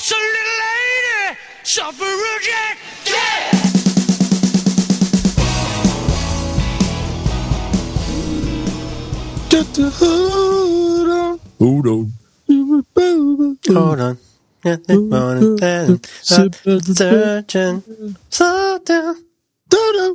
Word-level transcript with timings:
boss, 0.00 0.12
a 0.12 0.14
little 0.14 0.58
lady, 0.64 1.38
suffragette. 1.62 2.78
Yeah! 3.06 3.50
Hold 11.58 11.86
on. 11.86 12.12
Hold 13.68 14.00
on. 14.00 14.18
Nothing 14.64 15.08
more 15.08 15.34
than 15.56 16.00
searching. 16.22 17.82
Slow 18.30 18.78
down. 18.78 19.16
Slow 19.70 20.08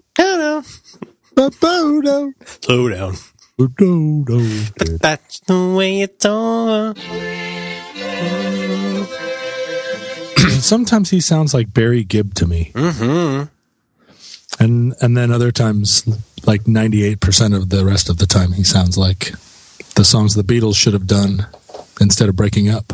down. 1.52 2.34
Slow 2.62 2.90
down. 2.92 3.16
But 4.78 5.02
that's 5.02 5.40
the 5.42 5.74
way 5.76 6.02
it's 6.02 6.26
over. 6.26 6.94
Sometimes 10.60 11.10
he 11.10 11.22
sounds 11.22 11.54
like 11.54 11.74
Barry 11.74 12.04
Gibb 12.04 12.34
to 12.36 12.48
me. 12.48 12.72
Mm-hmm. 12.74 13.44
And 14.64 14.94
and 15.02 15.18
then 15.18 15.32
other 15.32 15.52
times 15.52 16.08
like 16.46 16.64
98% 16.64 17.56
of 17.56 17.70
the 17.70 17.84
rest 17.86 18.10
of 18.10 18.18
the 18.18 18.26
time 18.26 18.54
he 18.54 18.64
sounds 18.64 18.98
like 18.98 19.32
the 19.96 20.06
songs 20.06 20.36
the 20.36 20.44
Beatles 20.44 20.76
should 20.76 20.94
have 20.94 21.08
done 21.08 21.48
instead 22.00 22.30
of 22.30 22.36
breaking 22.36 22.70
up. 22.70 22.94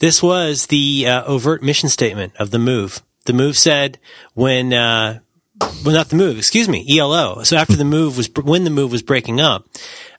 This 0.00 0.22
was 0.22 0.66
the 0.66 1.06
uh, 1.06 1.24
overt 1.24 1.62
mission 1.62 1.88
statement 1.88 2.32
of 2.38 2.50
the 2.50 2.58
move. 2.58 3.02
The 3.26 3.32
move 3.34 3.56
said 3.58 3.98
when, 4.34 4.72
uh, 4.72 5.20
well, 5.84 5.94
not 5.94 6.08
the 6.08 6.16
move, 6.16 6.38
excuse 6.38 6.68
me, 6.68 6.86
ELO. 6.98 7.42
So 7.42 7.56
after 7.56 7.76
the 7.76 7.84
move 7.84 8.16
was, 8.16 8.28
when 8.34 8.64
the 8.64 8.70
move 8.70 8.90
was 8.90 9.02
breaking 9.02 9.40
up, 9.40 9.66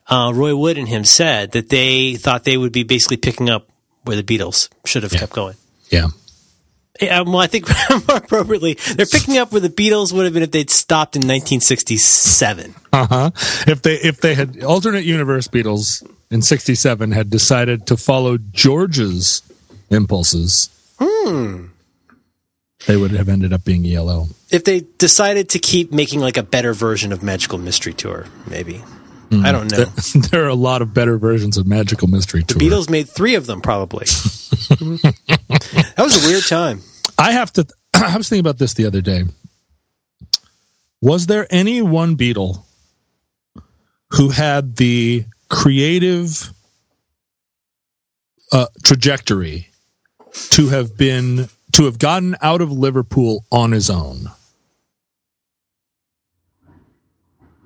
uh, 0.08 0.30
Roy 0.34 0.54
Wood 0.54 0.78
and 0.78 0.88
him 0.88 1.04
said 1.04 1.50
that 1.52 1.68
they 1.68 2.14
thought 2.14 2.44
they 2.44 2.56
would 2.56 2.72
be 2.72 2.84
basically 2.84 3.16
picking 3.16 3.50
up 3.50 3.68
where 4.04 4.16
the 4.16 4.22
Beatles 4.22 4.68
should 4.86 5.02
have 5.02 5.12
Yeah. 5.12 5.18
kept 5.20 5.32
going. 5.32 5.56
Yeah. 5.90 6.08
Well, 7.10 7.38
I 7.38 7.46
think 7.46 7.68
more 8.08 8.18
appropriately, 8.18 8.74
they're 8.74 9.06
picking 9.06 9.38
up 9.38 9.52
where 9.52 9.60
the 9.60 9.68
Beatles 9.68 10.12
would 10.12 10.24
have 10.24 10.34
been 10.34 10.42
if 10.42 10.50
they'd 10.50 10.70
stopped 10.70 11.16
in 11.16 11.20
1967. 11.20 12.74
Uh-huh. 12.92 13.30
If 13.66 13.82
they 13.82 13.94
if 13.96 14.20
they 14.20 14.34
had 14.34 14.62
alternate 14.62 15.04
universe 15.04 15.48
Beatles 15.48 16.06
in 16.30 16.42
67 16.42 17.12
had 17.12 17.30
decided 17.30 17.86
to 17.86 17.96
follow 17.96 18.38
George's 18.38 19.42
impulses, 19.90 20.68
they 22.86 22.96
would 22.96 23.12
have 23.12 23.28
ended 23.28 23.52
up 23.52 23.64
being 23.64 23.86
ELO. 23.86 24.28
If 24.50 24.64
they 24.64 24.80
decided 24.98 25.50
to 25.50 25.58
keep 25.58 25.92
making 25.92 26.20
like 26.20 26.36
a 26.36 26.42
better 26.42 26.74
version 26.74 27.12
of 27.12 27.22
Magical 27.22 27.58
Mystery 27.58 27.94
Tour, 27.94 28.26
maybe. 28.46 28.82
I 29.32 29.52
don't 29.52 29.70
know. 29.70 29.84
There, 29.84 30.22
there 30.30 30.44
are 30.44 30.48
a 30.48 30.54
lot 30.54 30.82
of 30.82 30.92
better 30.92 31.16
versions 31.16 31.56
of 31.56 31.66
Magical 31.66 32.08
Mystery 32.08 32.42
Tour. 32.42 32.58
The 32.58 32.66
Beatles 32.66 32.90
made 32.90 33.08
three 33.08 33.34
of 33.34 33.46
them, 33.46 33.62
probably. 33.62 34.04
that 34.06 35.94
was 35.98 36.22
a 36.22 36.28
weird 36.28 36.44
time. 36.44 36.82
I 37.22 37.30
have 37.30 37.52
to. 37.52 37.66
I 37.94 38.16
was 38.16 38.28
thinking 38.28 38.40
about 38.40 38.58
this 38.58 38.74
the 38.74 38.84
other 38.84 39.00
day. 39.00 39.22
Was 41.00 41.26
there 41.26 41.46
any 41.50 41.80
one 41.80 42.16
Beatle 42.16 42.64
who 44.10 44.30
had 44.30 44.76
the 44.76 45.26
creative 45.48 46.52
uh, 48.50 48.66
trajectory 48.82 49.68
to 50.50 50.68
have 50.68 50.96
been 50.96 51.48
to 51.72 51.84
have 51.84 52.00
gotten 52.00 52.36
out 52.42 52.60
of 52.60 52.72
Liverpool 52.72 53.44
on 53.52 53.70
his 53.70 53.88
own? 53.88 54.26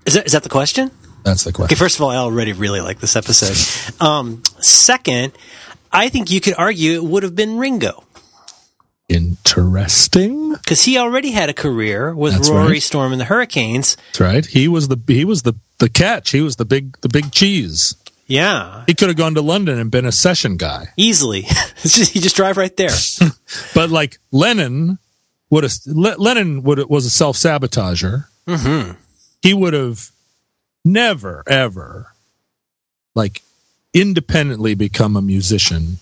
Is 0.04 0.14
that, 0.14 0.26
is 0.26 0.32
that 0.32 0.42
the 0.42 0.50
question? 0.50 0.90
That's 1.24 1.44
the 1.44 1.52
question. 1.52 1.74
Okay, 1.74 1.78
first 1.78 1.96
of 1.96 2.02
all, 2.02 2.10
I 2.10 2.16
already 2.16 2.52
really 2.52 2.80
like 2.80 3.00
this 3.00 3.16
episode. 3.16 3.56
Um, 4.00 4.42
second, 4.60 5.32
I 5.90 6.10
think 6.10 6.30
you 6.30 6.40
could 6.40 6.54
argue 6.56 6.92
it 6.92 7.02
would 7.02 7.22
have 7.22 7.34
been 7.34 7.56
Ringo 7.56 8.05
Interesting. 9.08 10.52
because 10.54 10.82
he 10.82 10.98
already 10.98 11.30
had 11.30 11.48
a 11.48 11.54
career 11.54 12.14
with 12.14 12.32
That's 12.34 12.50
Rory 12.50 12.68
right. 12.72 12.82
Storm 12.82 13.12
and 13.12 13.20
the 13.20 13.24
Hurricanes. 13.26 13.96
That's 14.08 14.20
right. 14.20 14.46
He 14.46 14.68
was 14.68 14.88
the 14.88 15.00
he 15.06 15.24
was 15.24 15.42
the 15.42 15.54
the 15.78 15.88
catch. 15.88 16.30
He 16.30 16.40
was 16.40 16.56
the 16.56 16.64
big 16.64 17.00
the 17.02 17.08
big 17.08 17.30
cheese. 17.32 17.94
Yeah, 18.28 18.82
He 18.88 18.94
could 18.94 19.06
have 19.06 19.16
gone 19.16 19.34
to 19.34 19.40
London 19.40 19.78
and 19.78 19.88
been 19.88 20.04
a 20.04 20.10
session 20.10 20.56
guy. 20.56 20.88
easily. 20.96 21.46
It's 21.84 21.96
just, 21.96 22.34
drive 22.34 22.56
right 22.56 22.76
there. 22.76 22.90
But 23.74 23.90
like 23.90 24.18
Lennon 24.32 24.98
would 25.50 25.62
have 25.62 25.72
Le- 25.86 26.16
Lennon 26.18 26.64
would 26.64 26.80
was 26.90 27.06
a 27.06 27.10
self 27.10 27.36
sabotager. 27.36 28.26
hmm 28.48 28.92
He 29.42 29.54
would 29.54 29.74
have 29.74 30.10
never 30.84 31.44
ever 31.46 32.08
like 33.14 33.42
independently 33.94 34.74
become 34.74 35.16
a 35.16 35.22
musician. 35.22 35.98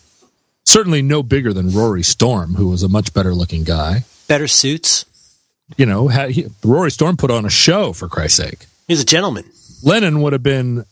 Certainly 0.64 1.02
no 1.02 1.22
bigger 1.22 1.52
than 1.52 1.70
Rory 1.70 2.02
Storm, 2.02 2.54
who 2.54 2.68
was 2.68 2.82
a 2.82 2.88
much 2.88 3.12
better 3.12 3.34
looking 3.34 3.64
guy. 3.64 4.04
Better 4.28 4.48
suits. 4.48 5.04
You 5.76 5.86
know, 5.86 6.08
he, 6.08 6.46
Rory 6.64 6.90
Storm 6.90 7.16
put 7.16 7.30
on 7.30 7.44
a 7.44 7.50
show 7.50 7.92
for 7.92 8.08
Christ's 8.08 8.38
sake. 8.38 8.66
He's 8.88 9.00
a 9.00 9.04
gentleman. 9.04 9.44
Lennon 9.82 10.22
would 10.22 10.32
have 10.32 10.42
been 10.42 10.84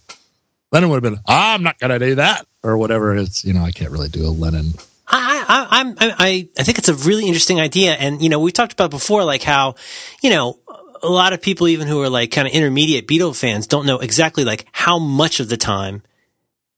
Lennon 0.71 0.91
would 0.91 1.03
have 1.03 1.13
been 1.13 1.23
I'm 1.27 1.63
not 1.63 1.79
gonna 1.79 1.99
do 1.99 2.15
that 2.17 2.47
or 2.63 2.77
whatever 2.77 3.17
it's 3.17 3.45
you 3.45 3.53
know 3.53 3.63
I 3.63 3.71
can't 3.71 3.91
really 3.91 4.09
do 4.09 4.27
a 4.27 4.29
Lennon 4.31 4.73
I, 5.13 5.45
I, 5.47 5.81
I'm, 5.81 5.97
I, 6.01 6.49
I 6.59 6.63
think 6.63 6.79
it's 6.79 6.89
a 6.89 6.95
really 6.95 7.27
interesting 7.27 7.61
idea. 7.61 7.93
And, 7.93 8.23
you 8.23 8.31
know, 8.31 8.41
we 8.41 8.51
talked 8.51 8.73
about 8.73 8.91
before, 8.91 9.25
like 9.25 9.43
how, 9.43 9.75
you 10.23 10.31
know, 10.31 10.59
a 11.03 11.09
lot 11.09 11.35
of 11.35 11.43
people, 11.43 11.69
even 11.69 11.87
who 11.87 12.01
are 12.01 12.09
like 12.09 12.31
kind 12.31 12.49
of 12.49 12.55
intermediate 12.55 13.07
Beatle 13.07 13.39
fans, 13.39 13.67
don't 13.67 13.85
know 13.85 13.99
exactly 13.99 14.45
like 14.45 14.67
how 14.73 14.99
much 14.99 15.41
of 15.41 15.51
the 15.51 15.59
time 15.59 16.03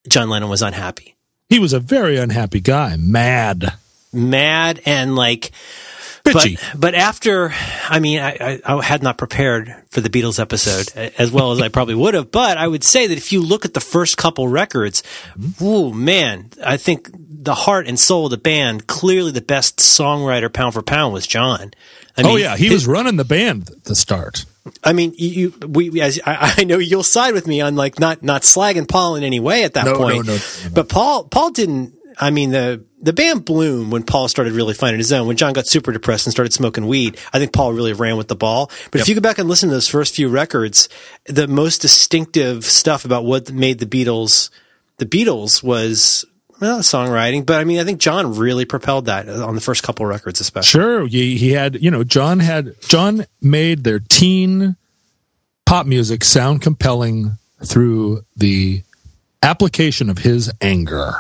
John 0.09 0.29
Lennon 0.29 0.49
was 0.49 0.63
unhappy, 0.63 1.14
he 1.49 1.59
was 1.59 1.73
a 1.73 1.81
very 1.81 2.17
unhappy 2.17 2.61
guy. 2.61 2.97
Mad. 2.97 3.75
Mad, 4.13 4.81
and 4.87 5.17
like, 5.17 5.51
bitchy. 6.25 6.59
but, 6.73 6.81
but 6.81 6.95
after, 6.95 7.53
I 7.89 8.01
mean, 8.01 8.21
I, 8.21 8.61
I, 8.65 8.77
I 8.77 8.83
had 8.83 9.03
not 9.03 9.19
prepared 9.19 9.75
for 9.91 10.01
the 10.01 10.09
Beatles 10.09 10.41
episode 10.41 10.89
as 11.19 11.31
well 11.31 11.53
as 11.53 11.61
I 11.61 11.69
probably 11.69 11.95
would 11.95 12.15
have, 12.15 12.31
but 12.31 12.59
I 12.59 12.67
would 12.67 12.85
say 12.85 13.07
that 13.07 13.17
if 13.17 13.33
you 13.33 13.43
look 13.43 13.65
at 13.65 13.75
the 13.75 13.81
first 13.81 14.17
couple 14.17 14.49
records, 14.49 15.03
mm-hmm. 15.39 15.65
ooh, 15.65 15.93
man, 15.93 16.51
I 16.65 16.77
think 16.77 17.11
the 17.13 17.55
heart 17.55 17.87
and 17.87 17.99
soul 17.99 18.27
of 18.27 18.31
the 18.31 18.39
band, 18.39 18.87
clearly 18.87 19.31
the 19.31 19.41
best 19.41 19.79
songwriter 19.79 20.53
pound 20.53 20.75
for 20.75 20.83
pound 20.83 21.13
was 21.13 21.27
John. 21.27 21.73
I 22.17 22.23
oh 22.23 22.37
yeah 22.37 22.57
he 22.57 22.71
was 22.71 22.87
running 22.87 23.17
the 23.17 23.25
band 23.25 23.71
at 23.71 23.85
the 23.85 23.95
start 23.97 24.45
I 24.83 24.95
mean, 24.95 25.13
you, 25.19 25.53
we, 25.69 26.01
as 26.01 26.19
I, 26.25 26.55
I 26.57 26.65
know 26.65 26.79
you'll 26.79 27.03
side 27.03 27.35
with 27.35 27.47
me 27.47 27.61
on 27.61 27.77
like 27.77 27.99
not 27.99 28.23
not 28.23 28.43
slagging 28.43 28.89
Paul 28.89 29.17
in 29.17 29.23
any 29.23 29.39
way 29.39 29.65
at 29.65 29.75
that 29.75 29.85
No, 29.85 29.97
point. 29.99 30.25
no, 30.27 30.33
no, 30.33 30.39
no. 30.39 30.71
But 30.73 30.89
Paul 30.89 31.25
Paul 31.25 31.51
didn't. 31.51 31.93
I 32.19 32.31
mean 32.31 32.51
the 32.51 32.83
the 33.03 33.13
band 33.13 33.45
bloomed 33.45 33.93
when 33.93 34.05
Paul 34.05 34.29
started 34.29 34.55
really 34.55 34.73
finding 34.73 34.99
his 34.99 35.13
own. 35.13 35.27
When 35.27 35.37
John 35.37 35.53
got 35.53 35.67
super 35.67 35.93
depressed 35.93 36.27
and 36.27 36.33
started 36.33 36.55
smoking 36.55 36.87
weed, 36.87 37.19
I 37.35 37.39
think 37.39 37.53
Paul 37.53 37.75
really 37.75 37.93
ran 37.93 38.17
with 38.17 38.29
the 38.29 38.37
ball. 38.37 38.71
But 38.91 39.03
if 39.03 39.09
you 39.09 39.15
go 39.15 39.21
back 39.21 39.39
and 39.39 39.49
listen 39.51 39.69
to 39.69 39.75
those 39.75 39.89
first 39.89 40.15
few 40.15 40.29
records, 40.31 40.89
the 41.27 41.47
most 41.47 41.83
distinctive 41.83 42.65
stuff 42.65 43.05
about 43.05 43.27
what 43.27 43.53
made 43.53 43.81
the 43.81 43.87
Beatles 43.87 44.49
the 44.97 45.07
Beatles 45.07 45.63
was. 45.63 46.25
Well, 46.65 46.79
songwriting, 46.79 47.45
but 47.45 47.61
I 47.61 47.65
mean, 47.65 47.79
I 47.79 47.85
think 47.85 48.01
John 48.01 48.37
really 48.37 48.65
propelled 48.65 49.05
that 49.05 49.29
on 49.29 49.55
the 49.55 49.61
first 49.61 49.83
couple 49.83 50.07
records, 50.07 50.41
especially. 50.41 50.81
Sure, 50.81 51.07
he, 51.07 51.37
he 51.37 51.51
had 51.51 51.83
you 51.83 51.91
know 51.91 52.05
John 52.05 52.39
had 52.39 52.75
John 52.81 53.27
made 53.43 53.85
their 53.85 53.99
teen 53.99 54.75
pop 55.67 55.85
music 55.85 56.25
sound 56.25 56.63
compelling 56.63 57.33
through 57.63 58.25
the 58.35 58.83
application 59.43 60.09
of 60.09 60.17
his 60.17 60.51
anger. 60.63 61.17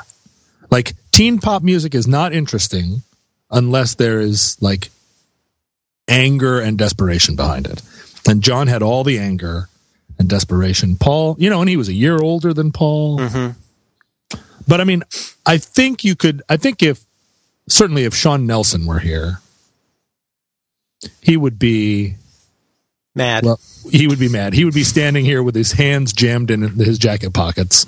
Like 0.70 0.94
teen 1.12 1.40
pop 1.40 1.62
music 1.62 1.94
is 1.94 2.06
not 2.06 2.32
interesting 2.32 3.02
unless 3.50 3.96
there 3.96 4.20
is 4.20 4.56
like 4.62 4.88
anger 6.08 6.58
and 6.58 6.78
desperation 6.78 7.36
behind 7.36 7.66
it. 7.66 7.82
And 8.26 8.42
John 8.42 8.66
had 8.66 8.82
all 8.82 9.04
the 9.04 9.18
anger 9.18 9.68
and 10.18 10.26
desperation. 10.26 10.96
Paul, 10.96 11.36
you 11.38 11.50
know, 11.50 11.60
and 11.60 11.68
he 11.68 11.76
was 11.76 11.90
a 11.90 11.92
year 11.92 12.16
older 12.16 12.54
than 12.54 12.72
Paul. 12.72 13.18
Mm-hmm. 13.18 13.60
But 14.66 14.80
I 14.80 14.84
mean, 14.84 15.02
I 15.46 15.58
think 15.58 16.04
you 16.04 16.16
could. 16.16 16.42
I 16.48 16.56
think 16.56 16.82
if 16.82 17.04
certainly 17.68 18.04
if 18.04 18.14
Sean 18.14 18.46
Nelson 18.46 18.86
were 18.86 19.00
here, 19.00 19.40
he 21.20 21.36
would 21.36 21.58
be 21.58 22.16
Mad. 23.14 23.44
well. 23.44 23.60
He 23.90 24.08
would 24.08 24.18
be 24.18 24.28
mad. 24.28 24.54
He 24.54 24.64
would 24.64 24.74
be 24.74 24.82
standing 24.82 25.24
here 25.24 25.42
with 25.42 25.54
his 25.54 25.72
hands 25.72 26.12
jammed 26.12 26.50
in 26.50 26.62
his 26.62 26.98
jacket 26.98 27.32
pockets, 27.32 27.86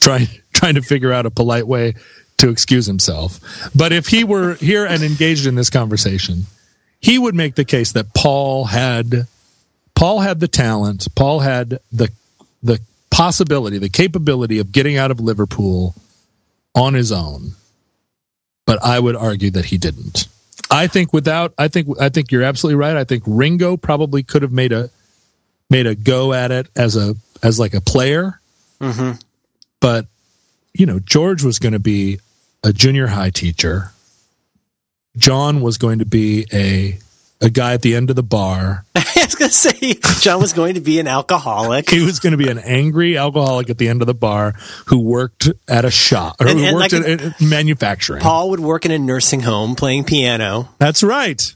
trying 0.00 0.28
trying 0.52 0.74
to 0.74 0.82
figure 0.82 1.12
out 1.12 1.26
a 1.26 1.30
polite 1.30 1.66
way 1.66 1.94
to 2.38 2.48
excuse 2.48 2.86
himself. 2.86 3.38
But 3.74 3.92
if 3.92 4.08
he 4.08 4.24
were 4.24 4.54
here 4.54 4.84
and 4.84 5.02
engaged 5.02 5.46
in 5.46 5.54
this 5.54 5.70
conversation, 5.70 6.46
he 7.00 7.18
would 7.18 7.34
make 7.34 7.54
the 7.54 7.64
case 7.64 7.92
that 7.92 8.14
Paul 8.14 8.64
had 8.64 9.26
Paul 9.94 10.20
had 10.20 10.40
the 10.40 10.48
talent, 10.48 11.06
Paul 11.14 11.40
had 11.40 11.78
the 11.92 12.10
the 12.62 12.80
possibility, 13.12 13.78
the 13.78 13.88
capability 13.88 14.58
of 14.58 14.72
getting 14.72 14.96
out 14.96 15.12
of 15.12 15.20
Liverpool 15.20 15.94
on 16.74 16.94
his 16.94 17.12
own. 17.12 17.52
But 18.66 18.82
I 18.82 18.98
would 18.98 19.14
argue 19.14 19.50
that 19.52 19.66
he 19.66 19.78
didn't. 19.78 20.26
I 20.70 20.86
think 20.86 21.12
without 21.12 21.52
I 21.58 21.68
think 21.68 21.88
I 22.00 22.08
think 22.08 22.32
you're 22.32 22.42
absolutely 22.42 22.76
right. 22.76 22.96
I 22.96 23.04
think 23.04 23.22
Ringo 23.26 23.76
probably 23.76 24.22
could 24.22 24.42
have 24.42 24.52
made 24.52 24.72
a 24.72 24.90
made 25.68 25.86
a 25.86 25.94
go 25.94 26.32
at 26.32 26.50
it 26.50 26.68
as 26.74 26.96
a 26.96 27.14
as 27.42 27.60
like 27.60 27.74
a 27.74 27.80
player. 27.80 28.40
hmm 28.80 29.12
But 29.80 30.06
you 30.74 30.86
know, 30.86 30.98
George 30.98 31.42
was 31.44 31.58
going 31.58 31.74
to 31.74 31.78
be 31.78 32.18
a 32.64 32.72
junior 32.72 33.08
high 33.08 33.30
teacher. 33.30 33.92
John 35.16 35.60
was 35.60 35.76
going 35.76 35.98
to 35.98 36.06
be 36.06 36.46
a 36.52 36.98
a 37.42 37.50
guy 37.50 37.74
at 37.74 37.82
the 37.82 37.94
end 37.94 38.08
of 38.08 38.16
the 38.16 38.22
bar. 38.22 38.84
I 38.94 39.02
was 39.26 39.34
going 39.34 39.50
to 39.50 39.54
say 39.54 39.98
John 40.20 40.40
was 40.40 40.52
going 40.52 40.74
to 40.74 40.80
be 40.80 40.98
an 41.00 41.06
alcoholic. 41.08 41.90
He 41.90 42.04
was 42.04 42.20
going 42.20 42.30
to 42.30 42.36
be 42.36 42.48
an 42.48 42.58
angry 42.58 43.16
alcoholic 43.18 43.68
at 43.68 43.78
the 43.78 43.88
end 43.88 44.00
of 44.00 44.06
the 44.06 44.14
bar 44.14 44.52
who 44.86 45.00
worked 45.00 45.48
at 45.68 45.84
a 45.84 45.90
shop 45.90 46.36
or 46.40 46.46
And- 46.48 46.58
who 46.58 46.64
and 46.66 46.76
worked 46.76 46.92
like- 46.92 47.02
at, 47.02 47.20
at 47.20 47.40
manufacturing. 47.40 48.20
Paul 48.22 48.50
would 48.50 48.60
work 48.60 48.84
in 48.86 48.90
a 48.92 48.98
nursing 48.98 49.40
home 49.40 49.74
playing 49.74 50.04
piano. 50.04 50.68
That's 50.78 51.02
right. 51.02 51.54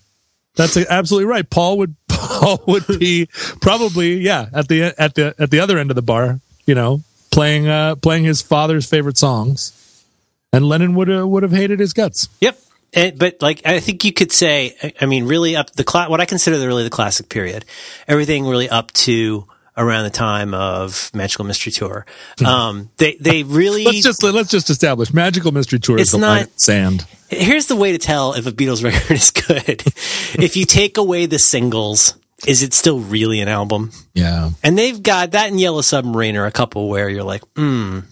That's 0.57 0.77
absolutely 0.77 1.27
right. 1.27 1.49
Paul 1.49 1.79
would 1.79 1.95
Paul 2.09 2.63
would 2.67 2.87
be 2.99 3.29
probably 3.61 4.17
yeah 4.19 4.47
at 4.55 4.69
the 4.69 4.95
at 4.99 5.15
the 5.15 5.35
at 5.39 5.51
the 5.51 5.61
other 5.61 5.77
end 5.79 5.91
of 5.91 5.95
the 5.97 6.03
bar, 6.03 6.41
you 6.67 6.75
know, 6.75 7.03
playing 7.31 7.69
uh 7.69 7.97
playing 7.97 8.25
his 8.25 8.41
father's 8.41 8.87
favorite 8.89 9.19
songs, 9.19 9.73
and 10.55 10.65
Lennon 10.67 10.95
would 10.95 11.11
uh, 11.11 11.27
would 11.29 11.43
have 11.43 11.53
hated 11.53 11.79
his 11.79 11.93
guts. 11.93 12.29
Yep. 12.41 12.59
And, 12.97 13.19
but 13.19 13.41
like 13.41 13.63
I 13.65 13.79
think 13.79 14.05
you 14.05 14.13
could 14.13 14.33
say, 14.33 14.75
I- 14.83 14.93
I 15.03 15.07
mean, 15.07 15.27
really 15.27 15.55
up 15.55 15.71
the 15.73 15.85
cla- 15.85 16.09
what 16.09 16.21
I 16.21 16.25
consider 16.25 16.59
the 16.59 16.67
really 16.67 16.83
the 16.85 16.91
classic 16.91 17.29
period, 17.29 17.65
everything 18.09 18.47
really 18.47 18.69
up 18.69 18.91
to 18.93 19.47
around 19.79 20.05
the 20.05 20.11
time 20.11 20.55
of 20.55 21.11
Magical 21.15 21.45
Mystery 21.45 21.71
Tour. 21.71 22.07
Um, 22.45 22.89
they 22.97 23.17
they 23.21 23.43
really 23.43 23.85
Let's 23.85 24.03
just 24.03 24.23
let's 24.23 24.51
just 24.51 24.71
establish 24.71 25.13
Magical 25.13 25.53
Mystery 25.53 25.79
Tour 25.79 25.99
It's 25.99 26.09
is 26.09 26.13
the 26.13 26.27
not- 26.27 26.61
sand. 26.61 27.07
Here's 27.29 27.67
the 27.67 27.77
way 27.77 27.93
to 27.93 27.99
tell 27.99 28.33
if 28.35 28.47
a 28.47 28.53
Beatles 28.53 28.83
record 28.91 29.11
is 29.13 29.31
good. 29.31 29.83
if 30.43 30.57
you 30.57 30.65
take 30.65 30.97
away 30.97 31.27
the 31.27 31.39
singles, 31.41 32.15
is 32.47 32.63
it 32.63 32.73
still 32.73 33.01
really 33.01 33.41
an 33.41 33.49
album? 33.49 33.91
Yeah, 34.15 34.51
And 34.63 34.79
they've 34.79 35.03
got 35.03 35.33
that 35.33 35.51
in 35.51 35.59
Yellow 35.59 35.81
Submarine 35.83 36.37
are 36.37 36.47
a 36.47 36.53
couple 36.53 36.89
where 36.89 37.09
you're 37.11 37.25
like, 37.25 37.43
mm, 37.55 38.05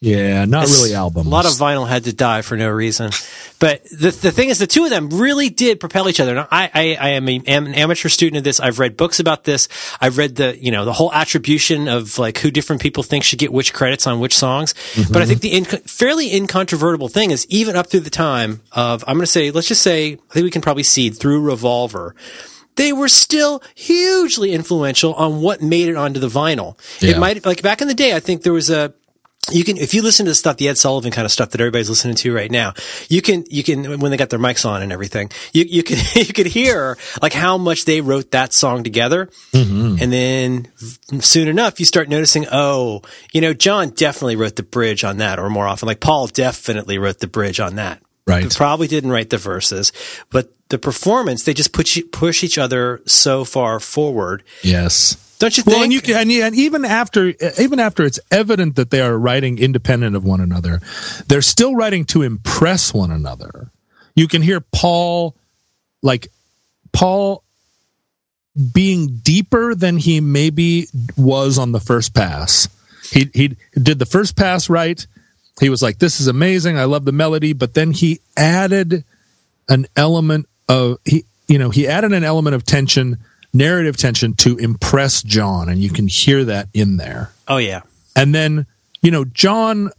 yeah, 0.00 0.44
not 0.46 0.66
really 0.66 0.94
albums. 0.94 1.26
A 1.26 1.30
lot 1.30 1.44
of 1.46 1.52
vinyl 1.52 1.86
had 1.88 2.04
to 2.04 2.12
die 2.12 2.42
for 2.42 2.56
no 2.56 2.68
reason. 2.70 3.10
But 3.58 3.84
the 3.84 4.10
the 4.10 4.30
thing 4.30 4.48
is, 4.48 4.58
the 4.58 4.66
two 4.66 4.84
of 4.84 4.90
them 4.90 5.08
really 5.08 5.48
did 5.48 5.80
propel 5.80 6.08
each 6.08 6.20
other. 6.20 6.34
Now, 6.34 6.48
I, 6.50 6.70
I, 6.74 6.80
I 7.00 7.08
am, 7.10 7.28
a, 7.28 7.40
am 7.46 7.66
an 7.66 7.74
amateur 7.74 8.08
student 8.08 8.38
of 8.38 8.44
this. 8.44 8.60
I've 8.60 8.78
read 8.78 8.96
books 8.96 9.18
about 9.18 9.44
this. 9.44 9.68
I've 10.00 10.18
read 10.18 10.36
the 10.36 10.56
you 10.60 10.70
know 10.70 10.84
the 10.84 10.92
whole 10.92 11.12
attribution 11.12 11.88
of 11.88 12.18
like 12.18 12.38
who 12.38 12.50
different 12.50 12.82
people 12.82 13.02
think 13.02 13.24
should 13.24 13.38
get 13.38 13.52
which 13.52 13.72
credits 13.72 14.06
on 14.06 14.20
which 14.20 14.34
songs. 14.34 14.74
Mm-hmm. 14.92 15.12
But 15.12 15.22
I 15.22 15.26
think 15.26 15.40
the 15.40 15.52
inco- 15.52 15.88
fairly 15.88 16.34
incontrovertible 16.34 17.08
thing 17.08 17.30
is 17.30 17.46
even 17.48 17.76
up 17.76 17.88
through 17.88 18.00
the 18.00 18.10
time 18.10 18.60
of 18.72 19.04
I'm 19.06 19.14
going 19.14 19.20
to 19.20 19.26
say 19.26 19.50
let's 19.50 19.68
just 19.68 19.82
say 19.82 20.14
I 20.14 20.32
think 20.32 20.44
we 20.44 20.50
can 20.50 20.62
probably 20.62 20.82
see 20.82 21.10
through 21.10 21.40
Revolver. 21.42 22.14
They 22.76 22.92
were 22.92 23.08
still 23.08 23.62
hugely 23.74 24.52
influential 24.52 25.14
on 25.14 25.40
what 25.40 25.62
made 25.62 25.88
it 25.88 25.96
onto 25.96 26.20
the 26.20 26.28
vinyl. 26.28 26.78
Yeah. 27.00 27.12
It 27.12 27.18
might 27.18 27.46
like 27.46 27.62
back 27.62 27.80
in 27.80 27.88
the 27.88 27.94
day. 27.94 28.14
I 28.14 28.20
think 28.20 28.42
there 28.42 28.52
was 28.52 28.68
a 28.68 28.92
you 29.52 29.62
can 29.64 29.76
if 29.76 29.94
you 29.94 30.02
listen 30.02 30.26
to 30.26 30.30
the 30.30 30.34
stuff 30.34 30.56
the 30.56 30.68
ed 30.68 30.76
sullivan 30.76 31.10
kind 31.12 31.24
of 31.24 31.30
stuff 31.30 31.50
that 31.50 31.60
everybody's 31.60 31.88
listening 31.88 32.16
to 32.16 32.34
right 32.34 32.50
now 32.50 32.72
you 33.08 33.22
can 33.22 33.44
you 33.48 33.62
can 33.62 34.00
when 34.00 34.10
they 34.10 34.16
got 34.16 34.28
their 34.30 34.38
mics 34.38 34.68
on 34.68 34.82
and 34.82 34.92
everything 34.92 35.30
you 35.52 35.64
you 35.68 35.82
can 35.82 35.98
you 36.14 36.32
could 36.32 36.46
hear 36.46 36.98
like 37.22 37.32
how 37.32 37.56
much 37.56 37.84
they 37.84 38.00
wrote 38.00 38.30
that 38.32 38.52
song 38.52 38.82
together 38.82 39.28
Mm-hmm. 39.52 39.96
and 40.02 40.12
then 40.12 41.20
soon 41.20 41.48
enough 41.48 41.78
you 41.80 41.86
start 41.86 42.08
noticing 42.08 42.46
oh 42.50 43.02
you 43.32 43.40
know 43.40 43.54
john 43.54 43.90
definitely 43.90 44.36
wrote 44.36 44.56
the 44.56 44.62
bridge 44.62 45.04
on 45.04 45.18
that 45.18 45.38
or 45.38 45.48
more 45.48 45.66
often 45.66 45.86
like 45.86 46.00
paul 46.00 46.26
definitely 46.26 46.98
wrote 46.98 47.18
the 47.20 47.26
bridge 47.28 47.60
on 47.60 47.76
that 47.76 48.02
Right. 48.28 48.42
But 48.42 48.56
probably 48.56 48.88
didn't 48.88 49.12
write 49.12 49.30
the 49.30 49.38
verses 49.38 49.92
but 50.30 50.52
the 50.68 50.78
performance 50.78 51.44
they 51.44 51.54
just 51.54 51.72
push 51.72 51.96
push 52.10 52.42
each 52.42 52.58
other 52.58 53.00
so 53.06 53.44
far 53.44 53.78
forward 53.78 54.42
yes. 54.62 55.16
Don't 55.38 55.56
you 55.56 55.62
think 55.62 55.74
Well, 55.74 55.84
and 55.84 55.92
you 55.92 56.00
can, 56.00 56.16
and, 56.16 56.30
and 56.30 56.54
even 56.54 56.84
after 56.84 57.34
even 57.60 57.78
after 57.78 58.04
it's 58.04 58.20
evident 58.30 58.76
that 58.76 58.90
they 58.90 59.00
are 59.00 59.18
writing 59.18 59.58
independent 59.58 60.16
of 60.16 60.24
one 60.24 60.40
another, 60.40 60.80
they're 61.26 61.42
still 61.42 61.74
writing 61.74 62.04
to 62.06 62.22
impress 62.22 62.94
one 62.94 63.10
another. 63.10 63.70
You 64.14 64.28
can 64.28 64.40
hear 64.40 64.60
Paul, 64.60 65.36
like 66.02 66.28
Paul, 66.92 67.42
being 68.72 69.18
deeper 69.22 69.74
than 69.74 69.98
he 69.98 70.20
maybe 70.20 70.88
was 71.16 71.58
on 71.58 71.72
the 71.72 71.80
first 71.80 72.14
pass. 72.14 72.68
He 73.10 73.30
he 73.34 73.56
did 73.74 73.98
the 73.98 74.06
first 74.06 74.36
pass 74.36 74.70
right. 74.70 75.06
He 75.60 75.68
was 75.68 75.82
like, 75.82 75.98
"This 75.98 76.20
is 76.20 76.28
amazing. 76.28 76.78
I 76.78 76.84
love 76.84 77.04
the 77.04 77.12
melody," 77.12 77.52
but 77.52 77.74
then 77.74 77.90
he 77.90 78.20
added 78.36 79.04
an 79.68 79.86
element 79.96 80.48
of 80.68 80.98
he 81.04 81.24
you 81.46 81.58
know 81.58 81.68
he 81.68 81.86
added 81.86 82.12
an 82.12 82.24
element 82.24 82.56
of 82.56 82.64
tension 82.64 83.18
narrative 83.56 83.96
tension 83.96 84.34
to 84.34 84.56
impress 84.58 85.22
john 85.22 85.68
and 85.68 85.80
you 85.82 85.90
can 85.90 86.06
hear 86.06 86.44
that 86.44 86.68
in 86.74 86.96
there. 86.96 87.32
Oh 87.48 87.58
yeah. 87.58 87.82
And 88.14 88.34
then 88.34 88.66
you 89.06 89.12
know 89.12 89.24
john 89.24 89.90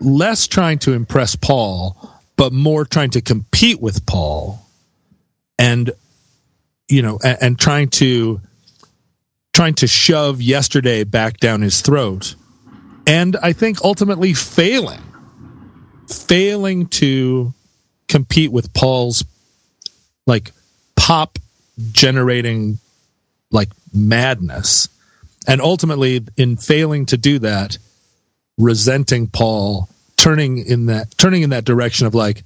less 0.00 0.46
trying 0.46 0.78
to 0.78 0.92
impress 0.92 1.34
paul 1.34 1.96
but 2.36 2.52
more 2.52 2.84
trying 2.84 3.10
to 3.10 3.20
compete 3.20 3.80
with 3.80 4.06
paul 4.06 4.64
and 5.58 5.90
you 6.88 7.02
know 7.02 7.18
and, 7.24 7.38
and 7.40 7.58
trying 7.58 7.88
to 7.88 8.40
trying 9.52 9.74
to 9.74 9.86
shove 9.86 10.40
yesterday 10.40 11.02
back 11.02 11.38
down 11.38 11.60
his 11.60 11.80
throat 11.80 12.36
and 13.06 13.36
i 13.42 13.52
think 13.52 13.82
ultimately 13.82 14.32
failing 14.32 15.02
failing 16.08 16.86
to 16.86 17.52
compete 18.08 18.52
with 18.52 18.72
paul's 18.72 19.24
like 20.26 20.52
pop 20.94 21.38
generating 21.90 22.78
like 23.52 23.68
madness. 23.92 24.88
And 25.46 25.60
ultimately 25.60 26.24
in 26.36 26.56
failing 26.56 27.06
to 27.06 27.16
do 27.16 27.38
that 27.40 27.78
resenting 28.58 29.26
paul 29.26 29.88
turning 30.16 30.58
in 30.58 30.86
that 30.86 31.10
turning 31.16 31.42
in 31.42 31.50
that 31.50 31.64
direction 31.64 32.06
of 32.06 32.14
like 32.14 32.44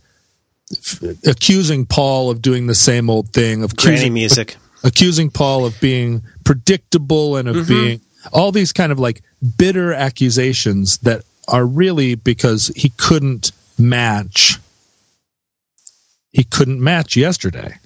f- 0.73 1.03
accusing 1.26 1.85
paul 1.85 2.31
of 2.31 2.41
doing 2.41 2.69
the 2.69 2.75
same 2.75 3.11
old 3.11 3.29
thing 3.31 3.62
of 3.62 3.76
granny 3.76 3.97
accusing, 3.97 4.14
music. 4.14 4.56
Accusing 4.85 5.31
paul 5.31 5.67
of 5.67 5.79
being 5.81 6.23
predictable 6.44 7.37
and 7.37 7.49
of 7.49 7.56
mm-hmm. 7.56 7.69
being 7.69 8.00
all 8.32 8.53
these 8.53 8.73
kind 8.73 8.93
of 8.93 8.99
like 8.99 9.23
bitter 9.58 9.93
accusations 9.93 10.99
that 10.99 11.23
are 11.49 11.67
really 11.67 12.14
because 12.14 12.69
he 12.76 12.91
couldn't 12.97 13.53
match. 13.79 14.58
He 16.32 16.44
couldn't 16.44 16.82
match 16.82 17.17
yesterday 17.17 17.79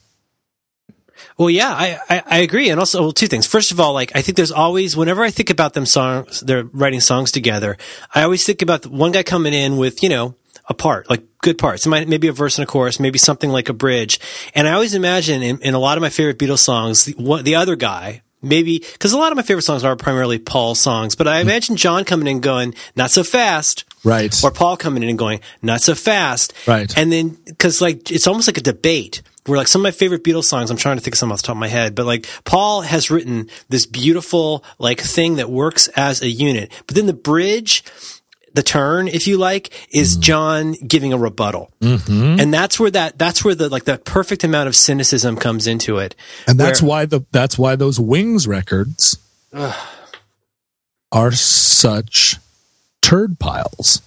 Well, 1.40 1.48
yeah, 1.48 1.70
I, 1.70 1.98
I, 2.10 2.22
I 2.26 2.38
agree. 2.40 2.68
And 2.68 2.78
also, 2.78 3.00
well, 3.00 3.12
two 3.12 3.26
things. 3.26 3.46
First 3.46 3.72
of 3.72 3.80
all, 3.80 3.94
like, 3.94 4.14
I 4.14 4.20
think 4.20 4.36
there's 4.36 4.52
always, 4.52 4.94
whenever 4.94 5.22
I 5.22 5.30
think 5.30 5.48
about 5.48 5.72
them 5.72 5.86
songs, 5.86 6.40
they're 6.40 6.64
writing 6.64 7.00
songs 7.00 7.32
together, 7.32 7.78
I 8.14 8.24
always 8.24 8.44
think 8.44 8.60
about 8.60 8.82
the 8.82 8.90
one 8.90 9.10
guy 9.10 9.22
coming 9.22 9.54
in 9.54 9.78
with, 9.78 10.02
you 10.02 10.10
know, 10.10 10.34
a 10.68 10.74
part, 10.74 11.08
like 11.08 11.22
good 11.38 11.56
parts. 11.56 11.86
Might, 11.86 12.08
maybe 12.08 12.28
a 12.28 12.32
verse 12.32 12.58
and 12.58 12.68
a 12.68 12.70
chorus, 12.70 13.00
maybe 13.00 13.16
something 13.18 13.48
like 13.48 13.70
a 13.70 13.72
bridge. 13.72 14.20
And 14.54 14.68
I 14.68 14.72
always 14.72 14.92
imagine 14.92 15.42
in, 15.42 15.62
in 15.62 15.72
a 15.72 15.78
lot 15.78 15.96
of 15.96 16.02
my 16.02 16.10
favorite 16.10 16.38
Beatles 16.38 16.58
songs, 16.58 17.06
the, 17.06 17.14
one, 17.14 17.42
the 17.42 17.54
other 17.54 17.74
guy, 17.74 18.20
maybe, 18.42 18.84
cause 18.98 19.14
a 19.14 19.18
lot 19.18 19.32
of 19.32 19.36
my 19.36 19.42
favorite 19.42 19.62
songs 19.62 19.82
are 19.82 19.96
primarily 19.96 20.38
Paul 20.38 20.74
songs, 20.74 21.14
but 21.14 21.26
I 21.26 21.40
imagine 21.40 21.76
John 21.76 22.04
coming 22.04 22.26
in 22.26 22.40
going, 22.40 22.74
not 22.96 23.12
so 23.12 23.24
fast. 23.24 23.86
Right 24.04 24.34
Or 24.44 24.50
Paul 24.50 24.76
coming 24.76 25.02
in 25.02 25.08
and 25.08 25.18
going, 25.18 25.40
not 25.62 25.80
so 25.82 25.94
fast. 25.94 26.52
Right. 26.66 26.96
And 26.96 27.12
then, 27.12 27.36
cause 27.58 27.80
like, 27.80 28.10
it's 28.10 28.26
almost 28.26 28.48
like 28.48 28.58
a 28.58 28.62
debate 28.62 29.22
where 29.46 29.58
like 29.58 29.68
some 29.68 29.80
of 29.80 29.84
my 29.84 29.90
favorite 29.90 30.22
Beatles 30.22 30.44
songs, 30.44 30.70
I'm 30.70 30.76
trying 30.76 30.96
to 30.96 31.02
think 31.02 31.14
of 31.14 31.18
some 31.18 31.32
off 31.32 31.40
the 31.42 31.46
top 31.48 31.56
of 31.56 31.60
my 31.60 31.68
head, 31.68 31.94
but 31.94 32.06
like 32.06 32.26
Paul 32.44 32.82
has 32.82 33.10
written 33.10 33.48
this 33.68 33.86
beautiful 33.86 34.64
like 34.78 35.00
thing 35.00 35.36
that 35.36 35.50
works 35.50 35.88
as 35.88 36.22
a 36.22 36.28
unit. 36.28 36.70
But 36.86 36.94
then 36.96 37.06
the 37.06 37.12
bridge, 37.14 37.82
the 38.52 38.62
turn, 38.62 39.08
if 39.08 39.26
you 39.26 39.38
like, 39.38 39.70
is 39.94 40.12
Mm-hmm. 40.14 40.20
John 40.22 40.72
giving 40.86 41.12
a 41.12 41.18
rebuttal. 41.18 41.70
And 41.80 42.52
that's 42.52 42.78
where 42.80 42.90
that, 42.90 43.18
that's 43.18 43.44
where 43.44 43.54
the, 43.54 43.68
like 43.68 43.84
the 43.84 43.96
perfect 43.98 44.44
amount 44.44 44.68
of 44.68 44.76
cynicism 44.76 45.36
comes 45.36 45.66
into 45.66 45.98
it. 45.98 46.14
and 46.46 46.58
that's 46.60 46.82
where- 46.82 46.88
why 46.88 47.04
the 47.06 47.24
that's 47.32 47.58
why 47.58 47.76
those 47.76 47.98
wings 48.00 48.46
records 48.48 49.18
are 51.12 51.32
such 51.32 52.36
turd 53.02 53.38
piles 53.38 54.02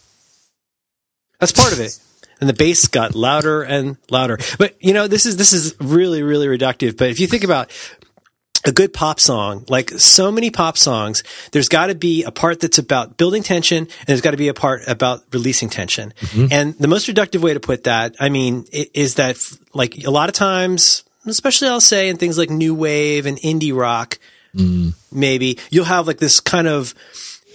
That's 1.39 1.51
part 1.51 1.73
of 1.73 1.79
it. 1.79 1.99
And 2.39 2.49
the 2.49 2.53
bass 2.53 2.87
got 2.87 3.15
louder 3.15 3.61
and 3.61 3.97
louder. 4.09 4.37
But 4.57 4.75
you 4.79 4.93
know, 4.93 5.07
this 5.07 5.25
is 5.25 5.37
this 5.37 5.53
is 5.53 5.75
really 5.79 6.23
really 6.23 6.47
reductive. 6.47 6.97
But 6.97 7.09
if 7.09 7.19
you 7.19 7.27
think 7.27 7.43
about 7.43 7.71
a 8.65 8.71
good 8.71 8.93
pop 8.93 9.19
song, 9.19 9.65
like 9.67 9.89
so 9.91 10.31
many 10.31 10.49
pop 10.49 10.77
songs, 10.77 11.23
there's 11.51 11.69
got 11.69 11.87
to 11.87 11.95
be 11.95 12.23
a 12.23 12.31
part 12.31 12.59
that's 12.59 12.77
about 12.77 13.17
building 13.17 13.43
tension, 13.43 13.79
and 13.79 14.07
there's 14.07 14.21
got 14.21 14.31
to 14.31 14.37
be 14.37 14.47
a 14.47 14.53
part 14.53 14.81
about 14.87 15.23
releasing 15.31 15.69
tension. 15.69 16.13
Mm-hmm. 16.19 16.47
And 16.51 16.73
the 16.75 16.87
most 16.87 17.07
reductive 17.07 17.41
way 17.41 17.53
to 17.53 17.59
put 17.59 17.85
that, 17.85 18.15
I 18.19 18.29
mean, 18.29 18.65
is 18.71 19.15
that 19.15 19.37
like 19.73 20.03
a 20.05 20.11
lot 20.11 20.29
of 20.29 20.35
times, 20.35 21.03
especially 21.25 21.67
I'll 21.67 21.81
say 21.81 22.09
in 22.09 22.17
things 22.17 22.37
like 22.37 22.49
new 22.49 22.73
wave 22.73 23.25
and 23.25 23.37
indie 23.37 23.75
rock, 23.75 24.17
mm. 24.55 24.93
maybe 25.11 25.59
you'll 25.69 25.85
have 25.85 26.07
like 26.07 26.19
this 26.19 26.39
kind 26.39 26.67
of 26.67 26.93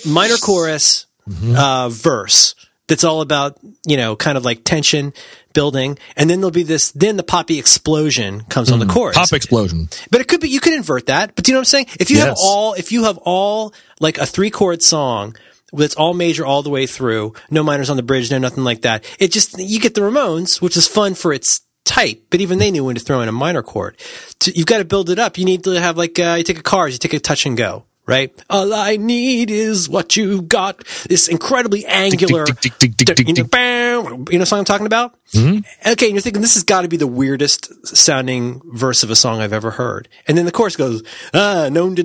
minor 0.06 0.36
chorus 0.36 1.06
uh, 1.56 1.88
verse 1.88 2.54
that's 2.88 3.04
all 3.04 3.20
about 3.20 3.58
you 3.86 3.96
know 3.96 4.16
kind 4.16 4.36
of 4.36 4.44
like 4.44 4.64
tension 4.64 5.12
building. 5.52 5.98
And 6.16 6.28
then 6.28 6.40
there'll 6.40 6.50
be 6.50 6.62
this 6.64 6.90
then 6.92 7.16
the 7.16 7.22
poppy 7.22 7.58
explosion 7.58 8.42
comes 8.44 8.70
on 8.70 8.78
the 8.78 8.86
chorus. 8.86 9.16
Pop 9.16 9.32
explosion. 9.32 9.88
But 10.10 10.20
it 10.20 10.28
could 10.28 10.40
be 10.40 10.48
you 10.48 10.60
could 10.60 10.74
invert 10.74 11.06
that. 11.06 11.34
But 11.34 11.44
do 11.44 11.52
you 11.52 11.54
know 11.54 11.60
what 11.60 11.68
i'm 11.68 11.86
saying? 11.86 11.86
If 12.00 12.10
you 12.10 12.18
have 12.18 12.36
all 12.38 12.74
if 12.74 12.90
you 12.90 13.04
have 13.04 13.18
all 13.18 13.72
like 14.00 14.18
a 14.18 14.26
three 14.26 14.50
chord 14.50 14.82
song 14.82 15.36
that's 15.72 15.94
all 15.94 16.14
major 16.14 16.46
all 16.46 16.62
the 16.62 16.70
way 16.70 16.86
through 16.86 17.34
no 17.50 17.62
minors 17.62 17.90
on 17.90 17.98
the 17.98 18.02
bridge 18.02 18.30
no 18.30 18.38
nothing 18.38 18.64
like 18.64 18.82
that 18.82 19.04
it 19.18 19.30
just 19.30 19.58
you 19.58 19.78
get 19.78 19.94
the 19.94 20.00
ramones 20.00 20.62
which 20.62 20.78
is 20.78 20.88
fun 20.88 21.14
for 21.14 21.30
its 21.30 21.60
type 21.84 22.22
but 22.30 22.40
even 22.40 22.58
they 22.58 22.70
knew 22.70 22.84
when 22.84 22.94
to 22.94 23.02
throw 23.02 23.20
in 23.20 23.28
a 23.28 23.32
minor 23.32 23.62
chord. 23.62 23.98
To, 24.40 24.56
you've 24.56 24.66
got 24.66 24.78
to 24.78 24.84
build 24.84 25.10
it 25.10 25.18
up. 25.18 25.36
You 25.36 25.44
need 25.44 25.64
to 25.64 25.78
have 25.78 25.96
like, 25.96 26.18
uh, 26.18 26.36
you 26.38 26.44
take 26.44 26.58
a 26.58 26.62
cars, 26.62 26.94
you 26.94 26.98
take 26.98 27.12
a 27.12 27.20
touch 27.20 27.44
and 27.44 27.56
go. 27.56 27.84
Right? 28.08 28.32
All 28.48 28.72
I 28.72 28.96
need 28.96 29.50
is 29.50 29.88
what 29.88 30.16
you 30.16 30.40
got. 30.42 30.82
This 31.08 31.28
incredibly 31.28 31.84
angular, 31.86 32.46
you 32.46 33.34
know, 33.34 33.34
tick. 33.34 33.50
bam, 33.50 34.04
you 34.30 34.38
know 34.38 34.38
the 34.40 34.46
song 34.46 34.60
I'm 34.60 34.64
talking 34.64 34.86
about? 34.86 35.14
Okay, 35.36 36.06
and 36.06 36.14
you're 36.14 36.22
thinking 36.22 36.40
this 36.40 36.54
has 36.54 36.64
got 36.64 36.82
to 36.82 36.88
be 36.88 36.96
the 36.96 37.06
weirdest 37.06 37.86
sounding 37.86 38.62
verse 38.64 39.02
of 39.02 39.10
a 39.10 39.16
song 39.16 39.40
I've 39.40 39.52
ever 39.52 39.70
heard. 39.72 40.08
And 40.26 40.38
then 40.38 40.46
the 40.46 40.52
chorus 40.52 40.74
goes, 40.74 41.02
ah, 41.34 41.68
no, 41.70 41.86
and 41.86 41.98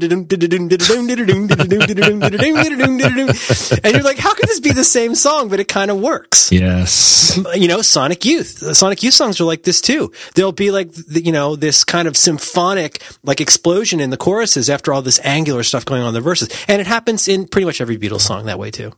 you're 3.93 4.03
like, 4.03 4.17
how 4.17 4.33
could 4.33 4.49
this 4.49 4.59
be 4.59 4.71
the 4.73 4.83
same 4.83 5.15
song? 5.15 5.47
But 5.47 5.61
it 5.61 5.69
kind 5.69 5.89
of 5.89 6.01
works 6.01 6.51
Yes. 6.51 7.39
you 7.55 7.67
know, 7.67 7.81
Sonic 7.81 8.25
Youth. 8.25 8.59
The 8.59 8.75
Sonic 8.75 9.03
Youth 9.03 9.13
songs 9.13 9.39
are 9.39 9.45
like 9.45 9.63
this 9.63 9.79
too. 9.81 10.11
There'll 10.35 10.51
be 10.51 10.71
like, 10.71 10.89
you 11.09 11.31
know, 11.31 11.55
this 11.55 11.83
kind 11.83 12.07
of 12.07 12.17
symphonic, 12.17 13.01
like 13.23 13.39
explosion 13.41 13.99
in 13.99 14.09
the 14.09 14.17
choruses 14.17 14.69
after 14.69 14.93
all 14.93 15.01
this 15.01 15.19
angular 15.23 15.63
stuff 15.63 15.85
going 15.93 16.03
on 16.03 16.09
in 16.09 16.13
the 16.13 16.21
verses. 16.21 16.49
And 16.67 16.81
it 16.81 16.87
happens 16.87 17.27
in 17.27 17.47
pretty 17.47 17.65
much 17.65 17.81
every 17.81 17.97
Beatles 17.97 18.21
song 18.21 18.45
that 18.45 18.59
way 18.59 18.71
too. 18.71 18.91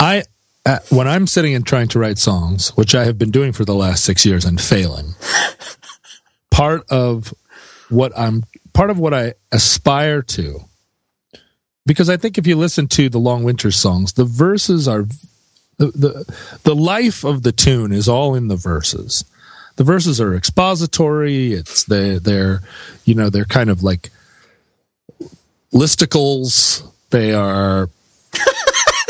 I 0.00 0.24
uh, 0.66 0.78
when 0.88 1.06
I'm 1.06 1.26
sitting 1.26 1.54
and 1.54 1.66
trying 1.66 1.88
to 1.88 1.98
write 1.98 2.18
songs, 2.18 2.70
which 2.70 2.94
I 2.94 3.04
have 3.04 3.18
been 3.18 3.30
doing 3.30 3.52
for 3.52 3.64
the 3.64 3.74
last 3.74 4.04
six 4.04 4.24
years 4.24 4.44
and 4.44 4.60
failing, 4.60 5.14
part 6.50 6.84
of 6.90 7.34
what 7.90 8.12
I'm 8.16 8.44
part 8.72 8.90
of 8.90 8.98
what 8.98 9.12
I 9.12 9.34
aspire 9.52 10.22
to, 10.22 10.60
because 11.86 12.08
I 12.08 12.16
think 12.16 12.38
if 12.38 12.46
you 12.46 12.56
listen 12.56 12.88
to 12.88 13.08
the 13.08 13.18
Long 13.18 13.44
Winter 13.44 13.70
songs, 13.70 14.14
the 14.14 14.24
verses 14.24 14.88
are 14.88 15.06
the 15.76 15.86
the, 15.88 16.34
the 16.62 16.74
life 16.74 17.24
of 17.24 17.42
the 17.42 17.52
tune 17.52 17.92
is 17.92 18.08
all 18.08 18.34
in 18.34 18.48
the 18.48 18.56
verses. 18.56 19.24
The 19.76 19.84
verses 19.84 20.20
are 20.20 20.34
expository. 20.34 21.52
It's 21.52 21.84
they 21.84 22.18
they're 22.18 22.62
you 23.04 23.14
know 23.14 23.28
they're 23.28 23.44
kind 23.44 23.68
of 23.68 23.82
like 23.82 24.10
listicles. 25.74 26.86
They 27.10 27.32
are 27.32 27.88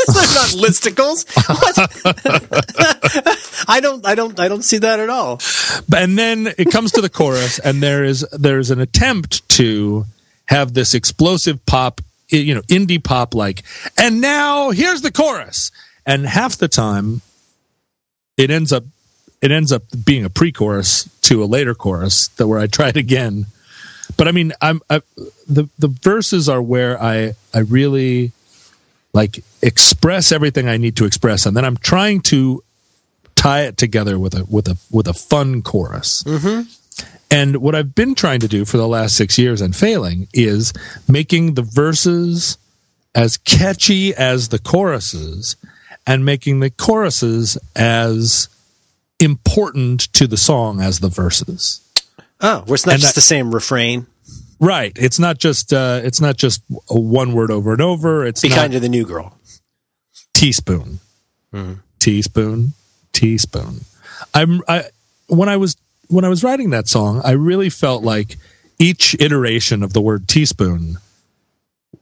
They're 0.07 0.35
not 0.35 0.51
listicles. 0.51 1.25
I 3.69 3.81
don't, 3.81 4.07
I 4.07 4.15
don't, 4.15 4.39
I 4.39 4.49
don't 4.49 4.63
see 4.63 4.79
that 4.79 5.01
at 5.01 5.09
all. 5.09 5.41
and 5.95 6.19
then 6.19 6.49
it 6.59 6.71
comes 6.71 6.93
to 6.93 7.01
the 7.01 7.09
chorus 7.09 7.59
and 7.59 7.83
there 7.83 8.05
is 8.05 8.27
there's 8.33 8.71
an 8.71 8.81
attempt 8.81 9.49
to 9.51 10.05
have 10.47 10.75
this 10.75 10.95
explosive 10.95 11.65
pop 11.65 12.01
you 12.29 12.55
know 12.55 12.63
indie 12.63 13.03
pop 13.03 13.35
like 13.35 13.63
and 13.97 14.21
now 14.21 14.71
here's 14.71 15.03
the 15.03 15.13
chorus 15.13 15.71
and 16.05 16.27
half 16.27 16.57
the 16.57 16.69
time 16.69 17.23
it 18.37 18.51
ends 18.51 18.73
up 18.73 18.85
it 19.41 19.51
ends 19.51 19.73
up 19.73 19.83
being 20.05 20.25
a 20.25 20.31
pre-chorus 20.31 21.09
to 21.23 21.43
a 21.43 21.47
later 21.47 21.75
chorus 21.75 22.29
that 22.29 22.47
where 22.47 22.59
I 22.59 22.67
try 22.67 22.89
it 22.89 22.97
again 22.97 23.47
but 24.17 24.29
I 24.29 24.33
mean 24.33 24.53
I'm 24.61 24.81
I, 24.91 25.03
the 25.49 25.69
the 25.79 25.89
verses 25.89 26.49
are 26.49 26.63
where 26.63 27.01
I 27.03 27.35
I 27.53 27.61
really 27.61 28.33
like 29.13 29.45
express 29.63 30.33
everything 30.33 30.69
I 30.69 30.77
need 30.77 30.97
to 30.97 31.05
express 31.05 31.47
and 31.47 31.57
then 31.57 31.65
I'm 31.65 31.77
trying 31.77 32.21
to 32.23 32.63
tie 33.35 33.63
it 33.63 33.77
together 33.77 34.19
with 34.19 34.35
a 34.35 34.45
with 34.45 34.69
a 34.69 34.79
with 34.91 35.07
a 35.07 35.13
fun 35.13 35.63
chorus. 35.63 36.23
Mm-hmm. 36.25 36.63
And 37.31 37.57
what 37.57 37.75
I've 37.75 37.95
been 37.95 38.15
trying 38.15 38.41
to 38.41 38.49
do 38.49 38.65
for 38.65 38.77
the 38.77 38.87
last 38.87 39.17
six 39.17 39.39
years 39.39 39.61
and 39.61 39.75
failing 39.75 40.29
is 40.33 40.73
making 41.09 41.55
the 41.55 41.63
verses 41.63 42.59
as 43.15 43.37
catchy 43.37 44.15
as 44.15 44.49
the 44.49 44.59
choruses 44.59 45.57
and 46.07 46.25
making 46.25 46.61
the 46.61 46.71
choruses 46.71 47.59
as 47.75 48.49
important 49.19 50.13
to 50.13 50.27
the 50.27 50.37
song 50.37 50.81
as 50.81 51.01
the 51.01 51.09
verses. 51.09 51.81
Oh, 52.41 52.61
where 52.67 52.75
it's 52.75 52.87
not 52.87 52.93
And 52.95 53.01
just 53.03 53.15
that- 53.15 53.21
the 53.21 53.27
same 53.27 53.55
refrain. 53.55 54.07
Right. 54.61 54.93
It's 54.97 55.19
not 55.19 55.39
just 55.39 55.73
uh 55.73 56.01
it's 56.05 56.21
not 56.21 56.37
just 56.37 56.63
one 56.89 57.33
word 57.33 57.51
over 57.51 57.73
and 57.73 57.83
over. 57.83 58.25
It's 58.25 58.41
Be 58.43 58.49
not 58.49 58.57
kind 58.59 58.73
to 58.73 58.81
the 58.81 58.89
new 58.89 59.05
girl. 59.05 59.37
teaspoon, 60.33 61.01
teaspoon, 61.99 62.73
teaspoon. 63.13 63.85
I'm 64.33 64.63
I 64.69 64.85
when 65.29 65.49
I 65.49 65.57
was 65.57 65.77
when 66.09 66.25
I 66.25 66.29
was 66.29 66.45
writing 66.45 66.71
that 66.71 66.89
song, 66.89 67.21
I 67.25 67.33
really 67.33 67.69
felt 67.71 68.03
like 68.05 68.37
each 68.79 69.17
iteration 69.21 69.83
of 69.83 69.93
the 69.93 70.01
word 70.01 70.29
teaspoon, 70.29 70.99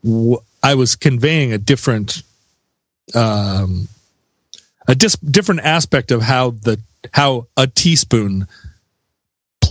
w- 0.05 0.39
I 0.63 0.75
was 0.75 0.97
conveying 0.97 1.53
a 1.53 1.59
different, 1.59 2.23
um, 3.15 3.89
a 4.89 4.95
dis- 4.95 5.17
different 5.17 5.61
aspect 5.63 6.11
of 6.11 6.23
how 6.23 6.51
the 6.51 6.79
how 7.15 7.47
a 7.57 7.67
teaspoon 7.67 8.47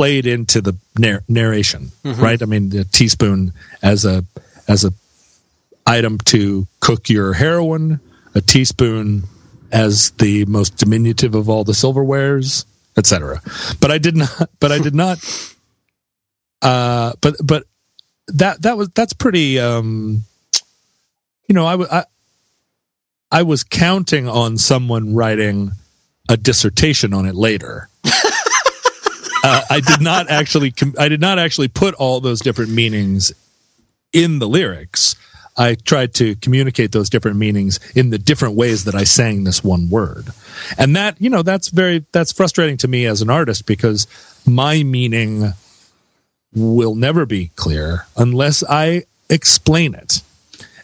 played 0.02 0.26
into 0.26 0.62
the 0.62 0.76
nar- 0.98 1.24
narration, 1.28 1.92
right? 2.04 2.42
I 2.42 2.46
mean, 2.46 2.70
the 2.70 2.86
teaspoon 2.86 3.54
as 3.84 4.04
a 4.04 4.26
as 4.68 4.84
a 4.84 4.92
item 5.86 6.18
to 6.26 6.66
cook 6.80 7.08
your 7.08 7.34
heroin, 7.34 8.00
a 8.34 8.42
teaspoon 8.42 9.26
as 9.72 10.10
the 10.18 10.44
most 10.46 10.76
diminutive 10.78 11.36
of 11.36 11.50
all 11.50 11.64
the 11.64 11.74
silverwares, 11.74 12.66
etc. 12.98 13.42
But 13.80 13.92
I 13.92 14.00
did 14.00 14.18
not. 14.18 14.50
But 14.60 14.72
I 14.72 14.80
did 14.80 14.96
not. 14.96 15.20
Uh, 16.64 17.14
but 17.22 17.36
but 17.44 17.64
that 18.28 18.62
that 18.62 18.78
was 18.78 18.90
that's 18.90 19.14
pretty. 19.14 19.60
Um, 19.60 20.26
you 21.48 21.56
know, 21.56 21.66
I, 21.66 21.72
w- 21.72 21.90
I 21.92 22.06
I 23.32 23.42
was 23.42 23.64
counting 23.64 24.28
on 24.30 24.60
someone 24.60 25.16
writing 25.16 25.72
a 26.30 26.38
dissertation 26.38 27.16
on 27.16 27.26
it 27.26 27.34
later. 27.34 27.90
uh, 29.44 29.62
I 29.70 29.80
did 29.80 30.02
not 30.02 30.30
actually. 30.30 30.74
I 30.98 31.10
did 31.10 31.22
not 31.22 31.40
actually 31.40 31.68
put 31.68 31.94
all 31.96 32.20
those 32.20 32.42
different 32.42 32.72
meanings 32.72 33.34
in 34.14 34.40
the 34.40 34.48
lyrics. 34.48 35.16
I 35.58 35.76
tried 35.76 36.14
to 36.16 36.36
communicate 36.36 36.92
those 36.92 37.10
different 37.10 37.38
meanings 37.38 37.80
in 37.94 38.10
the 38.10 38.18
different 38.18 38.56
ways 38.56 38.86
that 38.86 38.96
I 38.96 39.04
sang 39.04 39.44
this 39.44 39.64
one 39.64 39.90
word. 39.90 40.30
And 40.78 40.96
that, 40.96 41.22
you 41.22 41.30
know, 41.30 41.44
that's 41.44 41.68
very, 41.68 42.06
that's 42.12 42.32
frustrating 42.32 42.78
to 42.78 42.88
me 42.88 43.06
as 43.06 43.22
an 43.22 43.30
artist 43.30 43.66
because 43.66 44.08
my 44.46 44.84
meaning 44.84 45.54
will 46.54 46.96
never 46.96 47.26
be 47.26 47.52
clear 47.56 48.06
unless 48.18 48.64
I 48.64 49.04
explain 49.30 49.94
it. 49.94 50.22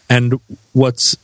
And 0.09 0.39
what's, 0.73 1.17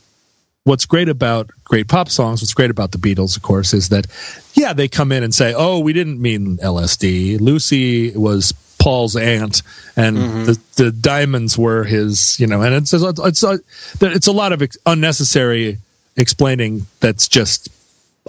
what's 0.64 0.86
great 0.86 1.08
about 1.08 1.50
great 1.62 1.88
pop 1.88 2.08
songs, 2.08 2.42
what's 2.42 2.54
great 2.54 2.70
about 2.70 2.92
the 2.92 2.98
Beatles, 2.98 3.36
of 3.36 3.42
course, 3.42 3.72
is 3.72 3.90
that, 3.90 4.06
yeah, 4.54 4.72
they 4.72 4.88
come 4.88 5.12
in 5.12 5.22
and 5.22 5.34
say, 5.34 5.54
oh, 5.54 5.78
we 5.78 5.92
didn't 5.92 6.20
mean 6.20 6.56
LSD. 6.58 7.40
Lucy 7.40 8.16
was 8.16 8.52
Paul's 8.78 9.16
aunt, 9.16 9.62
and 9.96 10.16
the, 10.46 10.60
the 10.76 10.90
diamonds 10.90 11.56
were 11.56 11.84
his, 11.84 12.38
you 12.40 12.46
know, 12.46 12.62
and 12.62 12.74
it's, 12.74 12.92
it's, 12.92 13.20
it's, 13.20 13.42
a, 13.42 13.58
it's 14.00 14.26
a 14.26 14.32
lot 14.32 14.52
of 14.52 14.62
unnecessary 14.84 15.78
explaining 16.16 16.86
that's 17.00 17.28
just 17.28 17.68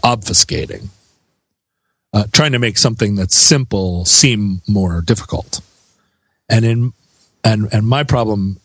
obfuscating. 0.03 0.89
Uh, 2.13 2.23
trying 2.31 2.53
to 2.53 2.59
make 2.59 2.77
something 2.77 3.15
that's 3.15 3.35
simple 3.35 4.05
seem 4.05 4.61
more 4.67 5.01
difficult. 5.01 5.59
And 6.47 6.63
in, 6.63 6.93
and, 7.43 7.67
and 7.73 7.85
my 7.85 8.03
problem 8.03 8.61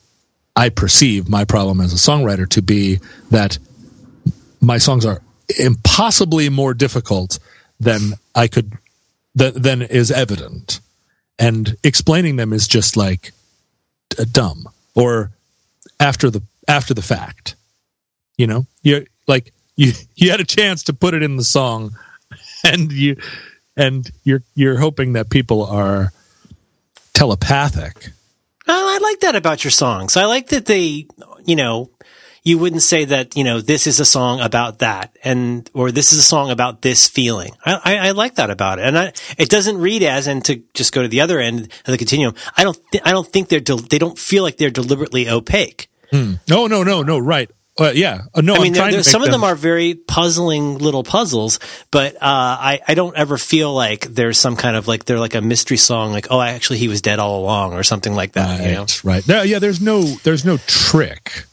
I 0.56 0.68
perceive 0.68 1.28
my 1.28 1.44
problem 1.44 1.80
as 1.80 1.92
a 1.92 1.96
songwriter 1.96 2.48
to 2.50 2.62
be 2.62 3.00
that 3.30 3.58
my 4.60 4.78
songs 4.78 5.06
are 5.06 5.22
impossibly 5.58 6.48
more 6.48 6.74
difficult 6.74 7.38
than 7.78 8.14
I 8.34 8.46
could 8.46 8.72
than, 9.34 9.60
than 9.60 9.82
is 9.82 10.10
evident, 10.10 10.80
and 11.38 11.76
explaining 11.82 12.36
them 12.36 12.52
is 12.52 12.68
just 12.68 12.96
like 12.96 13.32
d- 14.10 14.24
dumb 14.30 14.68
or 14.94 15.30
after 15.98 16.30
the 16.30 16.42
after 16.68 16.94
the 16.94 17.02
fact. 17.02 17.56
You 18.36 18.46
know, 18.46 18.66
you 18.82 19.06
like 19.26 19.52
you 19.76 19.92
you 20.14 20.30
had 20.30 20.40
a 20.40 20.44
chance 20.44 20.82
to 20.84 20.92
put 20.92 21.14
it 21.14 21.22
in 21.22 21.36
the 21.36 21.44
song, 21.44 21.96
and 22.64 22.92
you 22.92 23.16
and 23.76 24.10
you're 24.24 24.42
you're 24.54 24.78
hoping 24.78 25.14
that 25.14 25.30
people 25.30 25.64
are 25.64 26.12
telepathic. 27.14 28.10
I 28.74 28.98
like 29.02 29.20
that 29.20 29.36
about 29.36 29.64
your 29.64 29.70
songs. 29.70 30.16
I 30.16 30.24
like 30.26 30.48
that 30.48 30.66
they, 30.66 31.06
you 31.44 31.56
know, 31.56 31.90
you 32.42 32.56
wouldn't 32.58 32.82
say 32.82 33.04
that, 33.04 33.36
you 33.36 33.44
know, 33.44 33.60
this 33.60 33.86
is 33.86 34.00
a 34.00 34.04
song 34.04 34.40
about 34.40 34.78
that 34.78 35.14
and, 35.22 35.68
or 35.74 35.92
this 35.92 36.12
is 36.12 36.18
a 36.18 36.22
song 36.22 36.50
about 36.50 36.80
this 36.80 37.06
feeling. 37.08 37.52
I, 37.66 37.80
I, 37.84 37.96
I 38.08 38.10
like 38.12 38.36
that 38.36 38.48
about 38.50 38.78
it. 38.78 38.86
And 38.86 38.98
I, 38.98 39.12
it 39.36 39.50
doesn't 39.50 39.76
read 39.78 40.02
as, 40.02 40.26
and 40.26 40.42
to 40.46 40.62
just 40.72 40.92
go 40.94 41.02
to 41.02 41.08
the 41.08 41.20
other 41.20 41.38
end 41.38 41.64
of 41.64 41.86
the 41.86 41.98
continuum, 41.98 42.34
I 42.56 42.64
don't, 42.64 42.78
th- 42.92 43.02
I 43.04 43.12
don't 43.12 43.26
think 43.26 43.48
they're, 43.48 43.60
del- 43.60 43.76
they 43.78 43.98
don't 43.98 44.18
feel 44.18 44.42
like 44.42 44.56
they're 44.56 44.70
deliberately 44.70 45.28
opaque. 45.28 45.90
Hmm. 46.10 46.34
No, 46.48 46.66
no, 46.66 46.82
no, 46.82 47.02
no. 47.02 47.18
Right? 47.18 47.50
Uh, 47.78 47.92
yeah. 47.94 48.22
Uh, 48.34 48.40
no, 48.42 48.54
I 48.56 48.58
mean, 48.60 48.72
there- 48.72 48.80
trying 48.82 48.90
to 48.90 48.96
there- 48.96 48.98
make 49.00 49.04
some 49.06 49.22
of 49.22 49.30
them 49.30 49.44
are 49.44 49.54
very 49.54 49.94
puzzling 49.94 50.78
little 50.78 51.02
puzzles, 51.04 51.58
but 51.90 52.16
uh, 52.16 52.18
I, 52.22 52.80
I 52.86 52.94
don't 52.94 53.16
ever 53.16 53.38
feel 53.38 53.72
like 53.72 54.02
there's 54.06 54.38
some 54.38 54.56
kind 54.56 54.76
of 54.76 54.86
like 54.88 55.04
they're 55.06 55.20
like 55.20 55.34
a 55.34 55.40
mystery 55.40 55.76
song, 55.78 56.12
like 56.12 56.26
oh, 56.30 56.40
actually 56.40 56.78
he 56.78 56.88
was 56.88 57.00
dead 57.00 57.18
all 57.18 57.40
along, 57.42 57.72
or 57.74 57.82
something 57.82 58.14
like 58.14 58.32
that. 58.32 58.60
You 58.62 58.72
know? 58.72 58.80
Right, 58.80 59.04
right. 59.04 59.28
No, 59.28 59.42
yeah, 59.42 59.60
there's 59.60 59.80
no 59.80 60.02
there's 60.02 60.44
no 60.44 60.58
trick. 60.66 61.44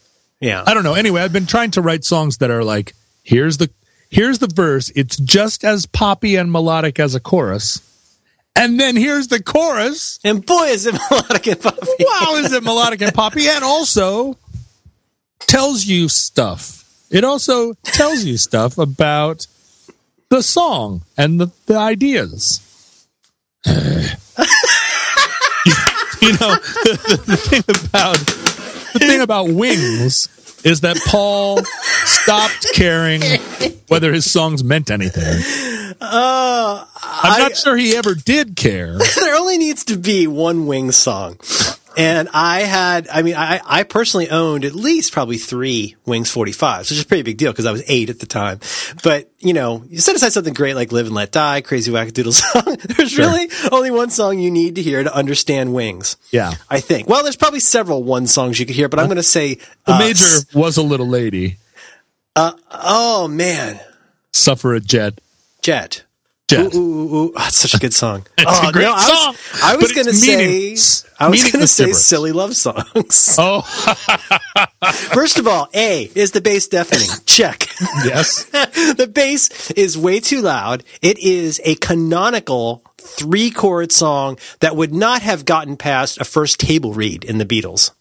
Yeah. 0.41 0.63
I 0.67 0.73
don't 0.73 0.83
know. 0.83 0.93
Anyway, 0.95 1.21
I've 1.21 1.33
been 1.33 1.45
trying 1.47 1.71
to 1.71 1.81
write 1.81 2.03
songs 2.03 2.37
that 2.37 2.51
are 2.51 2.63
like 2.63 2.93
here's 3.23 3.57
the 3.57 3.69
here's 4.09 4.39
the 4.39 4.47
verse. 4.47 4.91
It's 4.95 5.17
just 5.17 5.63
as 5.63 5.85
poppy 5.85 6.35
and 6.35 6.51
melodic 6.51 6.99
as 6.99 7.15
a 7.15 7.19
chorus, 7.19 7.81
And 8.55 8.79
then 8.79 8.95
here's 8.95 9.27
the 9.29 9.41
chorus. 9.41 10.19
And 10.23 10.45
boy, 10.45 10.65
is 10.65 10.85
it 10.87 10.93
melodic 11.11 11.47
and 11.47 11.61
poppy. 11.61 11.87
Wow, 11.99 12.35
is 12.37 12.51
it 12.53 12.63
melodic 12.63 13.01
and 13.01 13.13
poppy? 13.13 13.47
And 13.47 13.63
also 13.63 14.37
tells 15.39 15.85
you 15.85 16.09
stuff. 16.09 16.83
It 17.09 17.23
also 17.23 17.73
tells 17.83 18.23
you 18.23 18.37
stuff 18.37 18.77
about 18.77 19.47
the 20.29 20.43
song 20.43 21.03
and 21.17 21.39
the, 21.39 21.51
the 21.65 21.77
ideas. 21.77 22.61
you, 23.65 23.73
you 26.21 26.31
know, 26.33 26.55
the, 26.83 27.23
the, 27.25 27.37
thing 27.37 27.63
about 27.67 28.17
the 28.93 28.99
thing 28.99 29.21
about 29.21 29.49
Wings 29.49 30.29
is 30.63 30.81
that 30.81 30.97
Paul 31.07 31.63
stopped 31.63 32.67
caring 32.73 33.21
whether 33.87 34.11
his 34.11 34.29
songs 34.29 34.63
meant 34.63 34.91
anything. 34.91 35.93
Uh, 35.99 36.85
I'm 37.01 37.41
not 37.41 37.55
sure 37.57 37.75
he 37.77 37.95
ever 37.95 38.13
did 38.15 38.55
care. 38.55 38.97
there 39.15 39.35
only 39.35 39.57
needs 39.57 39.85
to 39.85 39.97
be 39.97 40.27
one 40.27 40.67
Wings 40.67 40.95
song. 40.95 41.37
And 41.97 42.29
I 42.31 42.59
had, 42.61 43.07
I 43.09 43.23
mean, 43.23 43.35
I, 43.35 43.59
I 43.65 43.81
personally 43.83 44.29
owned 44.29 44.65
at 44.65 44.75
least 44.75 45.11
probably 45.11 45.37
three 45.37 45.95
Wings 46.05 46.31
45s, 46.33 46.79
which 46.81 46.91
is 46.91 47.01
a 47.01 47.05
pretty 47.05 47.23
big 47.23 47.37
deal 47.37 47.51
because 47.51 47.65
I 47.65 47.71
was 47.71 47.83
eight 47.87 48.09
at 48.11 48.19
the 48.19 48.27
time. 48.27 48.59
But, 49.03 49.31
you 49.39 49.53
know, 49.53 49.83
you 49.89 49.99
set 49.99 50.15
aside 50.15 50.31
something 50.31 50.53
great 50.53 50.75
like 50.75 50.91
Live 50.91 51.07
and 51.07 51.15
Let 51.15 51.31
Die, 51.31 51.61
Crazy 51.61 51.91
Wackadoodle 51.91 52.33
song. 52.33 52.77
There's 52.95 53.11
Sure. 53.11 53.25
really 53.27 53.49
only 53.71 53.89
one 53.89 54.11
song 54.11 54.37
you 54.37 54.51
need 54.51 54.75
to 54.75 54.83
hear 54.83 55.03
to 55.03 55.13
understand 55.13 55.73
Wings. 55.73 56.17
Yeah. 56.31 56.53
I 56.69 56.79
think. 56.81 57.09
Well, 57.09 57.23
there's 57.23 57.35
probably 57.35 57.61
several 57.61 58.03
one 58.03 58.27
songs 58.27 58.59
you 58.59 58.65
could 58.67 58.75
hear, 58.75 58.89
but 58.89 58.99
I'm 58.99 59.07
going 59.07 59.17
to 59.17 59.23
say 59.23 59.55
The 59.85 59.93
uh, 59.93 59.99
major 59.99 60.25
was 60.53 60.77
a 60.77 60.83
little 60.83 61.07
lady, 61.07 61.57
Uh, 62.35 62.51
Oh 62.69 63.27
man, 63.27 63.79
suffragette. 64.33 65.19
Jet. 65.63 66.03
Jet. 66.47 66.73
Ooh, 66.73 66.77
ooh, 66.77 67.15
ooh. 67.15 67.33
Oh, 67.35 67.45
it's 67.47 67.57
such 67.57 67.73
a 67.73 67.77
good 67.77 67.93
song. 67.93 68.25
It's 68.37 68.59
oh, 68.63 68.69
a 68.69 68.71
great 68.71 68.83
no, 68.83 68.93
I 68.93 69.01
song, 69.01 69.33
was, 69.33 69.61
I 69.63 69.75
was 69.75 69.91
it's 69.91 69.93
going 69.93 70.07
to 70.07 70.13
say. 70.13 71.03
I 71.19 71.27
was 71.27 71.43
going 71.43 71.59
to 71.59 71.67
say 71.67 71.85
gibberish. 71.85 72.05
silly 72.05 72.31
love 72.31 72.55
songs. 72.55 73.35
Oh, 73.39 73.61
First 75.13 75.37
of 75.39 75.47
all, 75.47 75.67
A 75.73 76.09
is 76.15 76.31
the 76.31 76.39
bass 76.39 76.67
deafening. 76.69 77.09
Check. 77.25 77.67
yes. 78.05 78.45
the 78.45 79.09
bass 79.11 79.71
is 79.71 79.97
way 79.97 80.21
too 80.21 80.41
loud. 80.41 80.85
It 81.01 81.19
is 81.19 81.59
a 81.65 81.75
canonical 81.75 82.83
three 82.97 83.51
chord 83.51 83.91
song 83.91 84.37
that 84.61 84.75
would 84.77 84.93
not 84.93 85.21
have 85.21 85.43
gotten 85.43 85.75
past 85.75 86.21
a 86.21 86.25
first 86.25 86.59
table 86.61 86.93
read 86.93 87.25
in 87.25 87.37
the 87.39 87.45
Beatles. 87.45 87.91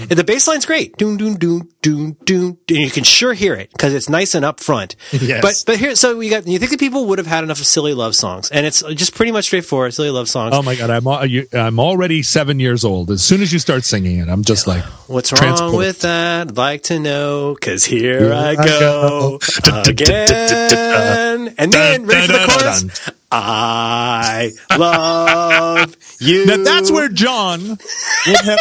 And 0.00 0.08
the 0.18 0.24
bass 0.24 0.48
line's 0.48 0.64
great. 0.64 0.96
Doom, 0.96 1.18
doom, 1.18 1.36
doom, 1.36 1.68
doom, 1.82 2.16
doom. 2.24 2.56
And 2.70 2.78
you 2.78 2.90
can 2.90 3.04
sure 3.04 3.34
hear 3.34 3.52
it 3.54 3.70
because 3.70 3.92
it's 3.92 4.08
nice 4.08 4.34
and 4.34 4.46
up 4.46 4.60
front. 4.60 4.96
Yes. 5.12 5.42
But, 5.42 5.62
but 5.66 5.78
here, 5.78 5.94
so 5.94 6.16
we 6.16 6.30
got, 6.30 6.46
you 6.46 6.58
think 6.58 6.70
that 6.70 6.80
people 6.80 7.04
would 7.08 7.18
have 7.18 7.26
had 7.26 7.44
enough 7.44 7.60
of 7.60 7.66
silly 7.66 7.92
love 7.92 8.14
songs 8.16 8.48
and 8.50 8.64
it's 8.64 8.80
just 8.94 9.14
pretty 9.14 9.30
much 9.30 9.44
straightforward, 9.44 9.92
silly 9.92 10.08
love 10.08 10.30
songs. 10.30 10.54
Oh 10.56 10.62
my 10.62 10.74
God, 10.74 10.88
I'm 10.88 11.28
you, 11.28 11.46
I'm 11.52 11.78
already 11.78 12.22
seven 12.22 12.60
years 12.60 12.82
old. 12.82 13.10
As 13.10 13.22
soon 13.22 13.42
as 13.42 13.52
you 13.52 13.58
start 13.58 13.84
singing 13.84 14.20
it, 14.20 14.28
I'm 14.30 14.42
just 14.42 14.66
like, 14.66 14.82
What's 15.06 15.30
wrong 15.32 15.40
transport. 15.42 15.74
with 15.74 16.00
that? 16.00 16.48
I'd 16.48 16.56
like 16.56 16.84
to 16.84 16.98
know, 16.98 17.54
cause 17.60 17.84
here 17.84 18.20
Here 18.20 18.32
I 18.32 18.50
I 18.52 18.54
go 18.56 19.38
go. 19.64 19.82
again. 19.82 21.54
And 21.58 21.70
then, 21.72 22.06
ready 22.06 22.26
for 22.26 22.32
the 22.32 22.44
chorus? 22.48 23.10
I 23.30 24.50
love 24.78 25.96
you. 26.20 26.46
Now 26.46 26.56
that's 26.58 26.90
where 26.90 27.08
John 27.08 27.60
would 27.68 28.40
have 28.44 28.60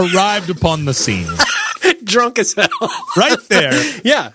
arrived 0.00 0.50
upon 0.50 0.84
the 0.84 0.94
scene. 0.94 1.28
drunk 2.04 2.38
as 2.38 2.54
hell. 2.54 2.68
Right 3.16 3.38
there. 3.48 4.00
yeah. 4.04 4.32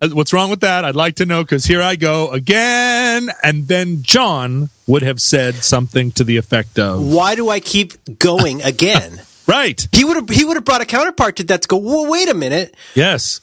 Uh, 0.00 0.08
What's 0.08 0.32
wrong 0.32 0.50
with 0.50 0.60
that? 0.60 0.84
I'd 0.84 0.96
like 0.96 1.16
to 1.16 1.26
know 1.26 1.42
because 1.42 1.64
here 1.64 1.82
I 1.82 1.96
go 1.96 2.30
again. 2.30 3.30
And 3.42 3.68
then 3.68 4.02
John 4.02 4.70
would 4.86 5.02
have 5.02 5.20
said 5.20 5.56
something 5.56 6.12
to 6.12 6.24
the 6.24 6.36
effect 6.36 6.78
of, 6.78 7.04
Why 7.06 7.34
do 7.34 7.48
I 7.48 7.60
keep 7.60 8.18
going 8.18 8.62
again? 8.72 9.20
right. 9.46 9.88
he 9.92 10.04
would 10.04 10.16
have 10.16 10.28
he 10.28 10.44
would 10.44 10.56
have 10.56 10.64
brought 10.64 10.80
a 10.80 10.86
counterpart 10.86 11.36
to 11.36 11.44
that 11.44 11.62
to 11.62 11.68
go, 11.68 11.76
well, 11.76 12.08
wait 12.08 12.28
a 12.28 12.34
minute. 12.34 12.74
Yes. 12.94 13.40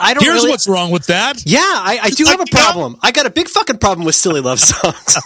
I 0.00 0.14
don't 0.14 0.24
Here's 0.24 0.36
really 0.36 0.50
what's 0.50 0.66
wrong 0.66 0.90
with 0.90 1.06
that. 1.06 1.44
Yeah, 1.44 1.60
I, 1.60 1.98
I 2.04 2.10
do 2.10 2.24
like 2.24 2.38
have 2.38 2.48
a 2.48 2.50
problem. 2.50 2.96
I 3.02 3.12
got 3.12 3.26
a 3.26 3.30
big 3.30 3.48
fucking 3.48 3.78
problem 3.78 4.06
with 4.06 4.14
silly 4.14 4.40
love 4.40 4.58
songs. 4.58 5.18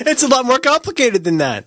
it's 0.00 0.22
a 0.22 0.28
lot 0.28 0.44
more 0.44 0.58
complicated 0.58 1.24
than 1.24 1.38
that. 1.38 1.64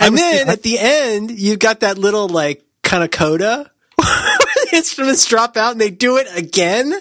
And 0.00 0.16
then 0.16 0.48
I- 0.48 0.52
at 0.52 0.62
the 0.62 0.78
end, 0.78 1.30
you've 1.30 1.58
got 1.58 1.80
that 1.80 1.98
little 1.98 2.28
like 2.28 2.64
kind 2.82 3.02
of 3.04 3.10
coda. 3.10 3.70
the 3.96 4.68
instruments 4.72 5.26
drop 5.26 5.56
out 5.56 5.72
and 5.72 5.80
they 5.80 5.90
do 5.90 6.16
it 6.18 6.28
again. 6.36 6.94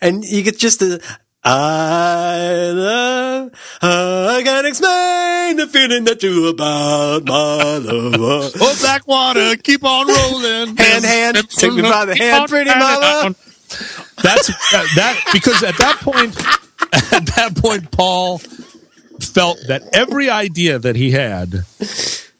And 0.00 0.24
you 0.24 0.42
get 0.42 0.58
just 0.58 0.78
the 0.80 1.02
I 1.44 2.70
love 2.74 3.50
I 3.80 4.42
can't 4.44 4.66
explain 4.66 5.56
the 5.56 5.66
feeling 5.66 6.04
that 6.04 6.22
you 6.22 6.48
about 6.48 7.24
my 7.24 7.78
love. 7.78 8.52
Oh, 8.60 8.76
Blackwater, 8.80 9.56
keep 9.56 9.84
on 9.84 10.06
rolling. 10.08 10.76
Hand, 10.76 11.04
hand, 11.04 11.50
take 11.50 11.72
me 11.72 11.82
by 11.82 12.04
the 12.04 12.14
Keep 12.14 12.22
hand, 12.22 12.48
pretty 12.48 12.70
mama. 12.70 13.34
That's 14.22 14.48
that, 14.72 14.86
that 14.96 15.30
because 15.32 15.62
at 15.62 15.76
that 15.78 15.96
point, 16.00 16.36
at 17.12 17.26
that 17.36 17.56
point, 17.56 17.90
Paul 17.90 18.38
felt 19.20 19.58
that 19.68 19.82
every 19.92 20.30
idea 20.30 20.78
that 20.78 20.96
he 20.96 21.10
had 21.12 21.64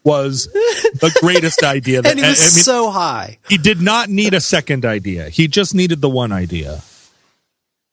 was 0.04 0.46
the 0.46 1.16
greatest 1.20 1.62
idea. 1.62 2.02
That 2.02 2.10
And 2.10 2.18
he 2.18 2.24
was 2.26 2.40
I 2.40 2.44
mean, 2.44 2.64
so 2.64 2.90
high. 2.90 3.38
he 3.48 3.58
did 3.58 3.80
not 3.80 4.08
need 4.08 4.34
a 4.34 4.40
second 4.40 4.84
idea. 4.84 5.28
He 5.28 5.48
just 5.48 5.74
needed 5.74 6.00
the 6.00 6.08
one 6.08 6.32
idea. 6.32 6.82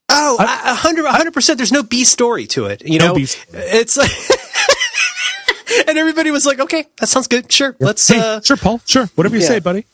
Oh, 0.08 0.38
a 0.40 0.76
hundred, 0.76 1.06
a 1.06 1.12
hundred 1.12 1.34
percent. 1.34 1.58
There's 1.58 1.72
no 1.72 1.84
B 1.84 2.04
story 2.06 2.46
to 2.48 2.66
it. 2.68 2.84
You 2.88 3.00
No 3.00 3.08
know, 3.08 3.16
B 3.16 3.26
story. 3.26 3.64
it's 3.66 3.98
like, 3.98 4.12
and 5.88 5.98
everybody 5.98 6.32
was 6.32 6.46
like, 6.46 6.60
"Okay, 6.60 6.86
that 7.00 7.08
sounds 7.08 7.28
good. 7.28 7.52
Sure, 7.52 7.76
let's." 7.80 8.08
Hey, 8.08 8.20
uh 8.20 8.40
sure, 8.42 8.56
Paul. 8.56 8.80
Sure, 8.86 9.08
whatever 9.16 9.36
you 9.36 9.42
yeah. 9.42 9.48
say, 9.48 9.60
buddy. 9.60 9.86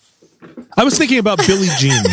I 0.77 0.83
was 0.83 0.97
thinking 0.97 1.17
about 1.17 1.39
Billie 1.47 1.69
Jean. 1.77 2.03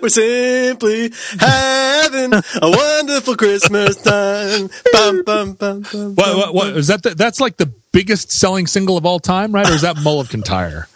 We're 0.00 0.08
simply 0.08 1.12
having 1.38 2.32
a 2.34 2.42
wonderful 2.62 3.36
Christmas 3.36 3.96
time. 3.96 4.70
Bum, 4.92 5.22
bum, 5.24 5.52
bum, 5.54 5.84
bum, 5.92 6.14
What, 6.14 6.36
what, 6.36 6.54
what 6.54 6.66
is 6.76 6.86
that? 6.88 7.02
The, 7.02 7.14
that's 7.14 7.40
like 7.40 7.56
the 7.56 7.66
biggest 7.92 8.32
selling 8.32 8.66
single 8.66 8.96
of 8.96 9.04
all 9.06 9.20
time, 9.20 9.52
right? 9.52 9.68
Or 9.68 9.72
is 9.74 9.82
that 9.82 9.96
Mull 9.98 10.20
of 10.20 10.30
Kintyre? 10.30 10.88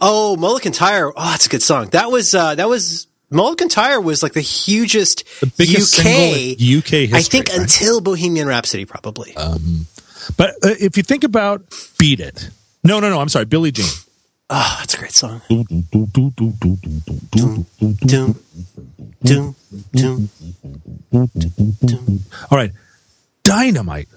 Oh, 0.00 0.36
Mulligan 0.36 0.72
Tire. 0.72 1.10
Oh, 1.16 1.30
that's 1.30 1.46
a 1.46 1.48
good 1.48 1.62
song. 1.62 1.88
That 1.90 2.10
was 2.10 2.34
uh 2.34 2.54
that 2.56 2.68
was 2.68 3.06
Mulligan 3.30 3.68
Tire 3.68 4.00
was 4.00 4.22
like 4.22 4.32
the 4.34 4.40
hugest 4.40 5.24
The 5.40 5.46
biggest 5.46 5.98
UK. 5.98 6.06
UK 6.06 7.08
history. 7.08 7.10
I 7.14 7.22
think 7.22 7.48
right? 7.48 7.58
until 7.58 8.00
Bohemian 8.00 8.46
Rhapsody, 8.46 8.84
probably. 8.84 9.32
But 10.36 10.50
uh, 10.62 10.74
if 10.78 10.96
you 10.96 11.02
think 11.02 11.24
about 11.24 11.62
Beat 11.98 12.20
It. 12.20 12.50
No, 12.84 13.00
no, 13.00 13.08
no. 13.08 13.20
I'm 13.20 13.28
sorry. 13.28 13.44
Billie 13.44 13.70
Jean. 13.72 13.86
Oh, 14.52 14.76
that's 14.78 14.94
a 14.94 14.98
great 14.98 15.12
song. 15.12 15.40
All 21.12 22.58
right. 22.58 22.72
Dynamite. 23.44 24.08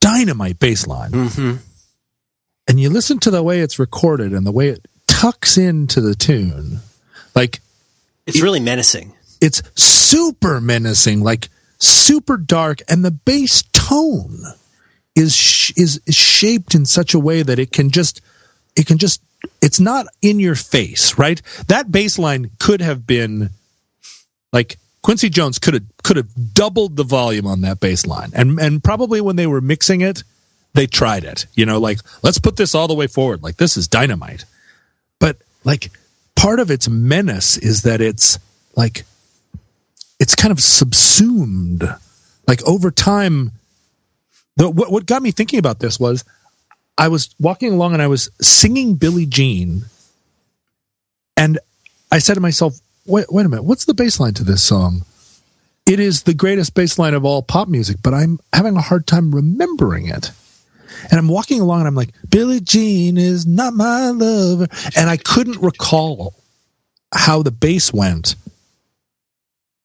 Dynamite 0.00 0.58
bass 0.58 0.86
line. 0.86 1.10
Mm-hmm. 1.10 1.56
And 2.68 2.80
you 2.80 2.90
listen 2.90 3.18
to 3.20 3.30
the 3.30 3.42
way 3.42 3.60
it's 3.60 3.78
recorded 3.78 4.32
and 4.32 4.46
the 4.46 4.52
way 4.52 4.68
it 4.68 4.86
tucks 5.06 5.58
into 5.58 6.00
the 6.00 6.14
tune. 6.14 6.80
Like 7.34 7.60
It's 8.26 8.40
really 8.40 8.60
menacing. 8.60 9.14
it's 9.40 9.62
super 9.74 10.60
menacing, 10.60 11.22
like 11.22 11.48
super 11.78 12.36
dark, 12.36 12.80
and 12.88 13.04
the 13.04 13.10
bass 13.10 13.62
tone 13.72 14.42
is 15.16 15.34
sh- 15.34 15.72
is 15.76 16.00
is 16.06 16.14
shaped 16.14 16.74
in 16.74 16.86
such 16.86 17.14
a 17.14 17.18
way 17.18 17.42
that 17.42 17.58
it 17.58 17.72
can 17.72 17.90
just 17.90 18.20
it 18.76 18.86
can 18.86 18.98
just 18.98 19.20
it's 19.60 19.80
not 19.80 20.06
in 20.22 20.38
your 20.38 20.54
face, 20.54 21.18
right? 21.18 21.40
That 21.68 21.90
bass 21.90 22.18
line 22.18 22.50
could 22.58 22.80
have 22.80 23.06
been 23.06 23.50
like 24.52 24.78
Quincy 25.02 25.30
Jones 25.30 25.58
could 25.58 25.74
have 25.74 25.84
could 26.02 26.16
have 26.16 26.54
doubled 26.54 26.96
the 26.96 27.04
volume 27.04 27.46
on 27.46 27.62
that 27.62 27.80
bass 27.80 28.06
line, 28.06 28.30
and 28.34 28.58
and 28.58 28.82
probably 28.82 29.20
when 29.20 29.36
they 29.36 29.46
were 29.46 29.60
mixing 29.60 30.00
it, 30.00 30.24
they 30.74 30.86
tried 30.86 31.24
it. 31.24 31.46
You 31.54 31.66
know, 31.66 31.78
like 31.78 32.00
let's 32.22 32.38
put 32.38 32.56
this 32.56 32.74
all 32.74 32.88
the 32.88 32.94
way 32.94 33.06
forward, 33.06 33.42
like 33.42 33.56
this 33.56 33.76
is 33.76 33.88
dynamite. 33.88 34.44
But 35.18 35.36
like 35.64 35.90
part 36.36 36.60
of 36.60 36.70
its 36.70 36.88
menace 36.88 37.56
is 37.56 37.82
that 37.82 38.00
it's 38.00 38.38
like 38.76 39.04
it's 40.18 40.34
kind 40.34 40.52
of 40.52 40.60
subsumed. 40.60 41.88
Like 42.46 42.62
over 42.66 42.90
time, 42.90 43.52
the, 44.56 44.68
what 44.68 44.92
what 44.92 45.06
got 45.06 45.22
me 45.22 45.30
thinking 45.30 45.58
about 45.58 45.78
this 45.78 45.98
was 45.98 46.24
I 46.98 47.08
was 47.08 47.34
walking 47.38 47.72
along 47.72 47.94
and 47.94 48.02
I 48.02 48.06
was 48.06 48.30
singing 48.40 48.94
Billie 48.94 49.26
Jean, 49.26 49.84
and 51.36 51.58
I 52.12 52.18
said 52.18 52.34
to 52.34 52.40
myself, 52.40 52.78
"Wait, 53.06 53.26
wait 53.30 53.46
a 53.46 53.48
minute, 53.48 53.64
what's 53.64 53.84
the 53.84 53.94
bass 53.94 54.20
line 54.20 54.34
to 54.34 54.44
this 54.44 54.62
song?" 54.62 55.04
It 55.86 55.98
is 55.98 56.22
the 56.22 56.34
greatest 56.34 56.74
bass 56.74 56.98
line 56.98 57.14
of 57.14 57.24
all 57.24 57.42
pop 57.42 57.68
music, 57.68 57.96
but 58.02 58.14
I'm 58.14 58.38
having 58.52 58.76
a 58.76 58.80
hard 58.80 59.06
time 59.06 59.34
remembering 59.34 60.06
it. 60.06 60.30
And 61.10 61.18
I'm 61.18 61.28
walking 61.28 61.60
along 61.60 61.80
and 61.80 61.88
I'm 61.88 61.94
like, 61.94 62.10
Billie 62.28 62.60
Jean 62.60 63.16
is 63.16 63.46
not 63.46 63.74
my 63.74 64.10
lover. 64.10 64.68
And 64.94 65.08
I 65.08 65.16
couldn't 65.16 65.60
recall 65.60 66.34
how 67.12 67.42
the 67.42 67.50
bass 67.50 67.92
went. 67.92 68.36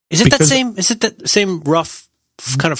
Is 0.10 0.22
it 0.22 0.30
that 0.32 0.44
same? 0.44 0.78
Is 0.78 0.92
it 0.92 1.02
that 1.02 1.28
same 1.28 1.62
rough 1.62 2.08
kind 2.58 2.72
of 2.72 2.80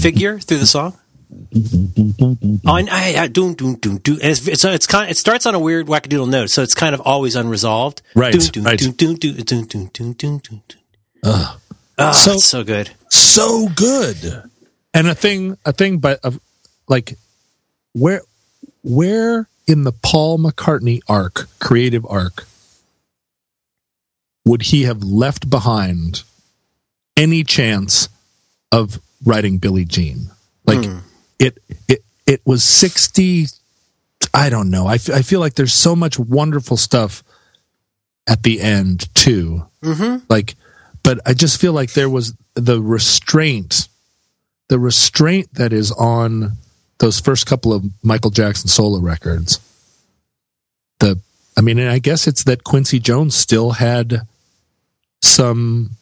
figure 0.00 0.38
through 0.38 0.58
the 0.58 0.66
song. 0.66 0.96
Oh, 1.32 2.76
and 2.76 2.88
I, 2.90 3.14
I 3.22 3.28
doom 3.28 3.54
doom 3.54 3.76
doom 3.76 3.98
doom, 3.98 4.18
and 4.22 4.30
it's, 4.30 4.46
it's 4.46 4.64
it's 4.64 4.86
kind. 4.86 5.10
It 5.10 5.16
starts 5.16 5.46
on 5.46 5.54
a 5.54 5.58
weird 5.58 5.86
wackadoodle 5.86 6.28
note, 6.28 6.50
so 6.50 6.62
it's 6.62 6.74
kind 6.74 6.94
of 6.94 7.00
always 7.00 7.34
unresolved. 7.34 8.02
Right, 8.14 8.32
Doom, 8.32 8.42
doom, 8.52 8.64
right. 8.64 8.78
doom, 8.78 8.92
doom, 8.92 9.14
doom, 9.16 9.34
doom, 9.36 9.64
doom, 9.66 9.86
doom, 9.92 10.12
doom, 10.12 10.38
doom. 10.40 10.62
Oh, 11.24 11.58
So- 12.12 12.36
so 12.38 12.62
good. 12.64 12.90
so 13.10 13.68
good. 13.74 14.42
And 14.94 15.08
a 15.08 15.14
thing, 15.14 15.56
a 15.64 15.72
thing, 15.72 15.98
but 15.98 16.20
of 16.24 16.38
like, 16.88 17.18
where, 17.92 18.22
where 18.82 19.48
in 19.66 19.82
the 19.84 19.92
Paul 19.92 20.38
McCartney 20.38 21.00
arc, 21.08 21.46
creative 21.58 22.06
arc, 22.08 22.44
would 24.44 24.62
he 24.62 24.84
have 24.84 25.02
left 25.02 25.50
behind 25.50 26.22
any 27.16 27.42
chance 27.44 28.08
of 28.70 29.00
writing 29.24 29.58
Billie 29.58 29.84
Jean? 29.84 30.30
Like, 30.64 30.84
hmm. 30.84 30.98
It, 31.38 31.58
it, 31.88 32.04
it 32.26 32.40
was 32.44 32.64
sixty. 32.64 33.46
I 34.34 34.50
don't 34.50 34.70
know. 34.70 34.86
I, 34.86 34.94
f- 34.94 35.10
I 35.10 35.22
feel 35.22 35.40
like 35.40 35.54
there's 35.54 35.72
so 35.72 35.96
much 35.96 36.18
wonderful 36.18 36.76
stuff 36.76 37.22
at 38.26 38.42
the 38.42 38.60
end 38.60 39.14
too. 39.14 39.66
Mm-hmm. 39.82 40.24
Like, 40.28 40.56
but 41.02 41.20
I 41.24 41.32
just 41.32 41.60
feel 41.60 41.72
like 41.72 41.92
there 41.92 42.10
was 42.10 42.34
the 42.54 42.82
restraint, 42.82 43.88
the 44.68 44.78
restraint 44.78 45.54
that 45.54 45.72
is 45.72 45.92
on 45.92 46.52
those 46.98 47.20
first 47.20 47.46
couple 47.46 47.72
of 47.72 47.84
Michael 48.02 48.30
Jackson 48.30 48.68
solo 48.68 48.98
records. 48.98 49.60
The, 50.98 51.20
I 51.56 51.60
mean, 51.60 51.78
and 51.78 51.90
I 51.90 51.98
guess 51.98 52.26
it's 52.26 52.44
that 52.44 52.64
Quincy 52.64 52.98
Jones 52.98 53.34
still 53.36 53.72
had 53.72 54.22
some, 55.22 55.92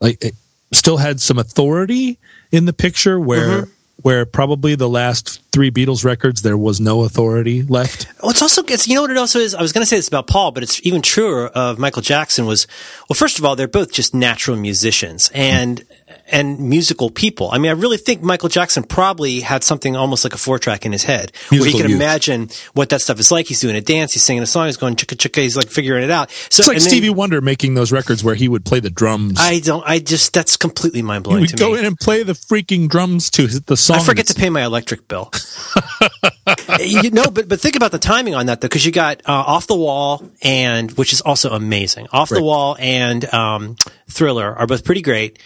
like, 0.00 0.22
it 0.22 0.34
still 0.72 0.98
had 0.98 1.20
some 1.20 1.38
authority 1.38 2.18
in 2.52 2.66
the 2.66 2.72
picture 2.72 3.18
where. 3.18 3.68
Where 4.02 4.24
probably 4.24 4.74
the 4.74 4.88
last 4.88 5.40
three 5.52 5.70
Beatles 5.70 6.04
records, 6.04 6.42
there 6.42 6.56
was 6.56 6.80
no 6.80 7.02
authority 7.04 7.62
left. 7.62 8.06
Well, 8.22 8.30
it's 8.30 8.42
also 8.42 8.62
it's 8.64 8.86
you 8.88 8.94
know 8.94 9.02
what 9.02 9.10
it 9.10 9.16
also 9.16 9.38
is. 9.38 9.54
I 9.54 9.62
was 9.62 9.72
going 9.72 9.82
to 9.82 9.86
say 9.86 9.96
this 9.96 10.08
about 10.08 10.26
Paul, 10.26 10.52
but 10.52 10.62
it's 10.62 10.84
even 10.86 11.02
truer 11.02 11.46
of 11.48 11.78
Michael 11.78 12.02
Jackson. 12.02 12.46
Was 12.46 12.66
well, 13.08 13.14
first 13.14 13.38
of 13.38 13.44
all, 13.44 13.56
they're 13.56 13.68
both 13.68 13.92
just 13.92 14.14
natural 14.14 14.56
musicians 14.56 15.30
and 15.34 15.84
and 16.32 16.58
musical 16.60 17.10
people. 17.10 17.50
I 17.52 17.58
mean, 17.58 17.70
I 17.70 17.74
really 17.74 17.96
think 17.96 18.22
Michael 18.22 18.48
Jackson 18.48 18.82
probably 18.82 19.40
had 19.40 19.62
something 19.64 19.96
almost 19.96 20.24
like 20.24 20.34
a 20.34 20.38
four 20.38 20.58
track 20.58 20.84
in 20.86 20.92
his 20.92 21.04
head, 21.04 21.32
where 21.48 21.58
he 21.58 21.64
Musical 21.64 21.80
can 21.80 21.90
youth. 21.90 22.00
imagine 22.00 22.48
what 22.74 22.88
that 22.90 23.00
stuff 23.00 23.18
is 23.20 23.30
like. 23.30 23.46
He's 23.46 23.60
doing 23.60 23.76
a 23.76 23.80
dance, 23.80 24.12
he's 24.12 24.22
singing 24.24 24.42
a 24.42 24.46
song, 24.46 24.66
he's 24.66 24.76
going 24.76 24.96
chicka 24.96 25.16
chicka, 25.16 25.42
he's 25.42 25.56
like 25.56 25.68
figuring 25.68 26.04
it 26.04 26.10
out. 26.10 26.30
So 26.50 26.62
It's 26.62 26.68
like 26.68 26.76
and 26.76 26.82
then- 26.84 26.90
Stevie 26.90 27.10
Wonder 27.10 27.40
making 27.40 27.74
those 27.74 27.90
records 27.92 28.22
where 28.24 28.34
he 28.34 28.48
would 28.48 28.64
play 28.64 28.80
the 28.80 28.90
drums. 28.90 29.38
I 29.40 29.60
don't. 29.60 29.82
I 29.86 29.98
just 29.98 30.32
that's 30.32 30.56
completely 30.56 31.02
mind 31.02 31.24
blowing 31.24 31.40
would 31.42 31.50
to 31.50 31.56
go 31.56 31.72
me. 31.72 31.80
in 31.80 31.84
and 31.86 31.98
play 31.98 32.22
the 32.22 32.32
freaking 32.34 32.88
drums 32.88 33.30
to 33.30 33.46
the 33.46 33.76
song. 33.76 33.96
I 33.98 34.02
forget 34.04 34.26
to 34.28 34.34
pay 34.34 34.50
my 34.50 34.64
electric 34.64 35.08
bill. 35.08 35.30
you 36.80 37.10
know, 37.10 37.30
but 37.30 37.48
but 37.48 37.60
think 37.60 37.76
about 37.76 37.92
the 37.92 37.98
timing 37.98 38.34
on 38.34 38.46
that 38.46 38.60
though, 38.60 38.68
because 38.68 38.84
you 38.84 38.92
got 38.92 39.20
uh, 39.26 39.32
off 39.32 39.66
the 39.66 39.76
wall 39.76 40.28
and 40.42 40.90
which 40.92 41.12
is 41.12 41.20
also 41.20 41.50
amazing. 41.50 42.06
Off 42.12 42.28
the 42.28 42.42
wall 42.42 42.76
and 42.78 43.24
um, 43.32 43.76
Thriller 44.08 44.54
are 44.56 44.66
both 44.66 44.84
pretty 44.84 45.02
great. 45.02 45.38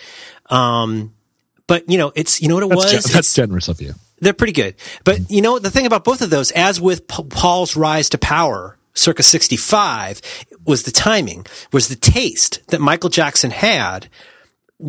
Um, 0.50 1.14
but 1.66 1.88
you 1.88 1.98
know, 1.98 2.12
it's 2.14 2.42
you 2.42 2.48
know 2.48 2.54
what 2.57 2.64
it 2.64 2.68
That's, 2.70 3.04
was. 3.04 3.12
that's 3.12 3.35
generous 3.35 3.68
of 3.68 3.80
you. 3.80 3.94
they're 4.20 4.33
pretty 4.35 4.52
good. 4.52 4.74
But 5.04 5.30
you 5.30 5.40
know, 5.42 5.59
the 5.59 5.70
thing 5.70 5.87
about 5.87 6.04
both 6.04 6.20
of 6.22 6.30
those, 6.30 6.50
as 6.52 6.80
with 6.80 7.09
P- 7.09 7.24
Paul's 7.30 7.76
rise 7.76 8.09
to 8.11 8.18
power, 8.18 8.76
circa 8.92 9.22
65, 9.22 10.20
was 10.66 10.83
the 10.83 10.90
timing, 10.90 11.46
was 11.72 11.88
the 11.88 11.96
taste 11.96 12.61
that 12.68 12.80
Michael 12.80 13.11
Jackson 13.11 13.50
had 13.50 14.09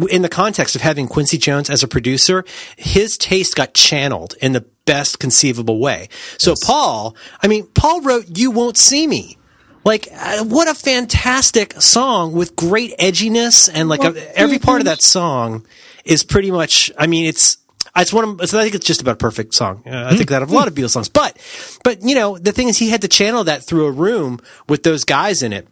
in 0.10 0.22
the 0.22 0.30
context 0.30 0.76
of 0.76 0.82
having 0.82 1.08
Quincy 1.08 1.38
Jones 1.38 1.70
as 1.70 1.82
a 1.84 1.88
producer. 1.88 2.44
His 2.76 3.18
taste 3.18 3.56
got 3.56 3.74
channeled 3.74 4.36
in 4.42 4.52
the 4.52 4.66
best 4.86 5.20
conceivable 5.20 5.80
way. 5.80 6.10
So 6.38 6.56
Paul, 6.64 7.16
I 7.42 7.48
mean, 7.48 7.68
Paul 7.68 8.02
wrote 8.02 8.38
You 8.38 8.52
Won't 8.52 8.78
See 8.78 9.08
Me. 9.08 9.38
Like, 9.84 10.08
uh, 10.12 10.44
what 10.46 10.68
a 10.68 10.74
fantastic 10.74 11.80
song 11.80 12.34
with 12.34 12.56
great 12.56 12.98
edginess 12.98 13.70
and 13.72 13.88
like 13.88 14.04
a, 14.04 14.38
every 14.38 14.58
part 14.58 14.82
of 14.82 14.86
that 14.86 15.04
song 15.04 15.66
is 16.04 16.24
pretty 16.24 16.50
much, 16.50 16.92
I 16.98 17.06
mean, 17.06 17.28
it's, 17.28 17.58
it's 17.96 18.12
one 18.12 18.24
of, 18.24 18.42
I 18.42 18.46
think 18.48 18.74
it's 18.74 18.86
just 18.86 19.02
about 19.02 19.14
a 19.14 19.18
perfect 19.18 19.54
song. 19.54 19.84
Uh, 19.86 20.10
I 20.12 20.16
think 20.16 20.30
that 20.30 20.42
of 20.42 20.50
a 20.50 20.56
lot 20.56 20.68
of 20.68 20.74
Beatles 20.74 20.90
songs, 20.90 21.08
but, 21.08 21.38
but 21.84 22.02
you 22.02 22.16
know, 22.16 22.36
the 22.38 22.52
thing 22.52 22.68
is 22.68 22.80
he 22.80 22.90
had 22.90 23.02
to 23.02 23.08
channel 23.08 23.44
that 23.44 23.64
through 23.64 23.86
a 23.86 23.92
room 23.92 24.40
with 24.68 24.82
those 24.82 25.04
guys 25.04 25.44
in 25.44 25.54
it 25.54 25.68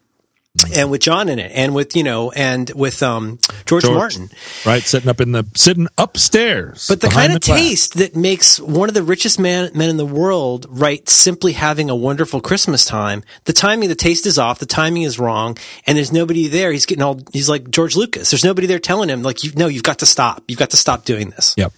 and 0.73 0.89
with 0.91 1.01
John 1.01 1.29
in 1.29 1.39
it 1.39 1.51
and 1.53 1.73
with, 1.73 1.95
you 1.95 2.03
know, 2.03 2.31
and 2.31 2.69
with, 2.75 3.01
um, 3.03 3.39
George, 3.65 3.83
George, 3.83 3.95
Martin. 3.95 4.29
right? 4.65 4.83
Sitting 4.83 5.09
up 5.09 5.19
in 5.21 5.31
the 5.31 5.45
sitting 5.55 5.87
upstairs, 5.97 6.87
But 6.87 7.01
the 7.01 7.09
kind 7.09 7.33
of 7.33 7.41
glass. 7.41 7.59
taste 7.59 7.93
that 7.97 8.15
makes 8.15 8.59
one 8.59 8.89
of 8.89 8.95
the 8.95 9.03
richest 9.03 9.39
man, 9.39 9.71
men 9.73 9.89
in 9.89 9.97
the 9.97 10.05
world 10.05 10.65
write 10.69 11.09
simply 11.09 11.53
having 11.53 11.89
a 11.89 11.95
wonderful 11.95 12.41
Christmas 12.41 12.85
time. 12.85 13.23
The 13.45 13.53
timing, 13.53 13.89
the 13.89 13.95
taste 13.95 14.25
is 14.25 14.37
off. 14.39 14.59
The 14.59 14.65
timing 14.65 15.03
is 15.03 15.19
wrong, 15.19 15.57
and 15.87 15.97
there's 15.97 16.11
nobody 16.11 16.47
there. 16.47 16.71
He's 16.71 16.85
getting 16.85 17.03
all. 17.03 17.19
He's 17.33 17.49
like 17.49 17.69
George 17.71 17.95
Lucas. 17.95 18.29
There's 18.31 18.43
nobody 18.43 18.67
there 18.67 18.79
telling 18.79 19.09
him 19.09 19.23
like, 19.23 19.43
you, 19.43 19.51
no, 19.55 19.67
you've 19.67 19.83
got 19.83 19.99
to 19.99 20.05
stop. 20.05 20.43
You've 20.47 20.59
got 20.59 20.69
to 20.71 20.77
stop 20.77 21.05
doing 21.05 21.29
this. 21.31 21.53
Yep. 21.57 21.73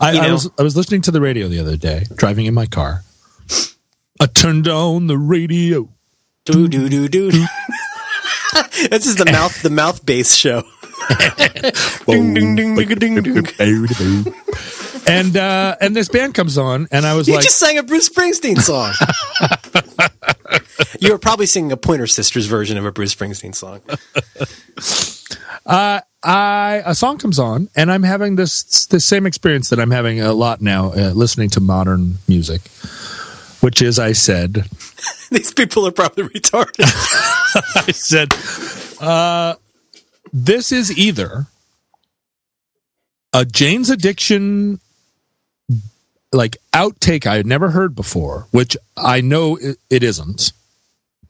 I, 0.00 0.12
You 0.12 0.20
I 0.20 0.32
was 0.32 0.50
I 0.58 0.62
was 0.62 0.76
listening 0.76 1.02
to 1.02 1.10
the 1.10 1.20
radio 1.20 1.48
the 1.48 1.60
other 1.60 1.76
day, 1.76 2.04
driving 2.16 2.46
in 2.46 2.54
my 2.54 2.66
car. 2.66 3.02
I 4.20 4.26
turned 4.26 4.68
on 4.68 5.06
the 5.06 5.18
radio. 5.18 5.88
Do 6.44 6.68
do 6.68 6.88
do 6.88 7.08
do. 7.08 7.30
this 8.90 9.06
is 9.06 9.16
the 9.16 9.26
mouth 9.26 9.62
the 9.62 9.70
mouth 9.70 10.04
bass 10.04 10.34
show. 10.34 10.62
Ding, 12.06 12.32
ding, 12.34 12.56
ding, 12.56 12.74
ding, 12.76 13.22
ding, 13.22 13.42
ding. 13.54 14.34
and 15.06 15.36
uh, 15.36 15.76
and 15.80 15.94
this 15.94 16.08
band 16.08 16.34
comes 16.34 16.56
on, 16.56 16.88
and 16.90 17.04
I 17.04 17.14
was 17.14 17.28
You 17.28 17.34
like, 17.34 17.42
just 17.44 17.58
sang 17.58 17.76
a 17.76 17.82
Bruce 17.82 18.08
Springsteen 18.08 18.58
song. 18.58 18.92
you 21.00 21.12
were 21.12 21.18
probably 21.18 21.46
singing 21.46 21.72
a 21.72 21.76
Pointer 21.76 22.06
Sisters 22.06 22.46
version 22.46 22.78
of 22.78 22.86
a 22.86 22.92
Bruce 22.92 23.14
Springsteen 23.14 23.54
song. 23.54 23.82
I 25.66 26.82
a 26.86 26.94
song 26.94 27.18
comes 27.18 27.38
on, 27.38 27.68
and 27.76 27.92
I'm 27.92 28.02
having 28.02 28.36
this 28.36 28.86
the 28.86 29.00
same 29.00 29.26
experience 29.26 29.68
that 29.70 29.78
I'm 29.78 29.90
having 29.90 30.20
a 30.20 30.32
lot 30.32 30.62
now, 30.62 30.92
uh, 30.92 31.10
listening 31.14 31.50
to 31.50 31.60
modern 31.60 32.18
music, 32.28 32.62
which 33.64 33.80
is 33.80 33.98
I 33.98 34.12
said, 34.12 34.68
These 35.30 35.54
people 35.54 35.86
are 35.86 35.90
probably 35.90 36.24
retarded. 36.24 36.84
I 37.76 37.92
said, 37.92 38.30
uh, 39.00 39.54
this 40.34 40.70
is 40.70 40.96
either 40.98 41.46
a 43.32 43.46
Jane's 43.46 43.88
Addiction 43.88 44.80
like 46.30 46.58
outtake 46.74 47.24
I 47.24 47.36
had 47.36 47.46
never 47.46 47.70
heard 47.70 47.94
before, 47.94 48.48
which 48.50 48.76
I 48.98 49.22
know 49.22 49.56
it, 49.56 49.78
it 49.88 50.02
isn't 50.02 50.52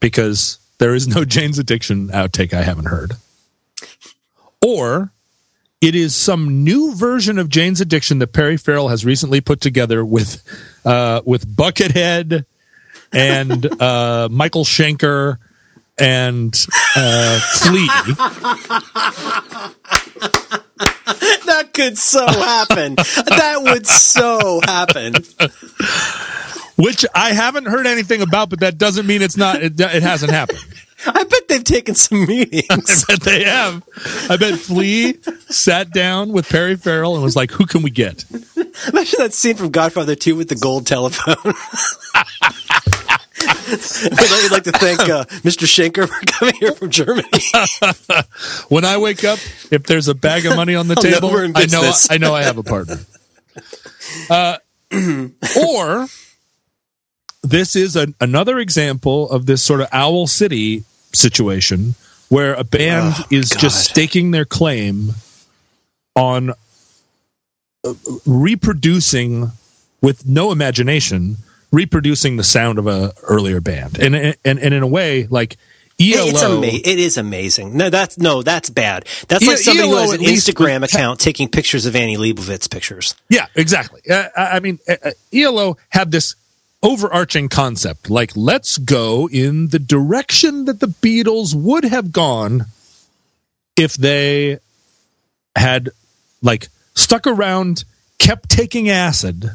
because 0.00 0.58
there 0.78 0.96
is 0.96 1.06
no 1.06 1.24
Jane's 1.24 1.60
Addiction 1.60 2.08
outtake 2.08 2.52
I 2.52 2.62
haven't 2.62 2.86
heard. 2.86 3.12
Or 4.60 5.12
it 5.84 5.94
is 5.94 6.16
some 6.16 6.64
new 6.64 6.94
version 6.94 7.38
of 7.38 7.50
Jane's 7.50 7.78
Addiction 7.78 8.18
that 8.20 8.28
Perry 8.28 8.56
Farrell 8.56 8.88
has 8.88 9.04
recently 9.04 9.42
put 9.42 9.60
together 9.60 10.02
with 10.02 10.42
uh, 10.82 11.20
with 11.26 11.46
Buckethead 11.46 12.46
and 13.12 13.66
uh, 13.82 14.28
Michael 14.30 14.64
Schenker 14.64 15.36
and 15.98 16.54
uh, 16.96 17.38
Flea. 17.58 17.86
that 21.44 21.68
could 21.74 21.98
so 21.98 22.26
happen. 22.26 22.94
That 22.94 23.58
would 23.60 23.86
so 23.86 24.62
happen. 24.64 25.16
which 26.76 27.04
I 27.14 27.34
haven't 27.34 27.66
heard 27.66 27.86
anything 27.86 28.22
about, 28.22 28.48
but 28.48 28.60
that 28.60 28.78
doesn't 28.78 29.06
mean 29.06 29.20
it's 29.20 29.36
not. 29.36 29.62
It, 29.62 29.78
it 29.78 30.02
hasn't 30.02 30.32
happened. 30.32 30.64
I 31.06 31.24
bet 31.24 31.48
they've 31.48 31.64
taken 31.64 31.94
some 31.94 32.26
meetings. 32.26 33.04
I 33.08 33.14
bet 33.14 33.20
they 33.22 33.44
have. 33.44 33.82
I 34.30 34.36
bet 34.36 34.58
Flea 34.58 35.18
sat 35.48 35.92
down 35.92 36.32
with 36.32 36.48
Perry 36.48 36.76
Farrell 36.76 37.14
and 37.14 37.22
was 37.22 37.36
like, 37.36 37.50
"Who 37.52 37.66
can 37.66 37.82
we 37.82 37.90
get?" 37.90 38.24
Imagine 38.92 39.18
that 39.18 39.32
scene 39.32 39.56
from 39.56 39.70
Godfather 39.70 40.14
2 40.14 40.34
with 40.36 40.48
the 40.48 40.56
gold 40.56 40.86
telephone. 40.86 41.36
I'd 43.46 44.50
like 44.50 44.64
to 44.64 44.72
thank 44.72 45.00
uh, 45.00 45.24
Mr. 45.42 45.66
Schenker 45.66 46.08
for 46.08 46.26
coming 46.26 46.54
here 46.56 46.72
from 46.72 46.90
Germany. 46.90 47.28
When 48.68 48.84
I 48.84 48.96
wake 48.98 49.24
up, 49.24 49.38
if 49.70 49.84
there's 49.84 50.08
a 50.08 50.14
bag 50.14 50.46
of 50.46 50.56
money 50.56 50.74
on 50.74 50.88
the 50.88 50.94
know 50.94 51.02
table, 51.02 51.30
I 51.30 51.46
know 51.46 51.52
business. 51.52 52.10
I 52.10 52.18
know 52.18 52.34
I 52.34 52.42
have 52.42 52.58
a 52.58 52.62
partner. 52.62 52.98
Uh, 54.28 54.58
or 55.60 56.06
this 57.42 57.76
is 57.76 57.96
an, 57.96 58.14
another 58.20 58.58
example 58.58 59.30
of 59.30 59.46
this 59.46 59.62
sort 59.62 59.80
of 59.80 59.88
Owl 59.92 60.26
City 60.26 60.84
situation 61.14 61.94
where 62.28 62.54
a 62.54 62.64
band 62.64 63.14
Oh, 63.18 63.24
is 63.30 63.50
God. 63.52 63.60
just 63.60 63.84
staking 63.90 64.30
their 64.30 64.44
claim 64.44 65.10
on 66.16 66.50
uh, 67.84 67.94
reproducing 68.26 69.50
with 70.00 70.26
no 70.26 70.52
imagination 70.52 71.36
reproducing 71.72 72.36
the 72.36 72.44
sound 72.44 72.78
of 72.78 72.86
a 72.86 73.12
earlier 73.24 73.60
band 73.60 73.98
and 73.98 74.14
and 74.14 74.36
and 74.44 74.58
in 74.74 74.82
a 74.82 74.86
way 74.86 75.26
like 75.28 75.56
ELO, 76.00 76.26
It's 76.28 76.42
ama- 76.42 76.66
it 76.66 76.86
is 76.98 77.16
amazing. 77.16 77.76
No, 77.76 77.88
that's 77.88 78.18
no, 78.18 78.42
that's 78.42 78.68
bad. 78.68 79.04
That's 79.28 79.46
like 79.46 79.58
E- 79.58 79.62
somebody 79.62 79.88
who 79.88 79.94
has 79.96 80.12
an 80.12 80.20
Instagram 80.22 80.82
account 80.84 81.20
taking 81.20 81.48
pictures 81.48 81.86
of 81.86 81.94
Annie 81.94 82.16
Leibovitz 82.16 82.68
pictures. 82.68 83.14
Yeah, 83.28 83.46
exactly. 83.54 84.00
Uh, 84.10 84.28
I 84.36 84.56
I 84.56 84.60
mean, 84.60 84.80
uh, 84.88 84.96
uh, 85.04 85.10
ELO 85.32 85.76
had 85.90 86.10
this 86.10 86.34
overarching 86.84 87.48
concept 87.48 88.10
like, 88.10 88.36
let's 88.36 88.78
go 88.78 89.28
in 89.28 89.68
the 89.68 89.78
direction 89.78 90.66
that 90.66 90.80
the 90.80 90.86
Beatles 90.86 91.54
would 91.54 91.84
have 91.84 92.12
gone 92.12 92.66
if 93.76 93.94
they 93.94 94.58
had, 95.56 95.90
like, 96.42 96.68
stuck 96.94 97.26
around, 97.26 97.84
kept 98.18 98.48
taking 98.50 98.88
acid, 98.88 99.52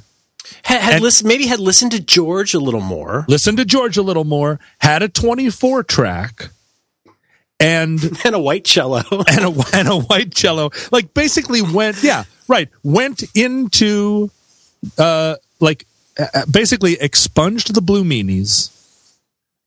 Had, 0.64 0.82
had 0.82 1.02
listen, 1.02 1.28
maybe 1.28 1.46
had 1.46 1.60
listened 1.60 1.92
to 1.92 2.02
George 2.02 2.54
a 2.54 2.60
little 2.60 2.82
more 2.82 3.26
listened 3.28 3.58
to 3.60 3.66
George 3.66 3.98
a 3.98 4.02
little 4.02 4.26
more, 4.26 4.60
had 4.80 5.04
a 5.04 5.08
24 5.08 5.84
track, 5.84 6.50
and 7.60 8.00
and 8.26 8.36
a 8.36 8.40
white 8.40 8.66
cello. 8.66 9.04
and 9.32 9.46
a 9.46 9.64
and 9.74 9.88
a 9.88 9.98
white 9.98 10.34
cello. 10.34 10.72
Like 10.92 11.14
basically 11.14 11.62
went 11.62 12.04
yeah 12.04 12.24
right 12.48 12.70
went 12.84 13.24
into 13.36 14.32
uh 14.98 15.36
like 15.60 15.86
basically 16.50 16.94
expunged 17.00 17.74
the 17.74 17.82
Blue 17.82 18.04
Meanies 18.04 18.72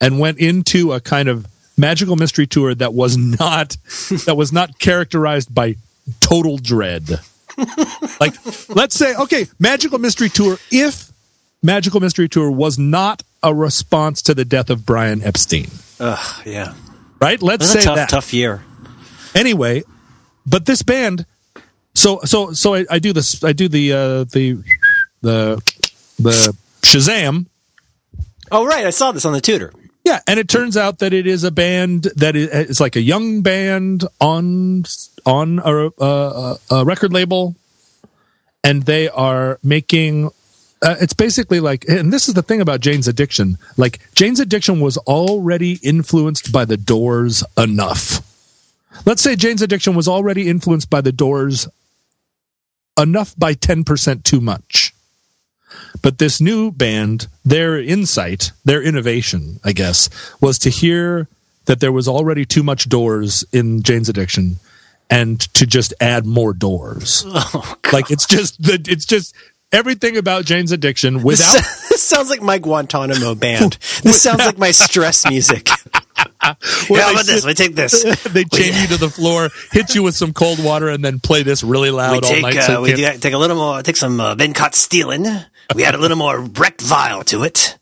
and 0.01 0.19
went 0.19 0.39
into 0.39 0.93
a 0.93 1.01
kind 1.01 1.29
of 1.29 1.47
magical 1.77 2.17
mystery 2.17 2.47
tour 2.47 2.75
that 2.75 2.93
was 2.93 3.17
not 3.17 3.71
that 4.27 4.35
was 4.37 4.53
not 4.53 4.79
characterized 4.79 5.55
by 5.55 5.77
total 6.21 6.59
dread. 6.59 7.09
like 8.21 8.35
let's 8.75 8.95
say 8.95 9.15
okay 9.15 9.47
magical 9.59 9.99
mystery 9.99 10.29
tour 10.31 10.57
if 10.71 11.13
magical 11.63 12.01
mystery 12.01 12.27
tour 12.29 12.51
was 12.51 12.79
not 12.79 13.23
a 13.43 13.55
response 13.55 14.23
to 14.23 14.35
the 14.35 14.45
death 14.45 14.71
of 14.71 14.87
Brian 14.87 15.23
Epstein 15.23 15.69
Ugh, 16.01 16.43
yeah, 16.47 16.73
right 17.21 17.41
let's 17.43 17.69
say 17.69 17.83
tough, 17.83 17.97
that 17.97 18.09
tough 18.09 18.33
year. 18.33 18.65
anyway 19.35 19.83
but 20.47 20.65
this 20.65 20.83
band 20.83 21.27
so 21.95 22.21
so 22.25 22.53
so 22.55 22.75
i, 22.75 22.87
I 22.91 22.99
do 22.99 23.13
this 23.13 23.45
i 23.45 23.53
do 23.53 23.69
the 23.69 23.93
uh 23.93 24.25
the 24.25 24.63
the 25.21 25.63
the 26.19 26.57
shazam. 26.83 27.47
Oh, 28.51 28.67
right, 28.67 28.85
I 28.87 28.91
saw 28.91 29.13
this 29.13 29.25
on 29.25 29.33
the 29.33 29.41
tutor. 29.41 29.73
yeah 30.05 30.21
and 30.27 30.39
it 30.39 30.49
turns 30.49 30.77
out 30.77 30.99
that 30.99 31.13
it 31.13 31.27
is 31.27 31.45
a 31.45 31.51
band 31.51 32.09
that 32.17 32.35
is 32.37 32.49
it's 32.51 32.81
like 32.81 32.97
a 32.97 33.01
young 33.01 33.41
band 33.43 34.05
on 34.21 34.85
on 35.25 35.61
a, 35.65 35.91
a, 35.99 36.57
a 36.71 36.85
record 36.85 37.13
label 37.13 37.55
and 38.65 38.83
they 38.83 39.09
are 39.09 39.59
making 39.63 40.27
uh, 40.83 40.97
it's 41.01 41.15
basically 41.15 41.61
like 41.61 41.85
and 41.87 42.13
this 42.13 42.27
is 42.29 42.35
the 42.35 42.43
thing 42.43 42.61
about 42.61 42.81
jane's 42.81 43.07
addiction. 43.07 43.57
Like 43.77 44.01
jane's 44.15 44.41
addiction 44.41 44.81
was 44.81 44.99
already 44.99 45.79
influenced 45.83 46.51
by 46.53 46.65
the 46.65 46.77
doors 46.77 47.45
enough. 47.57 48.21
Let's 49.07 49.23
say 49.23 49.37
jane's 49.37 49.63
addiction 49.63 49.95
was 49.95 50.09
already 50.09 50.49
influenced 50.49 50.91
by 50.91 51.01
the 51.01 51.13
doors 51.13 51.69
enough 52.99 53.35
by 53.39 53.55
10% 53.55 54.23
too 54.25 54.41
much 54.41 54.92
but 56.01 56.19
this 56.19 56.41
new 56.41 56.71
band 56.71 57.27
their 57.45 57.79
insight 57.79 58.53
their 58.65 58.83
innovation 58.83 59.61
i 59.65 59.73
guess 59.73 60.09
was 60.41 60.59
to 60.59 60.71
hear 60.71 61.29
that 61.67 61.81
there 61.81 61.93
was 61.93 62.09
already 62.09 62.45
too 62.45 62.63
much 62.63 62.89
doors 62.89 63.45
in 63.53 63.83
jane's 63.83 64.09
addiction 64.09 64.57
and 65.11 65.41
to 65.55 65.67
just 65.67 65.93
add 66.01 66.25
more 66.25 66.53
doors 66.55 67.25
Oh, 67.29 67.77
like 67.93 68.11
it's 68.11 68.27
just 68.27 68.63
the 68.63 68.83
it's 68.89 69.05
just 69.05 69.35
everything 69.73 70.17
about 70.19 70.45
Jane's 70.45 70.71
addiction 70.71 71.23
without 71.23 71.55
this 71.89 72.03
sounds 72.03 72.29
like 72.31 72.43
my 72.43 72.59
Guantanamo 72.59 73.35
band. 73.35 73.79
This 74.03 74.21
sounds 74.21 74.45
like 74.45 74.59
my 74.59 74.71
stress 74.71 75.27
music. 75.29 75.69
where 76.89 77.03
How 77.03 77.13
about 77.13 77.25
this? 77.27 77.45
We 77.45 77.55
take 77.55 77.75
this. 77.75 78.03
they 78.25 78.45
chain 78.45 78.75
you 78.75 78.87
to 78.89 78.97
the 78.99 79.09
floor, 79.09 79.49
hit 79.71 79.95
you 79.95 80.03
with 80.03 80.15
some 80.15 80.33
cold 80.33 80.63
water, 80.63 80.89
and 80.89 81.05
then 81.05 81.21
play 81.21 81.43
this 81.43 81.63
really 81.63 81.91
We 81.91 81.97
loud 81.97 82.25
all 82.25 82.31
take 82.31 82.43
night. 82.43 82.57
uh, 82.59 82.67
so 82.67 82.83
we 82.83 82.95
do, 82.95 83.17
take 83.19 83.33
a 83.33 83.39
little 83.39 83.57
more. 83.57 83.83
Take 83.83 83.97
some 83.97 84.21
uh, 84.21 84.37
caught 84.55 84.75
stealing. 84.75 85.25
We 85.75 85.85
add 85.85 85.95
a 85.95 85.99
little 85.99 86.17
more 86.19 86.41
wrecked 86.41 86.83
vial 86.83 87.25
to 87.25 87.45
it. 87.45 87.77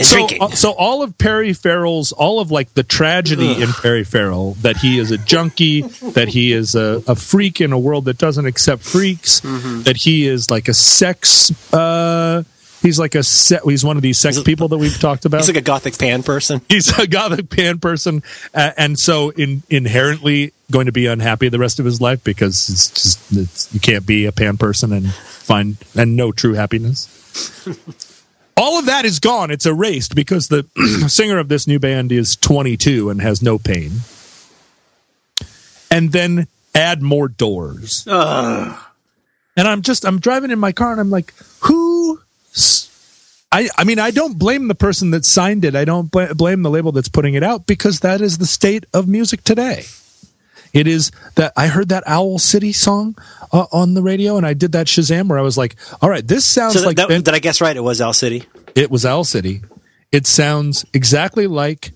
So, 0.00 0.26
uh, 0.40 0.48
so 0.52 0.70
all 0.72 1.02
of 1.02 1.18
Perry 1.18 1.52
Farrell's, 1.52 2.10
all 2.12 2.40
of 2.40 2.50
like 2.50 2.72
the 2.72 2.82
tragedy 2.82 3.60
in 3.60 3.68
Perry 3.72 4.02
Farrell, 4.04 4.54
that 4.62 4.78
he 4.78 4.98
is 4.98 5.10
a 5.10 5.18
junkie, 5.18 5.82
that 6.12 6.28
he 6.28 6.52
is 6.52 6.74
a, 6.74 7.02
a 7.06 7.14
freak 7.14 7.60
in 7.60 7.72
a 7.72 7.78
world 7.78 8.06
that 8.06 8.16
doesn't 8.16 8.46
accept 8.46 8.82
freaks, 8.82 9.42
Mm-hmm. 9.42 9.82
that 9.82 9.96
he 9.98 10.26
is 10.26 10.50
like 10.50 10.68
a 10.68 10.74
sex, 10.74 11.50
uh, 11.74 12.44
he's 12.82 12.98
like 12.98 13.14
a 13.14 13.22
se- 13.22 13.60
he's 13.64 13.84
one 13.84 13.96
of 13.96 14.02
these 14.02 14.18
sex 14.18 14.42
people 14.42 14.68
that 14.68 14.78
we've 14.78 14.98
talked 14.98 15.24
about. 15.24 15.38
He's 15.38 15.48
like 15.48 15.56
a 15.56 15.62
gothic 15.62 15.98
pan 15.98 16.22
person. 16.22 16.60
he's 16.68 16.96
a 16.98 17.06
gothic 17.06 17.50
pan 17.50 17.78
person 17.78 18.22
uh, 18.54 18.72
and 18.76 18.98
so 18.98 19.30
in, 19.30 19.62
inherently 19.70 20.52
going 20.70 20.86
to 20.86 20.92
be 20.92 21.06
unhappy 21.06 21.48
the 21.48 21.58
rest 21.58 21.78
of 21.78 21.84
his 21.84 22.00
life 22.00 22.22
because 22.24 22.68
it's 22.68 22.88
just 22.90 23.32
it's, 23.36 23.72
you 23.74 23.80
can't 23.80 24.06
be 24.06 24.26
a 24.26 24.32
pan 24.32 24.56
person 24.56 24.92
and 24.92 25.12
find 25.12 25.76
and 25.94 26.16
know 26.16 26.32
true 26.32 26.54
happiness. 26.54 27.14
All 28.56 28.76
of 28.78 28.86
that 28.86 29.04
is 29.04 29.20
gone. 29.20 29.52
It's 29.52 29.66
erased 29.66 30.16
because 30.16 30.48
the 30.48 30.66
singer 31.08 31.38
of 31.38 31.48
this 31.48 31.68
new 31.68 31.78
band 31.78 32.10
is 32.10 32.34
22 32.34 33.08
and 33.08 33.22
has 33.22 33.40
no 33.40 33.56
pain. 33.56 33.92
And 35.90 36.10
then 36.10 36.48
add 36.74 37.02
more 37.02 37.28
doors. 37.28 38.04
And 38.06 39.66
i'm 39.66 39.82
just 39.82 40.04
i'm 40.04 40.20
driving 40.20 40.52
in 40.52 40.58
my 40.60 40.70
car 40.70 40.92
and 40.92 41.00
i'm 41.00 41.10
like 41.10 41.34
who 41.62 41.87
I, 43.50 43.68
I 43.78 43.84
mean, 43.84 43.98
I 43.98 44.10
don't 44.10 44.38
blame 44.38 44.68
the 44.68 44.74
person 44.74 45.10
that 45.12 45.24
signed 45.24 45.64
it. 45.64 45.74
I 45.74 45.84
don't 45.86 46.10
bl- 46.10 46.34
blame 46.34 46.62
the 46.62 46.70
label 46.70 46.92
that's 46.92 47.08
putting 47.08 47.34
it 47.34 47.42
out 47.42 47.66
because 47.66 48.00
that 48.00 48.20
is 48.20 48.38
the 48.38 48.46
state 48.46 48.84
of 48.92 49.08
music 49.08 49.42
today. 49.42 49.84
It 50.74 50.86
is 50.86 51.10
that 51.36 51.54
I 51.56 51.68
heard 51.68 51.88
that 51.88 52.02
Owl 52.06 52.38
City 52.38 52.72
song 52.74 53.16
uh, 53.52 53.64
on 53.72 53.94
the 53.94 54.02
radio, 54.02 54.36
and 54.36 54.46
I 54.46 54.52
did 54.52 54.72
that 54.72 54.86
Shazam 54.86 55.28
where 55.28 55.38
I 55.38 55.42
was 55.42 55.56
like, 55.56 55.76
"All 56.02 56.10
right, 56.10 56.26
this 56.26 56.44
sounds 56.44 56.74
So 56.74 56.80
that, 56.80 56.86
like 56.86 56.96
that- 56.96 57.08
Ben- 57.08 57.22
did 57.22 57.34
I 57.34 57.38
guess 57.38 57.62
right? 57.62 57.74
It 57.74 57.80
was 57.80 58.02
Owl 58.02 58.12
City, 58.12 58.44
it 58.74 58.90
was 58.90 59.06
Owl 59.06 59.24
City. 59.24 59.62
It 60.12 60.26
sounds 60.26 60.84
exactly 60.92 61.46
like, 61.46 61.92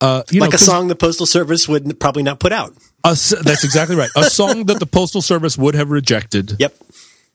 uh, 0.00 0.22
you 0.30 0.40
like 0.40 0.50
know, 0.50 0.54
a 0.54 0.58
song 0.58 0.88
the 0.88 0.96
postal 0.96 1.26
service 1.26 1.68
would 1.68 2.00
probably 2.00 2.22
not 2.22 2.40
put 2.40 2.52
out. 2.52 2.72
a 3.04 3.10
that's 3.42 3.64
exactly 3.64 3.96
right. 3.96 4.10
A 4.16 4.24
song 4.24 4.64
that 4.66 4.78
the 4.80 4.86
postal 4.86 5.20
service 5.22 5.58
would 5.58 5.74
have 5.74 5.90
rejected. 5.90 6.56
Yep. 6.58 6.74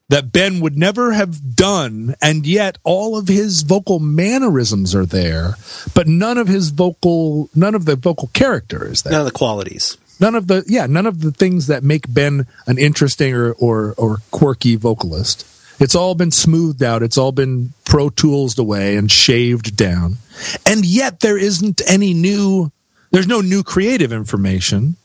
That 0.09 0.31
Ben 0.31 0.59
would 0.59 0.77
never 0.77 1.13
have 1.13 1.55
done, 1.55 2.15
and 2.21 2.45
yet 2.45 2.77
all 2.83 3.17
of 3.17 3.27
his 3.27 3.63
vocal 3.63 3.99
mannerisms 3.99 4.93
are 4.93 5.05
there, 5.05 5.55
but 5.95 6.07
none 6.07 6.37
of 6.37 6.47
his 6.47 6.69
vocal, 6.69 7.49
none 7.55 7.73
of 7.73 7.85
the 7.85 7.95
vocal 7.95 8.29
character 8.33 8.85
is 8.85 9.01
there. 9.01 9.11
None 9.11 9.21
of 9.21 9.25
the 9.25 9.31
qualities. 9.31 9.97
None 10.19 10.35
of 10.35 10.47
the, 10.47 10.63
yeah, 10.67 10.85
none 10.85 11.07
of 11.07 11.21
the 11.21 11.31
things 11.31 11.67
that 11.67 11.83
make 11.83 12.13
Ben 12.13 12.47
an 12.67 12.77
interesting 12.77 13.33
or 13.33 13.53
or, 13.53 13.93
or 13.97 14.17
quirky 14.31 14.75
vocalist. 14.75 15.45
It's 15.77 15.95
all 15.95 16.15
been 16.15 16.31
smoothed 16.31 16.81
out. 16.81 17.03
It's 17.03 17.17
all 17.17 17.33
been 17.33 17.73
Pro 17.83 18.09
Tools 18.09 18.57
away 18.57 18.95
and 18.95 19.11
shaved 19.11 19.75
down, 19.75 20.17
and 20.65 20.85
yet 20.85 21.19
there 21.19 21.37
isn't 21.37 21.81
any 21.87 22.13
new. 22.13 22.71
There's 23.11 23.27
no 23.27 23.41
new 23.41 23.63
creative 23.63 24.13
information. 24.13 24.97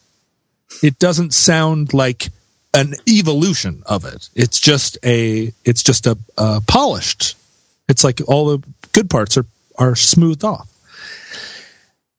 It 0.83 0.99
doesn't 0.99 1.35
sound 1.35 1.93
like 1.93 2.29
an 2.73 2.95
evolution 3.09 3.83
of 3.87 4.05
it. 4.05 4.29
It's 4.35 4.61
just 4.61 4.99
a. 5.05 5.53
It's 5.65 5.83
just 5.83 6.07
a, 6.07 6.17
a 6.39 6.61
polished. 6.67 7.37
It's 7.89 8.05
like 8.05 8.21
all 8.27 8.57
the 8.57 8.69
good 8.93 9.11
parts 9.11 9.37
are 9.37 9.47
are 9.79 9.97
smoothed 9.97 10.45
off. 10.45 10.69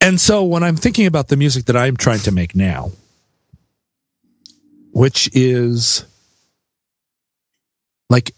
And 0.01 0.19
so 0.19 0.43
when 0.43 0.63
I'm 0.63 0.75
thinking 0.75 1.05
about 1.05 1.27
the 1.27 1.37
music 1.37 1.65
that 1.65 1.77
I'm 1.77 1.95
trying 1.95 2.21
to 2.21 2.31
make 2.31 2.55
now, 2.55 2.91
which 4.91 5.29
is 5.33 6.03
like 8.09 8.33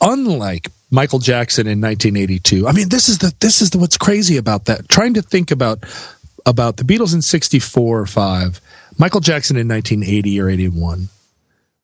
unlike 0.00 0.70
Michael 0.90 1.18
Jackson 1.20 1.66
in 1.66 1.80
1982. 1.80 2.66
I 2.66 2.72
mean, 2.72 2.88
this 2.88 3.08
is 3.08 3.18
the 3.18 3.32
this 3.40 3.62
is 3.62 3.70
the 3.70 3.78
what's 3.78 3.96
crazy 3.96 4.36
about 4.36 4.64
that. 4.64 4.88
Trying 4.88 5.14
to 5.14 5.22
think 5.22 5.50
about 5.50 5.84
about 6.46 6.76
the 6.78 6.84
Beatles 6.84 7.14
in 7.14 7.22
64 7.22 8.00
or 8.00 8.06
5, 8.06 8.60
Michael 8.98 9.20
Jackson 9.20 9.56
in 9.56 9.68
1980 9.68 10.40
or 10.40 10.48
81. 10.48 11.08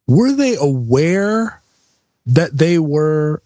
Were 0.07 0.33
they 0.33 0.57
aware 0.57 1.61
that 2.27 2.57
they 2.57 2.79
were 2.79 3.42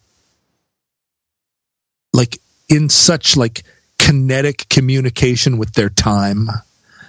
like 2.12 2.38
in 2.68 2.88
such 2.88 3.36
like 3.36 3.62
kinetic 3.98 4.68
communication 4.68 5.58
with 5.58 5.74
their 5.74 5.88
time 5.88 6.48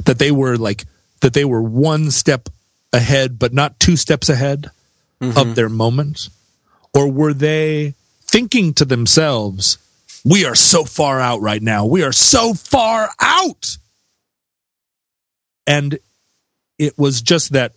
that 0.06 0.20
they 0.20 0.32
were 0.32 0.58
like 0.58 0.86
that 1.22 1.34
they 1.34 1.46
were 1.46 1.62
one 1.62 2.12
step 2.12 2.50
ahead 2.94 3.40
but 3.40 3.54
not 3.54 3.80
two 3.80 3.96
steps 3.96 4.30
ahead 4.30 4.70
of 5.22 5.34
mm-hmm. 5.34 5.54
their 5.54 5.70
moment? 5.70 6.30
Or 6.94 7.10
were 7.10 7.34
they 7.34 7.94
thinking 8.22 8.74
to 8.76 8.86
themselves 8.86 9.78
we 10.24 10.46
are 10.46 10.56
so 10.56 10.84
far 10.84 11.20
out 11.20 11.42
right 11.42 11.62
now. 11.62 11.86
We 11.86 12.04
are 12.04 12.12
so 12.12 12.54
far 12.54 13.10
out. 13.20 13.78
And 15.66 16.00
it 16.82 16.98
was 16.98 17.22
just 17.22 17.52
that 17.54 17.72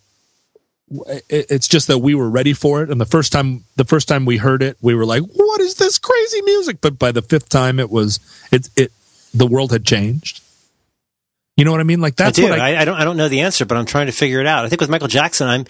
it- 1.28 1.46
it's 1.50 1.68
just 1.68 1.86
that 1.88 1.98
we 1.98 2.14
were 2.14 2.28
ready 2.30 2.52
for 2.52 2.82
it 2.82 2.90
and 2.90 3.00
the 3.00 3.06
first 3.06 3.32
time 3.32 3.64
the 3.76 3.84
first 3.84 4.06
time 4.08 4.24
we 4.24 4.36
heard 4.38 4.62
it 4.62 4.76
we 4.80 4.94
were 4.94 5.06
like 5.06 5.22
what 5.22 5.60
is 5.60 5.74
this 5.76 5.98
crazy 5.98 6.42
music 6.42 6.78
but 6.80 6.98
by 6.98 7.10
the 7.12 7.22
fifth 7.22 7.48
time 7.48 7.78
it 7.80 7.90
was 7.90 8.18
it 8.52 8.68
it 8.76 8.92
the 9.32 9.46
world 9.46 9.72
had 9.72 9.84
changed 9.84 10.40
You 11.56 11.64
know 11.64 11.70
what 11.70 11.80
I 11.80 11.84
mean? 11.84 12.00
Like 12.00 12.16
that's 12.16 12.38
I 12.38 12.42
do. 12.42 12.50
what 12.50 12.58
I, 12.60 12.74
I, 12.74 12.80
I 12.80 12.84
don't. 12.84 12.98
I 13.00 13.04
don't 13.04 13.16
know 13.16 13.28
the 13.28 13.42
answer, 13.46 13.64
but 13.64 13.76
I'm 13.78 13.86
trying 13.86 14.06
to 14.06 14.12
figure 14.12 14.40
it 14.40 14.46
out. 14.46 14.64
I 14.64 14.68
think 14.68 14.80
with 14.80 14.90
Michael 14.90 15.06
Jackson, 15.06 15.46
I'm. 15.48 15.64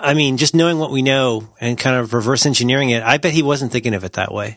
I 0.00 0.14
mean, 0.14 0.38
just 0.38 0.54
knowing 0.54 0.78
what 0.78 0.90
we 0.90 1.02
know 1.02 1.48
and 1.60 1.76
kind 1.76 1.96
of 2.00 2.14
reverse 2.14 2.46
engineering 2.46 2.88
it, 2.96 3.02
I 3.02 3.18
bet 3.18 3.34
he 3.34 3.42
wasn't 3.42 3.70
thinking 3.70 3.92
of 3.94 4.04
it 4.04 4.14
that 4.14 4.32
way. 4.32 4.56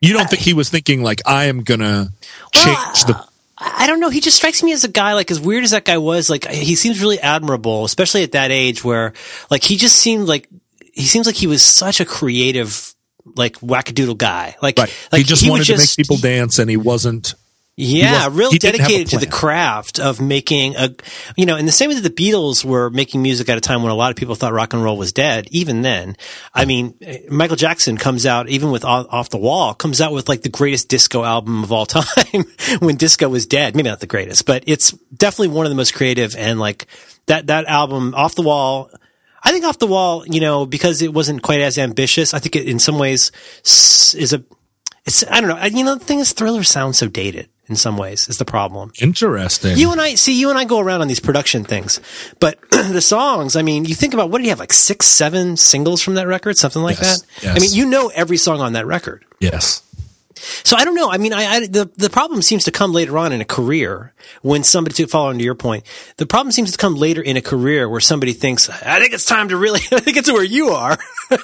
you 0.00 0.14
don't 0.14 0.28
think 0.30 0.40
he 0.42 0.54
was 0.54 0.70
thinking 0.70 1.02
like 1.02 1.20
I 1.26 1.46
am 1.52 1.64
gonna 1.64 2.08
change 2.54 3.04
the 3.04 3.14
I 3.58 3.86
don't 3.86 4.00
know. 4.00 4.10
He 4.10 4.20
just 4.20 4.36
strikes 4.36 4.62
me 4.62 4.72
as 4.72 4.84
a 4.84 4.88
guy, 4.88 5.14
like 5.14 5.30
as 5.30 5.40
weird 5.40 5.64
as 5.64 5.70
that 5.70 5.84
guy 5.84 5.98
was, 5.98 6.28
like 6.28 6.46
he 6.46 6.74
seems 6.74 7.00
really 7.00 7.18
admirable, 7.18 7.84
especially 7.84 8.22
at 8.22 8.32
that 8.32 8.50
age 8.50 8.84
where, 8.84 9.14
like, 9.50 9.62
he 9.62 9.76
just 9.76 9.96
seemed 9.96 10.28
like 10.28 10.48
he 10.92 11.04
seems 11.04 11.26
like 11.26 11.36
he 11.36 11.46
was 11.46 11.62
such 11.62 12.00
a 12.00 12.04
creative, 12.04 12.94
like 13.34 13.56
wackadoodle 13.60 14.18
guy. 14.18 14.56
Like, 14.60 14.78
right. 14.78 14.94
like 15.10 15.20
he 15.20 15.24
just 15.24 15.44
would 15.44 15.50
wanted 15.50 15.66
to 15.66 15.78
make 15.78 15.96
people 15.96 16.18
dance 16.18 16.58
and 16.58 16.68
he 16.68 16.76
wasn't 16.76 17.34
Yeah, 17.78 18.28
was- 18.28 18.36
real 18.38 18.50
he 18.50 18.58
didn't 18.58 18.80
have 18.80 18.88
a 18.88 18.92
dedicated 18.92 19.10
to 19.10 19.18
the 19.18 19.30
craft 19.30 20.00
of 20.00 20.18
making 20.18 20.76
a, 20.76 20.94
you 21.36 21.44
know, 21.44 21.56
in 21.56 21.66
the 21.66 21.72
same 21.72 21.90
way 21.90 21.96
that 22.00 22.00
the 22.00 22.30
Beatles 22.30 22.64
were 22.64 22.88
making 22.88 23.20
music 23.20 23.50
at 23.50 23.58
a 23.58 23.60
time 23.60 23.82
when 23.82 23.92
a 23.92 23.94
lot 23.94 24.10
of 24.10 24.16
people 24.16 24.34
thought 24.34 24.54
rock 24.54 24.72
and 24.72 24.82
roll 24.82 24.96
was 24.96 25.12
dead. 25.12 25.46
Even 25.50 25.82
then, 25.82 26.16
I 26.54 26.64
mean, 26.64 26.94
Michael 27.28 27.56
Jackson 27.56 27.98
comes 27.98 28.24
out, 28.24 28.48
even 28.48 28.70
with 28.70 28.82
Off 28.82 29.06
Off 29.10 29.28
the 29.28 29.36
Wall, 29.36 29.74
comes 29.74 30.00
out 30.00 30.12
with 30.12 30.26
like 30.26 30.40
the 30.40 30.48
greatest 30.48 30.88
disco 30.88 31.22
album 31.22 31.64
of 31.64 31.70
all 31.70 31.84
time 31.86 32.44
when 32.78 32.96
disco 32.96 33.28
was 33.28 33.46
dead. 33.46 33.76
Maybe 33.76 33.90
not 33.90 34.00
the 34.00 34.06
greatest, 34.06 34.46
but 34.46 34.64
it's 34.66 34.92
definitely 35.14 35.48
one 35.48 35.66
of 35.66 35.70
the 35.70 35.76
most 35.76 35.92
creative 35.94 36.34
and 36.34 36.58
like 36.58 36.86
that, 37.26 37.48
that 37.48 37.66
album, 37.66 38.14
Off 38.14 38.36
the 38.36 38.42
Wall, 38.42 38.90
I 39.42 39.52
think 39.52 39.66
Off 39.66 39.78
the 39.78 39.86
Wall, 39.86 40.24
you 40.26 40.40
know, 40.40 40.64
because 40.64 41.02
it 41.02 41.12
wasn't 41.12 41.42
quite 41.42 41.60
as 41.60 41.76
ambitious, 41.76 42.32
I 42.32 42.38
think 42.38 42.56
it 42.56 42.66
in 42.66 42.78
some 42.78 42.98
ways 42.98 43.32
is 43.64 44.32
a, 44.32 44.42
it's, 45.04 45.24
I 45.30 45.40
don't 45.40 45.50
know. 45.50 45.62
You 45.66 45.84
know, 45.84 45.96
the 45.96 46.04
thing 46.04 46.20
is, 46.20 46.32
Thriller 46.32 46.64
sounds 46.64 46.98
so 46.98 47.06
dated 47.06 47.48
in 47.68 47.76
some 47.76 47.96
ways 47.96 48.28
is 48.28 48.38
the 48.38 48.44
problem. 48.44 48.92
interesting. 49.00 49.76
You 49.76 49.92
and 49.92 50.00
I, 50.00 50.14
see, 50.14 50.38
you 50.38 50.50
and 50.50 50.58
I 50.58 50.64
go 50.64 50.78
around 50.78 51.00
on 51.00 51.08
these 51.08 51.20
production 51.20 51.64
things, 51.64 52.00
but 52.40 52.58
the 52.70 53.00
songs, 53.00 53.56
I 53.56 53.62
mean, 53.62 53.84
you 53.84 53.94
think 53.94 54.14
about 54.14 54.30
what 54.30 54.38
did 54.38 54.44
you 54.44 54.50
have, 54.50 54.60
like 54.60 54.72
six, 54.72 55.06
seven 55.06 55.56
singles 55.56 56.02
from 56.02 56.14
that 56.14 56.26
record, 56.26 56.56
something 56.56 56.82
like 56.82 56.98
Yes, 56.98 57.22
that? 57.22 57.42
yes. 57.42 57.56
I 57.56 57.58
mean, 57.60 57.72
you 57.74 57.86
know 57.86 58.08
every 58.14 58.36
song 58.36 58.60
on 58.60 58.72
that 58.74 58.86
record. 58.86 59.24
yes. 59.40 59.82
So 60.64 60.76
I 60.76 60.84
don't 60.84 60.94
know. 60.94 61.10
I 61.10 61.16
mean, 61.16 61.32
I, 61.32 61.46
I 61.46 61.60
the 61.66 61.90
the 61.96 62.10
problem 62.10 62.42
seems 62.42 62.64
to 62.64 62.70
come 62.70 62.92
later 62.92 63.16
on 63.16 63.32
in 63.32 63.40
a 63.40 63.44
career 63.46 64.12
when 64.42 64.64
somebody 64.64 64.94
to 64.96 65.06
follow 65.06 65.30
on 65.30 65.38
to 65.38 65.42
your 65.44 65.54
point. 65.54 65.84
The 66.18 66.26
problem 66.26 66.52
seems 66.52 66.72
to 66.72 66.76
come 66.78 66.94
later 66.94 67.22
in 67.22 67.38
a 67.38 67.40
career 67.40 67.88
where 67.88 68.02
somebody 68.02 68.34
thinks, 68.34 68.68
I 68.68 69.00
think 69.00 69.14
it's 69.14 69.24
time 69.24 69.48
to 69.48 69.56
really, 69.56 69.80
I 69.92 69.98
think 69.98 70.18
it's 70.18 70.30
where 70.30 70.44
you 70.44 70.68
are, 70.72 70.98
and 71.30 71.40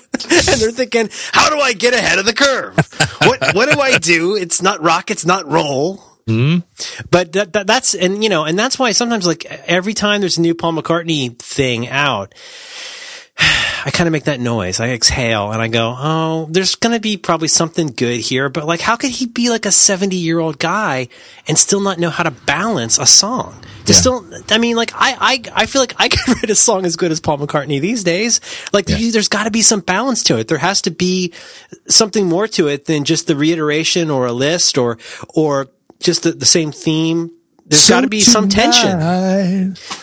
they're 0.60 0.72
thinking, 0.72 1.08
how 1.32 1.48
do 1.48 1.58
I 1.58 1.72
get 1.72 1.94
ahead 1.94 2.18
of 2.18 2.26
the 2.26 2.34
curve? 2.34 2.76
What 3.22 3.54
what 3.54 3.72
do 3.72 3.80
I 3.80 3.96
do? 3.96 4.36
It's 4.36 4.60
not 4.60 4.82
rock, 4.82 5.10
it's 5.10 5.24
not 5.24 5.50
roll. 5.50 6.04
Mm-hmm. 6.26 7.02
But 7.10 7.32
that, 7.32 7.52
that, 7.52 7.66
that's, 7.66 7.94
and 7.94 8.22
you 8.22 8.28
know, 8.30 8.44
and 8.44 8.58
that's 8.58 8.78
why 8.78 8.92
sometimes 8.92 9.26
like 9.26 9.44
every 9.44 9.94
time 9.94 10.20
there's 10.20 10.38
a 10.38 10.40
new 10.40 10.54
Paul 10.54 10.72
McCartney 10.74 11.36
thing 11.38 11.88
out, 11.88 12.34
I 13.84 13.90
kind 13.90 14.06
of 14.06 14.12
make 14.12 14.24
that 14.24 14.38
noise. 14.38 14.78
I 14.78 14.90
exhale 14.90 15.50
and 15.50 15.60
I 15.60 15.66
go, 15.66 15.96
oh, 15.98 16.46
there's 16.50 16.76
going 16.76 16.94
to 16.94 17.00
be 17.00 17.16
probably 17.16 17.48
something 17.48 17.88
good 17.88 18.20
here. 18.20 18.48
But 18.48 18.64
like, 18.66 18.80
how 18.80 18.94
could 18.96 19.10
he 19.10 19.26
be 19.26 19.50
like 19.50 19.66
a 19.66 19.72
70 19.72 20.14
year 20.14 20.38
old 20.38 20.58
guy 20.60 21.08
and 21.48 21.58
still 21.58 21.80
not 21.80 21.98
know 21.98 22.10
how 22.10 22.22
to 22.22 22.30
balance 22.30 22.98
a 22.98 23.06
song? 23.06 23.60
Yeah. 23.86 23.96
still, 23.96 24.24
I 24.50 24.58
mean, 24.58 24.76
like, 24.76 24.92
I, 24.94 25.42
I, 25.54 25.62
I 25.62 25.66
feel 25.66 25.82
like 25.82 25.94
I 25.98 26.08
could 26.08 26.28
write 26.28 26.50
a 26.50 26.54
song 26.54 26.86
as 26.86 26.94
good 26.94 27.10
as 27.10 27.18
Paul 27.18 27.38
McCartney 27.38 27.80
these 27.80 28.04
days. 28.04 28.40
Like, 28.72 28.88
Yeah. 28.88 29.10
there's 29.10 29.28
got 29.28 29.44
to 29.44 29.50
be 29.50 29.62
some 29.62 29.80
balance 29.80 30.22
to 30.24 30.38
it. 30.38 30.46
There 30.46 30.58
has 30.58 30.82
to 30.82 30.92
be 30.92 31.32
something 31.88 32.28
more 32.28 32.46
to 32.48 32.68
it 32.68 32.84
than 32.84 33.02
just 33.02 33.26
the 33.26 33.34
reiteration 33.34 34.08
or 34.10 34.26
a 34.26 34.32
list 34.32 34.78
or, 34.78 34.98
or 35.34 35.68
just 36.02 36.22
the, 36.24 36.32
the 36.32 36.46
same 36.46 36.72
theme. 36.72 37.30
There's 37.66 37.88
got 37.88 38.00
to 38.02 38.08
be 38.08 38.20
some 38.20 38.48
tension. 38.48 38.98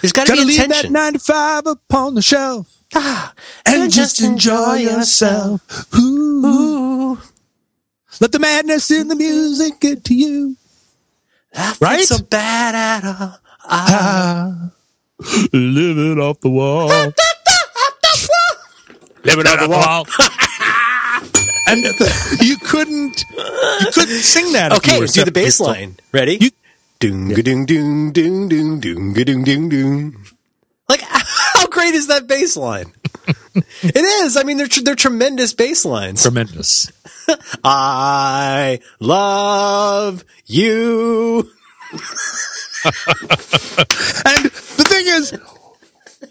There's 0.01 0.13
got 0.13 0.27
to 0.27 0.33
be 0.33 0.41
a 0.41 0.45
leave 0.45 0.57
that 0.59 0.69
tension. 0.69 0.93
95 0.93 1.67
upon 1.67 2.15
the 2.15 2.21
shelf 2.21 2.79
Ah, 2.95 3.33
and 3.65 3.91
just 3.91 4.21
enjoy 4.21 4.75
yourself. 4.75 5.61
Ooh. 5.95 7.19
Let 8.19 8.31
the 8.31 8.39
madness 8.39 8.89
in 8.91 9.07
the 9.07 9.15
music 9.15 9.79
get 9.79 10.03
to 10.05 10.15
you. 10.15 10.55
Right? 11.79 12.01
so 12.01 12.17
bad 12.23 12.75
at 12.75 13.05
all. 13.05 13.39
Ah, 13.63 14.71
living 15.53 16.19
off 16.19 16.39
the 16.41 16.49
wall. 16.49 16.87
living 19.23 19.47
off 19.47 19.59
the 19.59 19.69
wall. 19.69 20.07
and 21.69 21.83
you 22.41 22.57
couldn't, 22.57 23.23
you 23.29 23.91
couldn't 23.93 24.21
sing 24.23 24.51
that. 24.53 24.71
Okay, 24.73 24.99
do 25.05 25.23
the 25.25 25.31
bass 25.31 25.59
line. 25.59 25.97
Ready? 26.11 26.37
You- 26.39 26.51
Doong 26.99 27.31
doong 27.31 27.65
doong 27.65 28.11
doong 28.11 28.49
doong 28.49 28.81
doong 28.81 29.13
doong 29.15 29.45
doong 29.45 29.69
doong. 29.71 30.15
Like, 30.89 30.99
how 31.07 31.67
great 31.67 31.93
is 31.95 32.07
that 32.07 32.27
bass 32.27 32.57
line? 32.57 32.91
it 33.55 33.95
is. 34.25 34.35
I 34.35 34.43
mean, 34.43 34.57
they're 34.57 34.67
tr- 34.67 34.81
they're 34.83 34.95
tremendous 34.99 35.53
bass 35.53 35.85
lines. 35.85 36.21
Tremendous. 36.23 36.91
I 37.63 38.81
love 38.99 40.25
you. 40.45 41.49
And 42.83 44.43
the 44.45 44.85
thing 44.89 45.05
is, 45.07 45.33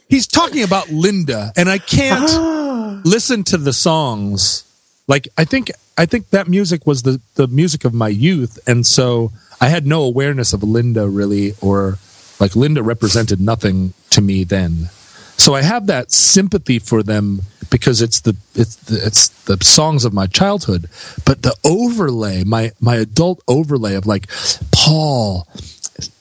he's 0.09 0.27
talking 0.27 0.62
about 0.64 0.90
Linda, 0.90 1.53
and 1.57 1.70
I 1.70 1.79
can't 1.79 3.05
listen 3.07 3.42
to 3.44 3.57
the 3.57 3.72
songs. 3.72 4.64
Like 5.09 5.27
I 5.37 5.44
think 5.44 5.71
I 5.97 6.07
think 6.07 6.31
that 6.31 6.47
music 6.49 6.87
was 6.87 7.03
the 7.03 7.21
the 7.35 7.49
music 7.49 7.85
of 7.85 7.92
my 7.94 8.09
youth, 8.09 8.59
and 8.68 8.87
so 8.87 9.33
I 9.61 9.68
had 9.68 9.87
no 9.87 10.03
awareness 10.03 10.53
of 10.53 10.62
Linda 10.62 11.09
really, 11.09 11.55
or 11.61 11.99
like 12.38 12.55
Linda 12.55 12.83
represented 12.83 13.40
nothing 13.40 13.94
to 14.11 14.21
me 14.21 14.44
then. 14.44 14.90
So 15.37 15.55
I 15.55 15.62
have 15.62 15.87
that 15.87 16.11
sympathy 16.12 16.79
for 16.79 17.03
them 17.03 17.40
because 17.71 18.03
it's 18.03 18.21
the 18.21 18.37
it's 18.55 18.77
the, 18.77 19.07
it's 19.07 19.29
the 19.44 19.57
songs 19.64 20.05
of 20.05 20.12
my 20.12 20.27
childhood, 20.27 20.88
but 21.25 21.42
the 21.42 21.57
overlay, 21.64 22.44
my 22.44 22.73
my 22.81 22.97
adult 22.97 23.40
overlay 23.49 23.94
of 23.94 24.05
like 24.07 24.29
Paul 24.73 25.49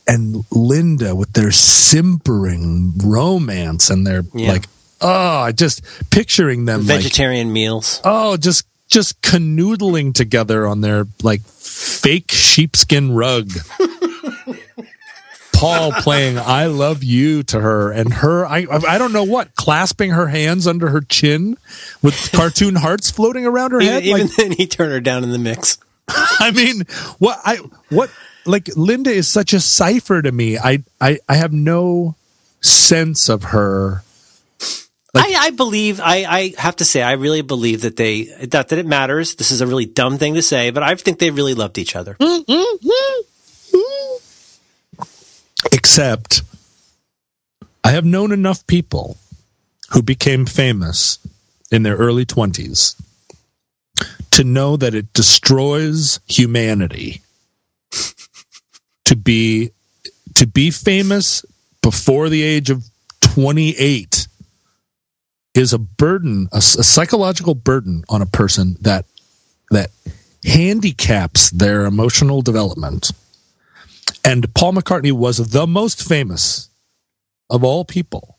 and 0.08 0.46
Linda 0.52 1.14
with 1.14 1.34
their 1.34 1.52
simpering 1.52 2.94
romance 3.04 3.90
and 3.90 4.08
their 4.08 4.24
Yeah. 4.34 4.54
like 4.54 4.66
oh, 5.02 5.40
I 5.42 5.52
just 5.52 5.82
picturing 6.10 6.66
them 6.66 6.80
like 6.88 6.98
Vegetarian 7.04 7.52
meals. 7.54 8.02
oh, 8.04 8.38
just 8.38 8.66
just 8.88 9.22
canoodling 9.22 10.14
together 10.14 10.66
on 10.68 10.82
their 10.82 11.06
like 11.22 11.42
fake 11.42 12.32
sheepskin 12.32 13.14
rug. 13.14 13.52
Paul 15.54 15.92
playing 15.92 16.38
"I 16.38 16.68
love 16.68 17.04
you" 17.04 17.42
to 17.44 17.60
her, 17.60 17.92
and 17.92 18.14
her 18.14 18.46
I 18.46 18.68
I 18.70 18.98
don't 18.98 19.12
know 19.12 19.24
what 19.24 19.56
clasping 19.56 20.12
her 20.12 20.28
hands 20.28 20.68
under 20.68 20.90
her 20.90 21.02
chin 21.02 21.58
with 22.04 22.32
cartoon 22.32 22.76
hearts 22.76 23.10
floating 23.10 23.46
around 23.46 23.72
her 23.72 23.80
head. 23.80 24.04
even 24.04 24.28
like, 24.28 24.36
then, 24.36 24.52
he 24.52 24.68
turned 24.68 24.92
her 24.92 25.02
down 25.02 25.24
in 25.24 25.32
the 25.32 25.40
mix. 25.40 25.80
I 26.08 26.52
mean, 26.52 26.84
what 27.18 27.40
I 27.44 27.58
what 27.90 28.12
like 28.46 28.70
Linda 28.76 29.10
is 29.10 29.28
such 29.28 29.52
a 29.52 29.60
cipher 29.60 30.22
to 30.22 30.32
me. 30.32 30.60
I 30.60 30.84
I 31.02 31.20
I 31.28 31.36
have 31.36 31.52
no 31.52 32.16
sense 32.62 33.28
of 33.28 33.46
her. 33.46 34.04
I, 35.18 35.36
I 35.38 35.50
believe 35.52 36.00
I, 36.00 36.26
I 36.26 36.54
have 36.58 36.78
to 36.78 36.86
say 36.86 37.02
I 37.02 37.14
really 37.14 37.42
believe 37.42 37.82
that 37.82 37.96
they 37.96 38.48
not 38.54 38.70
that 38.70 38.80
it 38.80 38.86
matters. 38.86 39.36
This 39.36 39.52
is 39.52 39.62
a 39.62 39.68
really 39.68 39.86
dumb 39.86 40.18
thing 40.18 40.36
to 40.36 40.42
say, 40.42 40.70
but 40.70 40.84
I 40.84 40.96
think 40.96 41.20
they 41.20 41.32
really 41.32 41.54
loved 41.54 41.78
each 41.78 41.96
other. 41.96 42.16
Except, 45.72 46.42
I 47.84 47.92
have 47.92 48.06
known 48.06 48.32
enough 48.32 48.66
people 48.68 49.18
who 49.92 50.02
became 50.02 50.46
famous 50.46 51.20
in 51.72 51.84
their 51.84 51.96
early 51.96 52.26
20s 52.26 52.96
to 54.32 54.44
know 54.44 54.78
that 54.78 54.94
it 54.94 55.12
destroys 55.14 56.20
humanity 56.28 57.22
to 59.06 59.16
be 59.16 59.72
to 60.36 60.46
be 60.46 60.70
famous 60.70 61.44
before 61.82 62.30
the 62.30 62.44
age 62.44 62.70
of 62.70 62.84
28 63.22 64.27
is 65.58 65.74
a 65.74 65.80
burden 65.80 66.48
a 66.52 66.62
psychological 66.62 67.56
burden 67.56 68.04
on 68.10 68.22
a 68.22 68.26
person 68.26 68.78
that 68.82 69.06
that 69.72 69.90
handicaps 70.44 71.50
their 71.50 71.86
emotional 71.86 72.42
development 72.42 73.12
and 74.28 74.54
Paul 74.54 74.74
McCartney 74.74 75.14
was 75.14 75.52
the 75.52 75.66
most 75.66 76.06
famous 76.06 76.70
of 77.50 77.64
all 77.64 77.86
people, 77.86 78.38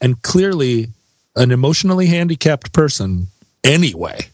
and 0.00 0.22
clearly 0.22 0.88
an 1.36 1.50
emotionally 1.50 2.06
handicapped 2.06 2.72
person 2.72 3.26
anyway. 3.62 4.30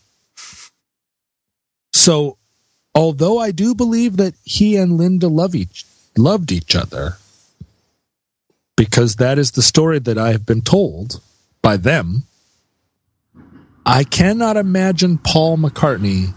So, 1.93 2.39
although 2.95 3.39
I 3.39 3.51
do 3.51 3.75
believe 3.75 4.17
that 4.19 4.35
he 4.45 4.77
and 4.77 4.97
Linda 4.97 5.27
love 5.27 5.57
each 5.57 5.85
loved 6.17 6.53
each 6.53 6.77
other, 6.77 7.19
because 8.77 9.17
that 9.17 9.39
is 9.39 9.51
the 9.51 9.63
story 9.63 9.99
that 9.99 10.17
I 10.17 10.31
have 10.31 10.47
been 10.47 10.63
told 10.63 11.21
by 11.67 11.77
them, 11.77 12.23
I 13.85 14.05
cannot 14.05 14.57
imagine 14.57 15.19
Paul 15.19 15.59
McCartney 15.59 16.33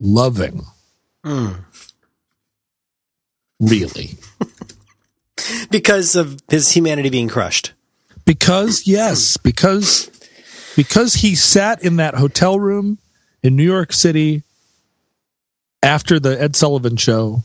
loving 0.00 0.64
hmm. 1.22 1.50
really. 3.60 4.12
because 5.70 6.16
of 6.16 6.40
his 6.48 6.72
humanity 6.72 7.10
being 7.10 7.28
crushed. 7.28 7.74
Because 8.24 8.86
yes, 8.86 9.36
hmm. 9.36 9.42
because 9.44 10.10
because 10.74 11.12
he 11.12 11.34
sat 11.34 11.84
in 11.84 11.96
that 11.96 12.14
hotel 12.14 12.58
room 12.58 12.96
in 13.42 13.54
New 13.54 13.64
York 13.64 13.92
City 13.92 14.44
after 15.82 16.18
the 16.18 16.40
Ed 16.40 16.56
Sullivan 16.56 16.96
show 16.96 17.44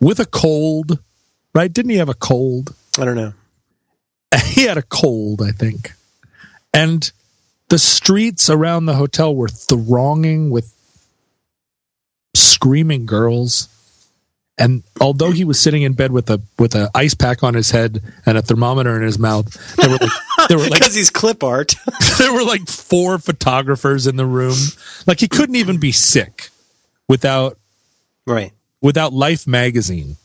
with 0.00 0.18
a 0.18 0.26
cold, 0.26 0.98
right? 1.54 1.72
Didn't 1.72 1.92
he 1.92 1.98
have 1.98 2.08
a 2.08 2.14
cold? 2.14 2.74
I 2.98 3.04
don't 3.04 3.14
know. 3.14 3.34
He 4.44 4.64
had 4.64 4.78
a 4.78 4.82
cold, 4.82 5.42
I 5.42 5.52
think. 5.52 5.92
And 6.72 7.10
the 7.68 7.78
streets 7.78 8.50
around 8.50 8.86
the 8.86 8.94
hotel 8.94 9.34
were 9.34 9.48
thronging 9.48 10.50
with 10.50 10.74
screaming 12.34 13.06
girls. 13.06 13.68
And 14.58 14.82
although 15.00 15.30
he 15.30 15.44
was 15.44 15.58
sitting 15.58 15.82
in 15.82 15.94
bed 15.94 16.12
with 16.12 16.28
a 16.28 16.42
with 16.58 16.74
an 16.74 16.88
ice 16.94 17.14
pack 17.14 17.42
on 17.42 17.54
his 17.54 17.70
head 17.70 18.02
and 18.26 18.36
a 18.36 18.42
thermometer 18.42 18.94
in 18.96 19.02
his 19.02 19.18
mouth, 19.18 19.46
there 19.76 19.88
were 19.88 19.96
like 19.96 20.10
there 20.48 20.58
were 20.58 20.64
like 20.64 20.72
Because 20.80 20.94
he's 20.94 21.10
clip 21.10 21.42
art. 21.42 21.74
there 22.18 22.32
were 22.32 22.44
like 22.44 22.68
four 22.68 23.18
photographers 23.18 24.06
in 24.06 24.16
the 24.16 24.26
room. 24.26 24.56
Like 25.06 25.20
he 25.20 25.28
couldn't 25.28 25.56
even 25.56 25.78
be 25.78 25.92
sick 25.92 26.50
without 27.08 27.58
right. 28.26 28.52
without 28.82 29.14
Life 29.14 29.46
magazine. 29.46 30.16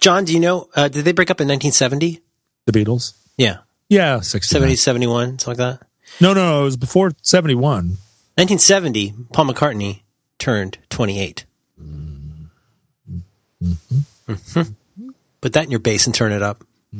John, 0.00 0.24
do 0.26 0.34
you 0.34 0.40
know, 0.40 0.68
uh, 0.74 0.88
did 0.88 1.06
they 1.06 1.12
break 1.12 1.30
up 1.30 1.40
in 1.40 1.48
1970? 1.48 2.20
The 2.66 2.72
Beatles. 2.72 3.14
Yeah. 3.40 3.56
Yeah, 3.88 4.20
60. 4.20 4.52
70, 4.52 4.76
71, 4.76 5.38
something 5.38 5.64
like 5.64 5.80
that. 5.80 5.86
No, 6.20 6.34
no, 6.34 6.50
no, 6.50 6.60
it 6.60 6.64
was 6.64 6.76
before 6.76 7.12
71. 7.22 7.96
1970, 8.36 9.14
Paul 9.32 9.46
McCartney 9.46 10.02
turned 10.38 10.76
28. 10.90 11.46
Mhm. 11.80 12.48
Put 15.40 15.54
that 15.54 15.64
in 15.64 15.70
your 15.70 15.80
bass 15.80 16.04
and 16.06 16.14
turn 16.14 16.32
it 16.32 16.42
up. 16.42 16.62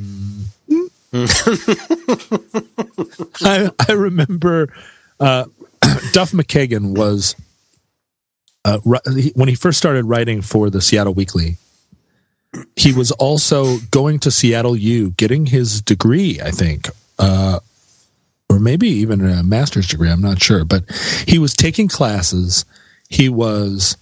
I, 3.42 3.70
I 3.88 3.92
remember 3.92 4.72
uh, 5.18 5.44
Duff 6.12 6.30
McKagan 6.32 6.96
was 6.96 7.34
uh, 8.64 8.78
when 8.78 9.48
he 9.48 9.56
first 9.56 9.76
started 9.76 10.06
writing 10.06 10.40
for 10.40 10.70
the 10.70 10.80
Seattle 10.80 11.12
Weekly. 11.12 11.58
He 12.74 12.92
was 12.92 13.12
also 13.12 13.78
going 13.90 14.18
to 14.20 14.30
Seattle 14.30 14.76
U, 14.76 15.10
getting 15.10 15.46
his 15.46 15.80
degree, 15.80 16.40
I 16.42 16.50
think, 16.50 16.88
uh, 17.18 17.60
or 18.48 18.58
maybe 18.58 18.88
even 18.88 19.24
a 19.24 19.42
master's 19.44 19.86
degree. 19.86 20.10
I'm 20.10 20.20
not 20.20 20.42
sure, 20.42 20.64
but 20.64 20.84
he 21.26 21.38
was 21.38 21.54
taking 21.54 21.86
classes. 21.86 22.64
He 23.08 23.28
was 23.28 23.96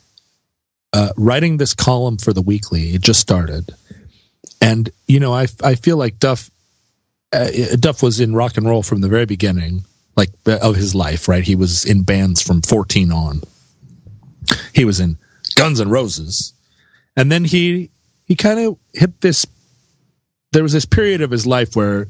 uh, 0.92 1.10
writing 1.16 1.58
this 1.58 1.74
column 1.74 2.16
for 2.16 2.32
the 2.32 2.40
Weekly. 2.40 2.94
It 2.94 3.02
just 3.02 3.20
started, 3.20 3.74
and 4.60 4.88
you 5.06 5.20
know, 5.20 5.34
I 5.34 5.46
I 5.62 5.74
feel 5.74 5.98
like 5.98 6.18
Duff 6.18 6.50
uh, 7.32 7.50
Duff 7.78 8.02
was 8.02 8.20
in 8.20 8.34
rock 8.34 8.56
and 8.56 8.66
roll 8.66 8.82
from 8.82 9.02
the 9.02 9.08
very 9.08 9.26
beginning, 9.26 9.84
like 10.16 10.30
of 10.46 10.76
his 10.76 10.94
life. 10.94 11.28
Right, 11.28 11.44
he 11.44 11.54
was 11.54 11.84
in 11.84 12.02
bands 12.02 12.42
from 12.42 12.62
14 12.62 13.12
on. 13.12 13.42
He 14.72 14.86
was 14.86 14.98
in 14.98 15.18
Guns 15.56 15.80
and 15.80 15.90
Roses, 15.90 16.54
and 17.14 17.30
then 17.30 17.44
he 17.44 17.90
he 18.28 18.36
kind 18.36 18.60
of 18.60 18.78
hit 18.92 19.20
this. 19.20 19.44
There 20.52 20.62
was 20.62 20.72
this 20.72 20.86
period 20.86 21.22
of 21.22 21.30
his 21.30 21.46
life 21.46 21.74
where 21.74 22.08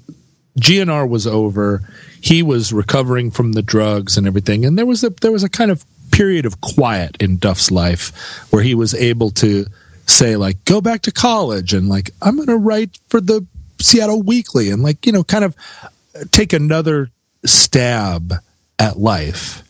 GNR 0.61 1.09
was 1.09 1.27
over. 1.27 1.89
He 2.21 2.43
was 2.43 2.73
recovering 2.73 3.31
from 3.31 3.53
the 3.53 3.63
drugs 3.63 4.19
and 4.19 4.27
everything, 4.27 4.65
and 4.65 4.77
there 4.77 4.87
was 4.87 5.03
a 5.05 5.11
there 5.11 5.33
was 5.33 5.45
a 5.45 5.49
kind 5.49 5.71
of 5.71 5.85
period 6.11 6.45
of 6.47 6.61
quiet 6.61 7.17
in 7.21 7.37
Duff's 7.39 7.71
life 7.71 8.13
where 8.51 8.63
he 8.63 8.75
was 8.75 8.95
able 8.95 9.31
to 9.31 9.67
say 10.07 10.37
like 10.37 10.65
go 10.65 10.81
back 10.81 11.03
to 11.03 11.13
college 11.13 11.73
and 11.75 11.89
like 11.89 12.11
I'm 12.21 12.37
going 12.37 12.49
to 12.49 12.57
write 12.57 12.99
for 13.09 13.21
the 13.21 13.47
Seattle 13.81 14.23
Weekly 14.23 14.71
and 14.71 14.83
like 14.83 15.07
you 15.07 15.13
know 15.13 15.23
kind 15.23 15.45
of 15.45 15.55
uh, 15.85 16.25
take 16.31 16.53
another 16.53 17.11
stab 17.45 18.35
at 18.79 18.99
life 18.99 19.63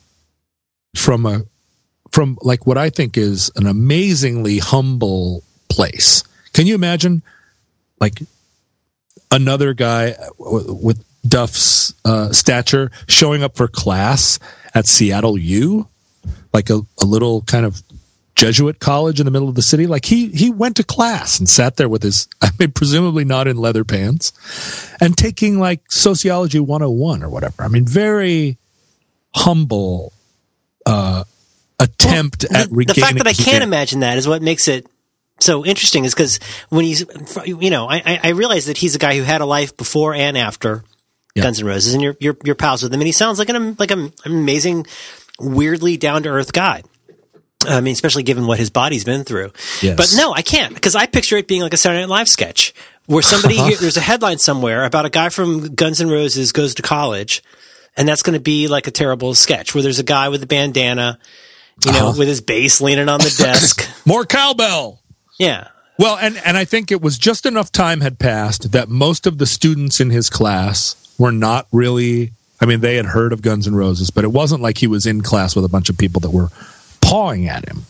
from 0.97 1.27
a 1.27 1.43
from 2.11 2.39
like 2.41 2.67
what 2.67 2.79
I 2.79 2.91
think 2.91 3.17
is 3.17 3.51
an 3.57 3.67
amazingly 3.67 4.59
humble 4.59 5.43
place. 5.69 6.25
Can 6.59 6.67
you 6.67 6.75
imagine 6.75 7.23
like 8.01 8.21
another 9.31 9.75
guy 9.75 10.17
with 10.41 11.05
Duff's 11.25 11.95
uh, 12.05 12.33
stature 12.33 12.91
showing 13.07 13.45
up 13.45 13.57
for 13.57 13.69
class 13.69 14.41
at 14.75 14.85
Seattle 14.85 15.39
U, 15.39 15.87
like 16.53 16.69
a, 16.69 16.81
a 17.01 17.05
little 17.05 17.43
kind 17.43 17.65
of 17.65 17.81
Jesuit 18.35 18.81
college 18.81 19.21
in 19.21 19.25
the 19.25 19.31
middle 19.31 19.49
of 19.49 19.55
the 19.55 19.63
city. 19.63 19.87
Like 19.87 20.05
he 20.05 20.31
he 20.31 20.51
went 20.51 20.75
to 20.79 20.83
class 20.83 21.39
and 21.39 21.49
sat 21.49 21.77
there 21.77 21.89
with 21.89 22.03
his, 22.03 22.27
I 22.43 22.51
mean, 22.59 22.73
presumably 22.73 23.25
not 23.25 23.47
in 23.47 23.57
leather 23.57 23.85
pants, 23.85 24.33
and 25.01 25.17
taking 25.17 25.61
like 25.61 25.83
sociology 25.93 26.59
101 26.59 27.23
or 27.23 27.29
whatever. 27.29 27.63
I 27.63 27.69
mean, 27.69 27.87
very 27.87 28.59
humble 29.33 30.13
uh, 30.85 31.23
attempt 31.79 32.43
at 32.47 32.69
the, 32.69 32.75
regaining. 32.75 32.95
the 32.97 33.01
fact 33.01 33.19
that 33.19 33.29
I 33.29 33.33
can't 33.33 33.63
imagine 33.63 34.01
that 34.01 34.19
is 34.19 34.27
what 34.27 34.43
makes 34.43 34.67
it 34.67 34.89
so 35.41 35.65
interesting 35.65 36.05
is 36.05 36.15
because 36.15 36.41
when 36.69 36.85
he's, 36.85 37.05
you 37.47 37.71
know, 37.71 37.89
I, 37.89 38.21
I- 38.23 38.29
realize 38.31 38.67
that 38.67 38.77
he's 38.79 38.95
a 38.95 38.99
guy 38.99 39.17
who 39.17 39.23
had 39.23 39.41
a 39.41 39.47
life 39.47 39.77
before 39.77 40.15
and 40.15 40.37
after 40.37 40.83
Yeah. 41.35 41.45
Guns 41.45 41.61
N' 41.61 41.67
Roses, 41.67 41.95
and 41.95 42.03
you're, 42.03 42.17
you're, 42.21 42.37
you're 42.45 42.55
pals 42.55 42.83
with 42.83 42.93
him, 42.93 43.01
and 43.01 43.07
he 43.07 43.13
sounds 43.13 43.39
like 43.39 43.49
an, 43.49 43.77
like 43.79 43.91
an 43.93 44.13
amazing, 44.25 44.87
weirdly 45.39 45.97
down 45.97 46.23
to 46.25 46.29
earth 46.31 46.53
guy. 46.53 46.83
I 47.67 47.81
mean, 47.81 47.93
especially 47.93 48.23
given 48.23 48.47
what 48.47 48.59
his 48.59 48.71
body's 48.71 49.05
been 49.05 49.25
through. 49.25 49.53
Yes. 49.83 49.97
But 49.97 50.15
no, 50.17 50.33
I 50.33 50.43
can't 50.43 50.75
because 50.75 50.95
I 50.95 51.07
picture 51.07 51.37
it 51.37 51.49
being 51.49 51.63
like 51.63 51.75
a 51.75 51.77
Saturday 51.77 52.01
Night 52.03 52.09
Live 52.09 52.29
sketch 52.29 52.73
where 53.07 53.23
somebody, 53.23 53.57
there's 53.81 53.97
a 53.97 54.01
headline 54.01 54.39
somewhere 54.39 54.85
about 54.85 55.07
a 55.07 55.11
guy 55.11 55.29
from 55.29 55.75
Guns 55.75 56.01
N' 56.01 56.09
Roses 56.09 56.53
goes 56.53 56.75
to 56.77 56.83
college, 56.83 57.43
and 57.97 58.09
that's 58.09 58.23
going 58.23 58.35
to 58.35 58.41
be 58.41 58.69
like 58.69 58.87
a 58.87 58.93
terrible 58.93 59.35
sketch 59.35 59.75
where 59.75 59.83
there's 59.83 59.99
a 59.99 60.05
guy 60.05 60.29
with 60.29 60.43
a 60.43 60.47
bandana, 60.47 61.19
you 61.85 61.93
know, 61.93 62.09
Uh-huh. 62.11 62.19
with 62.19 62.29
his 62.29 62.41
bass 62.41 62.81
leaning 62.81 63.09
on 63.09 63.19
the 63.19 63.35
desk. 63.39 63.89
More 64.07 64.25
cowbell. 64.25 64.98
Yeah. 65.39 65.69
Well, 65.99 66.17
and, 66.17 66.41
and 66.45 66.57
I 66.57 66.65
think 66.65 66.93
it 66.93 67.03
was 67.03 67.19
just 67.19 67.45
enough 67.45 67.73
time 67.73 68.01
had 68.01 68.19
passed 68.19 68.73
that 68.73 68.89
most 68.89 69.27
of 69.27 69.39
the 69.39 69.47
students 69.47 70.01
in 70.01 70.11
his 70.11 70.31
class 70.31 70.95
were 71.19 71.33
not 71.33 71.67
really. 71.73 72.33
I 72.61 72.67
mean, 72.67 72.81
they 72.81 72.97
had 72.97 73.07
heard 73.07 73.33
of 73.33 73.43
Guns 73.43 73.67
N' 73.67 73.75
Roses, 73.75 74.11
but 74.11 74.25
it 74.25 74.33
wasn't 74.33 74.63
like 74.63 74.79
he 74.79 74.87
was 74.87 75.07
in 75.07 75.23
class 75.23 75.55
with 75.55 75.65
a 75.65 75.69
bunch 75.69 75.89
of 75.89 75.99
people 75.99 76.21
that 76.21 76.31
were 76.31 76.49
pawing 77.01 77.49
at 77.49 77.69
him. 77.69 77.85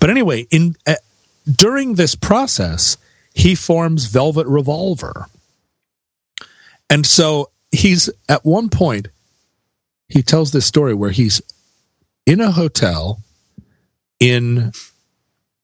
But 0.00 0.10
anyway, 0.10 0.46
in 0.50 0.76
uh, 0.86 0.94
during 1.50 1.94
this 1.94 2.14
process, 2.14 2.96
he 3.34 3.54
forms 3.54 4.06
Velvet 4.06 4.46
Revolver, 4.46 5.26
and 6.88 7.06
so 7.06 7.50
he's 7.70 8.10
at 8.28 8.44
one 8.44 8.68
point 8.68 9.08
he 10.08 10.22
tells 10.22 10.52
this 10.52 10.66
story 10.66 10.92
where 10.92 11.10
he's 11.10 11.40
in 12.26 12.40
a 12.40 12.50
hotel 12.50 13.20
in 14.20 14.72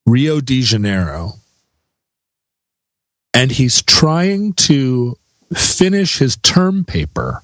Rio 0.09 0.41
de 0.41 0.63
Janeiro 0.63 1.35
and 3.35 3.53
he's 3.53 3.83
trying 3.83 4.53
to 4.55 5.17
finish 5.55 6.19
his 6.19 6.37
term 6.37 6.85
paper. 6.85 7.43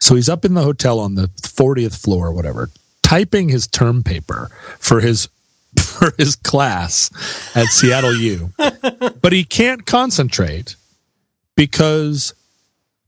So 0.00 0.14
he's 0.14 0.28
up 0.28 0.44
in 0.44 0.54
the 0.54 0.62
hotel 0.62 0.98
on 0.98 1.14
the 1.14 1.28
40th 1.42 2.00
floor 2.00 2.28
or 2.28 2.32
whatever, 2.32 2.70
typing 3.02 3.48
his 3.48 3.66
term 3.66 4.02
paper 4.02 4.50
for 4.78 5.00
his 5.00 5.28
for 5.78 6.12
his 6.18 6.36
class 6.36 7.10
at 7.54 7.66
Seattle 7.66 8.14
U. 8.14 8.52
but 9.20 9.32
he 9.32 9.44
can't 9.44 9.86
concentrate 9.86 10.76
because 11.56 12.34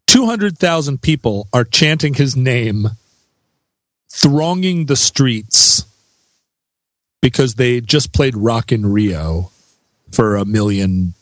200,000 0.07 1.01
people 1.01 1.49
are 1.53 1.65
chanting 1.65 2.15
his 2.15 2.37
name 2.37 2.89
thronging 4.09 4.87
the 4.87 4.97
streets 4.97 5.85
because 7.25 7.55
they 7.55 7.81
just 7.81 8.13
played 8.13 8.37
Rock 8.37 8.71
in 8.71 8.85
Rio 8.85 9.51
for 10.13 10.37
a 10.37 10.45
million 10.45 11.15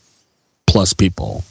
plus 0.66 0.92
people. 0.94 1.44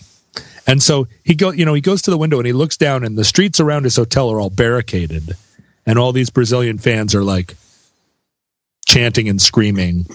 And 0.68 0.84
so 0.84 1.08
he 1.24 1.36
go, 1.36 1.52
you 1.52 1.64
know, 1.64 1.74
he 1.74 1.80
goes 1.80 2.02
to 2.02 2.12
the 2.12 2.18
window 2.18 2.36
and 2.38 2.46
he 2.46 2.52
looks 2.52 2.76
down 2.76 3.06
and 3.06 3.18
the 3.18 3.24
streets 3.24 3.62
around 3.62 3.86
his 3.86 3.96
hotel 3.96 4.30
are 4.30 4.42
all 4.42 4.50
barricaded 4.50 5.38
and 5.86 5.98
all 5.98 6.12
these 6.12 6.30
Brazilian 6.30 6.80
fans 6.80 7.16
are 7.16 7.24
like 7.24 7.56
chanting 8.86 9.30
and 9.30 9.42
screaming 9.42 10.06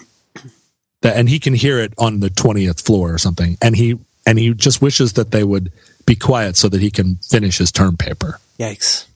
that 1.01 1.16
and 1.16 1.30
he 1.30 1.39
can 1.39 1.55
hear 1.55 1.78
it 1.78 1.95
on 1.97 2.20
the 2.20 2.28
20th 2.28 2.82
floor 2.82 3.14
or 3.14 3.18
something 3.18 3.57
and 3.62 3.74
he 3.74 3.99
and 4.26 4.39
he 4.39 4.53
just 4.53 4.82
wishes 4.82 5.14
that 5.14 5.30
they 5.30 5.45
would 5.45 5.72
be 6.05 6.14
quiet 6.14 6.59
so 6.59 6.68
that 6.68 6.82
he 6.82 6.91
can 6.91 7.16
finish 7.16 7.57
his 7.57 7.72
term 7.72 7.97
paper. 7.97 8.39
Yikes. 8.59 9.07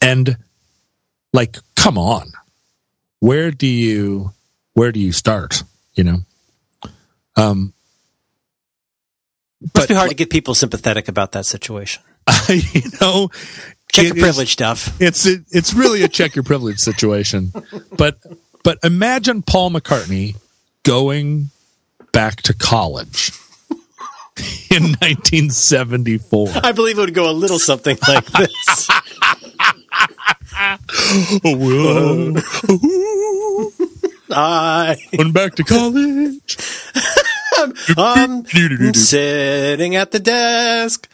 And 0.00 0.36
like 1.32 1.58
come 1.76 1.96
on. 1.96 2.32
Where 3.22 3.52
do 3.52 3.68
you 3.68 4.32
where 4.74 4.90
do 4.90 4.98
you 4.98 5.12
start, 5.12 5.62
you 5.94 6.02
know? 6.02 6.18
Um 7.36 7.72
Must 9.76 9.86
be 9.88 9.94
hard 9.94 10.10
to 10.10 10.16
get 10.16 10.28
people 10.28 10.56
sympathetic 10.56 11.06
about 11.06 11.30
that 11.30 11.46
situation. 11.46 12.02
you 12.48 12.82
know, 13.00 13.30
Check 13.92 14.06
your 14.06 14.16
privilege 14.16 14.50
stuff. 14.50 15.00
it's 15.00 15.24
it, 15.24 15.44
it's 15.52 15.72
really 15.72 16.02
a 16.02 16.08
check 16.08 16.34
your 16.34 16.42
privilege 16.42 16.78
situation. 16.78 17.52
But 17.96 18.18
but 18.64 18.78
imagine 18.82 19.42
Paul 19.42 19.70
McCartney 19.70 20.34
going 20.82 21.50
back 22.10 22.42
to 22.42 22.54
college 22.54 23.30
in 24.68 24.82
1974. 24.98 26.48
I 26.64 26.72
believe 26.72 26.98
it 26.98 27.02
would 27.02 27.14
go 27.14 27.30
a 27.30 27.32
little 27.32 27.60
something 27.60 27.96
like 28.08 28.26
this. 28.32 28.88
Whoa. 31.44 32.34
I, 34.34 34.96
Went 35.16 35.34
back 35.34 35.54
to 35.56 35.64
college. 35.64 36.56
I'm 37.96 38.44
sitting 38.94 39.96
at 39.96 40.10
the 40.10 40.18
desk. 40.18 41.08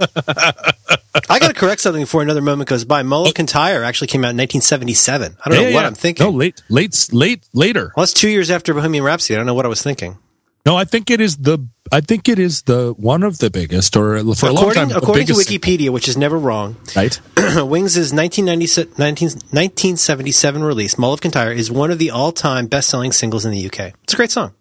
I 0.00 1.38
got 1.38 1.48
to 1.48 1.54
correct 1.54 1.80
something 1.80 2.02
before 2.02 2.22
another 2.22 2.42
moment 2.42 2.68
goes 2.68 2.84
by. 2.84 3.02
Mulligan 3.02 3.44
oh. 3.44 3.46
Tire 3.46 3.84
actually 3.84 4.08
came 4.08 4.22
out 4.22 4.30
in 4.30 4.36
1977. 4.36 5.36
I 5.44 5.48
don't 5.48 5.58
know 5.58 5.64
what 5.64 5.72
yeah. 5.72 5.86
I'm 5.86 5.94
thinking. 5.94 6.24
No, 6.24 6.30
late, 6.30 6.62
late, 6.68 7.08
late, 7.12 7.46
later. 7.52 7.92
Well, 7.96 8.02
that's 8.02 8.12
two 8.12 8.28
years 8.28 8.50
after 8.50 8.74
Bohemian 8.74 9.04
Rhapsody. 9.04 9.34
I 9.34 9.38
don't 9.38 9.46
know 9.46 9.54
what 9.54 9.64
I 9.64 9.68
was 9.68 9.82
thinking. 9.82 10.18
No, 10.66 10.76
I 10.76 10.84
think 10.84 11.10
it 11.10 11.20
is 11.20 11.36
the. 11.36 11.58
I 11.92 12.00
think 12.00 12.26
it 12.28 12.38
is 12.38 12.62
the 12.62 12.94
one 12.96 13.22
of 13.22 13.36
the 13.38 13.50
biggest, 13.50 13.96
or 13.96 14.18
for 14.34 14.48
a 14.48 14.52
long 14.52 14.72
time, 14.72 14.88
the 14.88 14.96
according 14.96 15.26
to 15.26 15.34
Wikipedia, 15.34 15.90
which 15.90 16.08
is 16.08 16.16
never 16.16 16.38
wrong, 16.38 16.76
Right. 16.96 17.20
Wings' 17.36 17.96
1990 18.14 18.94
19 18.98 19.28
1977 19.52 20.62
release, 20.64 20.96
Mull 20.96 21.12
of 21.12 21.20
Kintyre, 21.20 21.52
is 21.52 21.70
one 21.70 21.90
of 21.90 21.98
the 21.98 22.10
all-time 22.10 22.66
best-selling 22.66 23.12
singles 23.12 23.44
in 23.44 23.52
the 23.52 23.66
UK. 23.66 23.92
It's 24.04 24.14
a 24.14 24.16
great 24.16 24.30
song. 24.30 24.54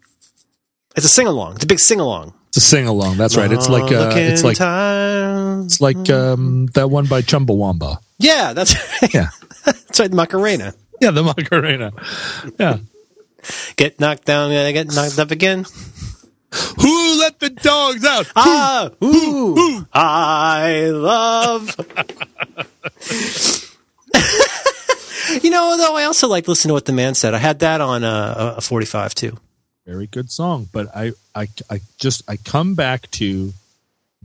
It's 0.97 1.05
a 1.05 1.09
sing-along. 1.09 1.55
It's 1.55 1.63
a 1.63 1.67
big 1.67 1.79
sing-along. 1.79 2.33
It's 2.49 2.57
a 2.57 2.61
sing 2.61 2.85
along. 2.85 3.17
That's 3.17 3.35
right. 3.35 3.51
It's 3.51 3.67
like 3.69 3.91
uh, 3.91 4.11
it's 4.13 4.43
like 4.43 4.57
it's 4.59 5.81
like 5.81 6.09
um, 6.11 6.67
that 6.75 6.89
one 6.89 7.05
by 7.07 7.21
Chumbawamba. 7.23 7.97
yeah, 8.19 8.53
that's 8.53 8.75
right. 9.01 9.13
Yeah, 9.13 9.29
that's 9.65 9.99
right. 9.99 10.11
Macarena. 10.11 10.73
yeah, 11.01 11.09
the 11.11 11.23
Macarena. 11.23 11.93
Yeah. 12.59 12.77
Get 13.75 13.99
knocked 13.99 14.25
down, 14.25 14.51
uh, 14.51 14.71
get 14.71 14.93
knocked 14.93 15.19
up 15.19 15.31
again. 15.31 15.65
Who 16.79 17.19
let 17.19 17.39
the 17.39 17.49
dogs 17.49 18.05
out? 18.05 18.27
Ah, 18.35 18.91
ooh, 19.03 19.85
I 19.91 20.89
love. 20.89 21.75
you 25.43 25.49
know, 25.49 25.77
though, 25.77 25.95
I 25.95 26.03
also 26.03 26.27
like 26.27 26.47
listening 26.47 26.69
to 26.69 26.73
what 26.73 26.85
the 26.85 26.93
man 26.93 27.15
said. 27.15 27.33
I 27.33 27.39
had 27.39 27.59
that 27.59 27.81
on 27.81 28.03
uh, 28.03 28.55
a 28.57 28.61
45 28.61 29.15
too. 29.15 29.37
Very 29.85 30.07
good 30.07 30.31
song, 30.31 30.69
but 30.71 30.95
I, 30.95 31.13
I, 31.35 31.47
I 31.69 31.81
just 31.97 32.23
I 32.29 32.37
come 32.37 32.75
back 32.75 33.09
to 33.11 33.53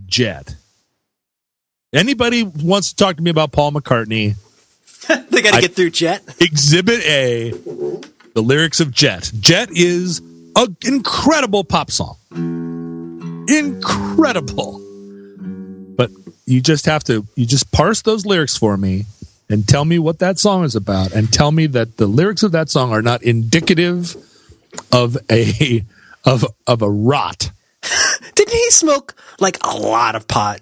Jet. 0.07 0.55
Anybody 1.93 2.43
wants 2.43 2.91
to 2.91 2.97
talk 2.97 3.17
to 3.17 3.23
me 3.23 3.31
about 3.31 3.53
Paul 3.53 3.73
McCartney? 3.73 4.37
they 5.31 5.43
got 5.43 5.55
to 5.55 5.61
get 5.61 5.75
through 5.75 5.91
Jet. 5.91 6.23
Exhibit 6.41 7.01
A, 7.07 7.53
the 8.39 8.43
lyrics 8.45 8.79
of 8.79 8.93
Jet. 8.93 9.33
Jet 9.41 9.69
is 9.73 10.21
an 10.55 10.77
incredible 10.85 11.65
pop 11.65 11.91
song. 11.91 12.15
Incredible. 13.49 14.79
But 15.97 16.13
you 16.47 16.61
just 16.61 16.87
have 16.87 17.03
to, 17.05 17.27
you 17.35 17.47
just 17.47 17.73
parse 17.73 18.03
those 18.03 18.25
lyrics 18.25 18.57
for 18.57 18.77
me 18.77 19.07
and 19.51 19.67
tell 19.67 19.85
me 19.85 19.99
what 19.99 20.21
that 20.21 20.39
song 20.39 20.63
is 20.63 20.77
about 20.77 21.11
and 21.11 21.33
tell 21.33 21.51
me 21.51 21.67
that 21.67 21.97
the 21.97 22.07
lyrics 22.07 22.45
of 22.45 22.53
that 22.53 22.71
song 22.71 22.93
are 22.93 23.03
not 23.03 23.25
indicative 23.25 24.15
of 24.93 25.19
a, 25.29 25.85
of, 26.25 26.45
of 26.69 26.83
a 26.83 26.89
rot. 26.89 27.51
Didn't 28.37 28.55
he 28.55 28.71
smoke 28.71 29.17
like 29.41 29.59
a 29.65 29.77
lot 29.77 30.15
of 30.15 30.29
pot? 30.29 30.61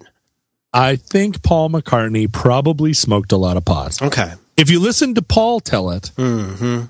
I 0.73 0.97
think 0.97 1.43
Paul 1.43 1.69
McCartney 1.69 2.33
probably 2.33 2.95
smoked 2.95 3.33
a 3.33 3.37
lot 3.37 3.59
of 3.59 3.67
pot. 3.67 4.01
Okay. 4.01 4.33
If 4.57 4.71
you 4.71 4.81
listen 4.81 5.15
to 5.17 5.21
Paul 5.21 5.61
tell 5.61 5.91
it, 5.91 6.11
mm-hmm. 6.17 6.87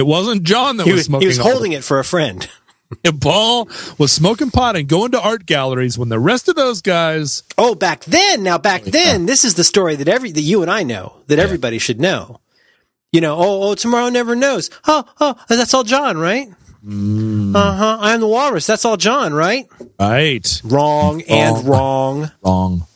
It 0.00 0.06
wasn't 0.06 0.44
John 0.44 0.78
that. 0.78 0.84
He 0.86 0.92
was, 0.92 1.00
was, 1.00 1.06
smoking. 1.06 1.20
he 1.20 1.28
was 1.28 1.36
holding 1.36 1.72
it 1.72 1.84
for 1.84 1.98
a 1.98 2.04
friend. 2.04 2.48
And 3.04 3.20
Paul 3.20 3.68
was 3.98 4.10
smoking 4.10 4.50
pot 4.50 4.74
and 4.74 4.88
going 4.88 5.12
to 5.12 5.20
art 5.20 5.46
galleries 5.46 5.96
when 5.96 6.08
the 6.08 6.18
rest 6.18 6.48
of 6.48 6.56
those 6.56 6.82
guys. 6.82 7.44
Oh, 7.56 7.76
back 7.76 8.02
then. 8.02 8.42
Now, 8.42 8.58
back 8.58 8.82
then, 8.82 9.26
this 9.26 9.44
is 9.44 9.54
the 9.54 9.62
story 9.62 9.94
that 9.94 10.08
every 10.08 10.32
that 10.32 10.40
you 10.40 10.62
and 10.62 10.68
I 10.68 10.82
know 10.82 11.14
that 11.28 11.38
everybody 11.38 11.78
should 11.78 12.00
know. 12.00 12.40
You 13.12 13.20
know, 13.20 13.36
oh, 13.36 13.70
oh, 13.70 13.74
tomorrow 13.76 14.08
never 14.08 14.34
knows. 14.34 14.70
Oh, 14.88 15.04
oh, 15.20 15.36
that's 15.48 15.72
all 15.72 15.84
John, 15.84 16.18
right? 16.18 16.48
Mm. 16.84 17.54
Uh 17.54 17.74
huh. 17.74 17.98
I 18.00 18.12
am 18.12 18.20
the 18.20 18.26
walrus. 18.26 18.66
That's 18.66 18.84
all 18.84 18.96
John, 18.96 19.34
right? 19.34 19.68
Right. 20.00 20.60
Wrong 20.64 21.22
and 21.28 21.64
wrong. 21.64 22.32
Wrong. 22.44 22.88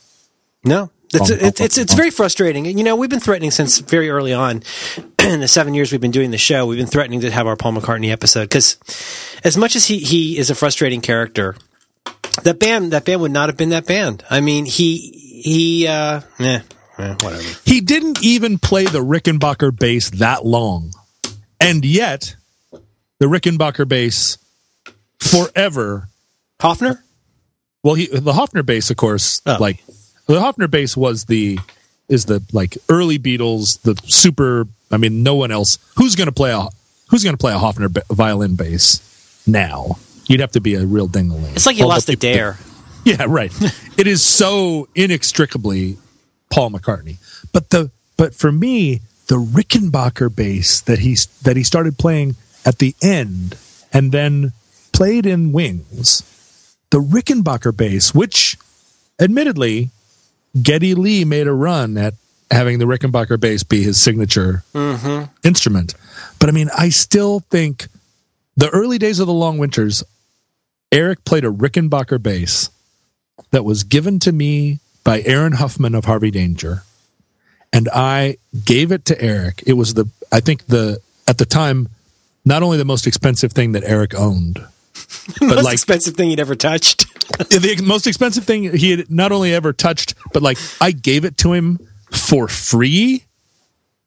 No, 0.64 0.90
it's 1.14 1.30
it's 1.30 1.60
it's, 1.60 1.78
it's 1.78 1.94
very 1.94 2.10
frustrating. 2.10 2.64
You 2.66 2.84
know, 2.84 2.96
we've 2.96 3.10
been 3.10 3.20
threatening 3.20 3.50
since 3.50 3.78
very 3.78 4.10
early 4.10 4.32
on. 4.32 4.62
In 5.24 5.40
the 5.40 5.48
seven 5.48 5.72
years 5.74 5.90
we've 5.90 6.00
been 6.00 6.10
doing 6.10 6.30
the 6.30 6.38
show, 6.38 6.66
we've 6.66 6.78
been 6.78 6.86
threatening 6.86 7.20
to 7.20 7.30
have 7.30 7.46
our 7.46 7.56
Paul 7.56 7.72
McCartney 7.72 8.10
episode 8.10 8.42
because, 8.44 8.76
as 9.42 9.56
much 9.56 9.74
as 9.76 9.86
he 9.86 9.98
he 9.98 10.36
is 10.36 10.50
a 10.50 10.54
frustrating 10.54 11.00
character, 11.00 11.56
that 12.42 12.58
band 12.58 12.92
that 12.92 13.04
band 13.04 13.20
would 13.22 13.32
not 13.32 13.48
have 13.48 13.56
been 13.56 13.70
that 13.70 13.86
band. 13.86 14.22
I 14.28 14.40
mean, 14.40 14.66
he 14.66 14.98
he 15.44 15.86
uh, 15.86 16.20
eh, 16.38 16.60
eh, 16.98 17.14
whatever. 17.20 17.42
He 17.64 17.80
didn't 17.80 18.22
even 18.22 18.58
play 18.58 18.84
the 18.84 19.00
Rickenbacker 19.02 19.76
bass 19.78 20.10
that 20.10 20.44
long. 20.44 20.92
And 21.60 21.84
yet, 21.84 22.36
the 23.18 23.26
Rickenbacker 23.26 23.88
bass 23.88 24.36
forever. 25.18 26.08
Hofner. 26.60 27.00
Well, 27.82 27.94
he, 27.94 28.06
the 28.06 28.32
Hofner 28.32 28.64
bass, 28.64 28.90
of 28.90 28.96
course, 28.96 29.40
Oh. 29.46 29.56
like 29.60 29.82
the 30.26 30.34
Hofner 30.40 30.70
bass 30.70 30.96
was 30.96 31.24
the 31.26 31.58
is 32.08 32.26
the 32.26 32.42
like 32.52 32.76
early 32.88 33.18
Beatles, 33.18 33.80
the 33.82 34.00
super. 34.08 34.66
I 34.90 34.96
mean, 34.96 35.22
no 35.22 35.34
one 35.34 35.50
else. 35.50 35.78
Who's 35.96 36.14
going 36.14 36.26
to 36.28 36.32
play 36.32 36.52
a 36.52 36.68
Who's 37.10 37.22
going 37.24 37.34
to 37.34 37.40
play 37.40 37.52
a 37.52 37.58
Hofner 37.58 37.92
ba- 37.92 38.02
violin 38.10 38.56
bass 38.56 39.42
now? 39.46 39.98
You'd 40.26 40.40
have 40.40 40.52
to 40.52 40.60
be 40.60 40.74
a 40.74 40.86
real 40.86 41.08
dingaling. 41.08 41.54
It's 41.54 41.66
like 41.66 41.76
you 41.76 41.82
Although 41.84 41.94
lost 41.96 42.08
a 42.08 42.12
people- 42.12 42.32
dare. 42.32 42.58
Yeah, 43.06 43.26
right. 43.28 43.52
it 43.98 44.06
is 44.06 44.22
so 44.22 44.88
inextricably 44.94 45.98
Paul 46.50 46.70
McCartney. 46.70 47.16
But 47.52 47.68
the 47.68 47.90
but 48.16 48.34
for 48.34 48.50
me, 48.50 49.00
the 49.26 49.36
Rickenbacker 49.36 50.34
bass 50.34 50.80
that 50.80 51.00
he 51.00 51.18
that 51.42 51.54
he 51.54 51.62
started 51.64 51.98
playing 51.98 52.36
at 52.64 52.78
the 52.78 52.94
end 53.02 53.58
and 53.92 54.10
then 54.10 54.52
played 54.92 55.26
in 55.26 55.52
Wings, 55.52 56.22
the 56.88 56.98
Rickenbacker 56.98 57.76
bass, 57.76 58.14
which 58.14 58.56
admittedly 59.20 59.90
Geddy 60.60 60.94
Lee 60.94 61.24
made 61.24 61.46
a 61.46 61.52
run 61.52 61.96
at 61.96 62.14
having 62.50 62.78
the 62.78 62.84
Rickenbacker 62.84 63.38
bass 63.40 63.62
be 63.62 63.82
his 63.82 64.00
signature 64.00 64.64
mm-hmm. 64.72 65.24
instrument. 65.46 65.94
But 66.38 66.48
I 66.48 66.52
mean, 66.52 66.70
I 66.76 66.90
still 66.90 67.40
think 67.40 67.88
the 68.56 68.70
early 68.70 68.98
days 68.98 69.18
of 69.18 69.26
the 69.26 69.32
Long 69.32 69.58
Winters, 69.58 70.04
Eric 70.92 71.24
played 71.24 71.44
a 71.44 71.50
Rickenbacker 71.50 72.22
bass 72.22 72.70
that 73.50 73.64
was 73.64 73.82
given 73.82 74.18
to 74.20 74.32
me 74.32 74.78
by 75.02 75.22
Aaron 75.22 75.54
Huffman 75.54 75.94
of 75.94 76.04
Harvey 76.04 76.30
Danger. 76.30 76.82
And 77.72 77.88
I 77.92 78.36
gave 78.64 78.92
it 78.92 79.04
to 79.06 79.20
Eric. 79.20 79.64
It 79.66 79.72
was 79.72 79.94
the, 79.94 80.08
I 80.30 80.40
think 80.40 80.66
the, 80.66 81.00
at 81.26 81.38
the 81.38 81.44
time, 81.44 81.88
not 82.44 82.62
only 82.62 82.78
the 82.78 82.84
most 82.84 83.06
expensive 83.06 83.52
thing 83.52 83.72
that 83.72 83.82
Eric 83.84 84.14
owned, 84.14 84.64
but 85.40 85.56
Most 85.56 85.64
like 85.64 85.72
expensive 85.74 86.14
thing 86.14 86.30
he'd 86.30 86.40
ever 86.40 86.54
touched. 86.54 87.06
the 87.38 87.80
most 87.84 88.06
expensive 88.06 88.44
thing 88.44 88.76
he 88.76 88.90
had 88.90 89.10
not 89.10 89.32
only 89.32 89.54
ever 89.54 89.72
touched, 89.72 90.14
but 90.32 90.42
like 90.42 90.58
I 90.80 90.90
gave 90.92 91.24
it 91.24 91.36
to 91.38 91.52
him 91.52 91.78
for 92.10 92.48
free. 92.48 93.24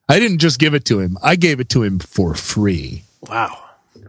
I 0.09 0.19
didn't 0.19 0.39
just 0.39 0.59
give 0.59 0.73
it 0.73 0.85
to 0.85 0.99
him. 0.99 1.17
I 1.21 1.35
gave 1.35 1.59
it 1.59 1.69
to 1.69 1.83
him 1.83 1.99
for 1.99 2.33
free. 2.33 3.03
Wow. 3.21 3.63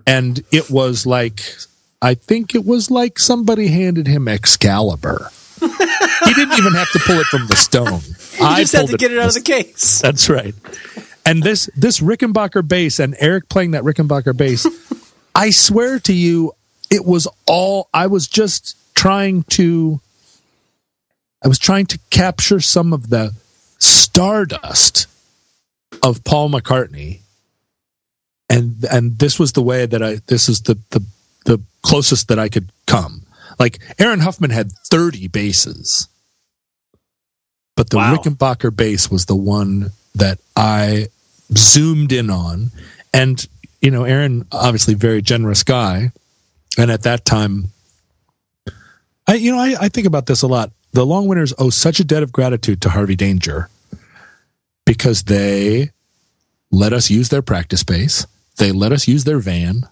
And 0.06 0.42
it 0.52 0.70
was 0.70 1.06
like 1.06 1.42
I 2.00 2.14
think 2.14 2.54
it 2.54 2.64
was 2.64 2.90
like 2.90 3.18
somebody 3.18 3.68
handed 3.68 4.06
him 4.06 4.28
Excalibur. 4.28 5.30
he 5.60 6.34
didn't 6.34 6.58
even 6.58 6.74
have 6.74 6.90
to 6.92 7.00
pull 7.00 7.18
it 7.18 7.26
from 7.26 7.46
the 7.46 7.56
stone. 7.56 8.00
You 8.38 8.44
I 8.46 8.60
just 8.60 8.72
had 8.72 8.86
to 8.86 8.96
get 8.96 9.10
it 9.10 9.18
out 9.18 9.26
of 9.26 9.34
the 9.34 9.40
the 9.40 9.44
case. 9.44 10.00
that's 10.00 10.28
right. 10.30 10.54
And 11.26 11.42
this 11.42 11.68
this 11.76 11.98
Rickenbacker 11.98 12.68
bass 12.68 13.00
and 13.00 13.16
Eric 13.18 13.48
playing 13.48 13.72
that 13.72 13.82
Rickenbacker 13.82 14.36
bass, 14.36 14.64
I 15.34 15.50
swear 15.50 15.98
to 15.98 16.12
you, 16.12 16.52
it 16.88 17.04
was 17.04 17.26
all 17.46 17.88
I 17.92 18.06
was 18.06 18.28
just 18.28 18.76
trying 18.98 19.44
to 19.44 20.00
I 21.44 21.48
was 21.48 21.58
trying 21.58 21.86
to 21.86 21.98
capture 22.10 22.60
some 22.60 22.92
of 22.92 23.10
the 23.10 23.32
stardust 23.78 25.06
of 26.02 26.24
Paul 26.24 26.50
McCartney. 26.50 27.20
And 28.50 28.84
and 28.90 29.18
this 29.18 29.38
was 29.38 29.52
the 29.52 29.62
way 29.62 29.86
that 29.86 30.02
I 30.02 30.16
this 30.26 30.48
is 30.48 30.62
the 30.62 30.78
the 30.90 31.04
the 31.44 31.60
closest 31.82 32.28
that 32.28 32.38
I 32.38 32.48
could 32.48 32.70
come. 32.86 33.22
Like 33.58 33.78
Aaron 33.98 34.20
Huffman 34.20 34.50
had 34.50 34.72
30 34.90 35.28
basses. 35.28 36.08
But 37.76 37.90
the 37.90 37.98
Wow. 37.98 38.16
Rickenbacker 38.16 38.74
bass 38.74 39.10
was 39.10 39.26
the 39.26 39.36
one 39.36 39.92
that 40.16 40.38
I 40.56 41.08
zoomed 41.56 42.12
in 42.12 42.30
on. 42.30 42.70
And, 43.14 43.46
you 43.80 43.90
know, 43.90 44.04
Aaron, 44.04 44.46
obviously 44.50 44.94
very 44.94 45.22
generous 45.22 45.62
guy. 45.62 46.10
And 46.76 46.90
at 46.90 47.02
that 47.02 47.24
time, 47.24 47.70
I, 49.28 49.34
you 49.34 49.52
know, 49.52 49.58
I, 49.58 49.76
I 49.82 49.88
think 49.88 50.06
about 50.06 50.26
this 50.26 50.42
a 50.42 50.46
lot. 50.46 50.72
The 50.92 51.06
Long 51.06 51.28
Winters 51.28 51.54
owe 51.58 51.70
such 51.70 52.00
a 52.00 52.04
debt 52.04 52.22
of 52.22 52.32
gratitude 52.32 52.80
to 52.82 52.90
Harvey 52.90 53.14
Danger 53.14 53.68
because 54.86 55.24
they 55.24 55.90
let 56.70 56.92
us 56.92 57.10
use 57.10 57.28
their 57.28 57.42
practice 57.42 57.80
space. 57.80 58.26
They 58.56 58.72
let 58.72 58.90
us 58.90 59.06
use 59.06 59.24
their 59.24 59.38
van 59.38 59.86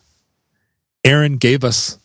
Aaron 1.06 1.36
gave 1.36 1.62
us 1.62 1.98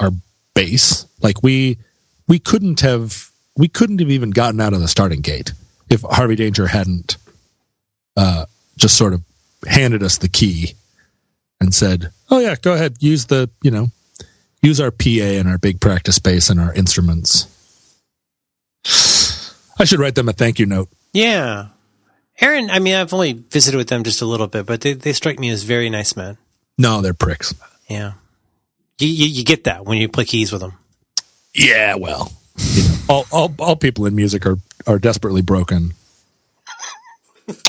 our 0.00 0.10
bass. 0.52 1.06
Like 1.22 1.44
we 1.44 1.78
we 2.26 2.40
couldn't 2.40 2.80
have 2.80 3.30
we 3.56 3.68
couldn't 3.68 4.00
have 4.00 4.10
even 4.10 4.30
gotten 4.30 4.60
out 4.60 4.74
of 4.74 4.80
the 4.80 4.88
starting 4.88 5.20
gate 5.20 5.52
if 5.88 6.02
Harvey 6.02 6.34
Danger 6.34 6.66
hadn't 6.66 7.16
uh, 8.16 8.46
just 8.76 8.96
sort 8.96 9.14
of 9.14 9.22
handed 9.66 10.02
us 10.02 10.18
the 10.18 10.28
key 10.28 10.74
and 11.60 11.72
said, 11.72 12.10
"Oh 12.28 12.40
yeah, 12.40 12.56
go 12.60 12.74
ahead, 12.74 12.96
use 12.98 13.26
the 13.26 13.48
you 13.62 13.70
know 13.70 13.92
use 14.66 14.80
our 14.80 14.90
PA 14.90 15.38
and 15.38 15.48
our 15.48 15.58
big 15.58 15.80
practice 15.80 16.16
space 16.16 16.50
and 16.50 16.60
our 16.60 16.72
instruments." 16.74 17.46
I 19.78 19.84
should 19.84 20.00
write 20.00 20.14
them 20.14 20.28
a 20.28 20.32
thank 20.32 20.58
you 20.58 20.66
note. 20.66 20.88
Yeah. 21.12 21.68
Aaron, 22.40 22.70
I 22.70 22.78
mean, 22.78 22.94
I've 22.94 23.12
only 23.12 23.32
visited 23.32 23.76
with 23.76 23.88
them 23.88 24.04
just 24.04 24.22
a 24.22 24.26
little 24.26 24.46
bit, 24.46 24.66
but 24.66 24.80
they, 24.80 24.92
they 24.92 25.12
strike 25.12 25.38
me 25.38 25.50
as 25.50 25.62
very 25.62 25.90
nice 25.90 26.16
men. 26.16 26.38
No, 26.78 27.00
they're 27.00 27.14
pricks. 27.14 27.54
Yeah. 27.88 28.12
You, 28.98 29.08
you, 29.08 29.26
you 29.26 29.44
get 29.44 29.64
that 29.64 29.84
when 29.84 29.98
you 29.98 30.08
play 30.08 30.24
keys 30.24 30.52
with 30.52 30.60
them. 30.60 30.74
Yeah, 31.54 31.94
well, 31.94 32.32
you 32.58 32.82
know, 32.82 32.96
all, 33.08 33.26
all 33.32 33.54
all 33.58 33.76
people 33.76 34.04
in 34.04 34.14
music 34.14 34.44
are 34.44 34.58
are 34.86 34.98
desperately 34.98 35.40
broken, 35.40 35.94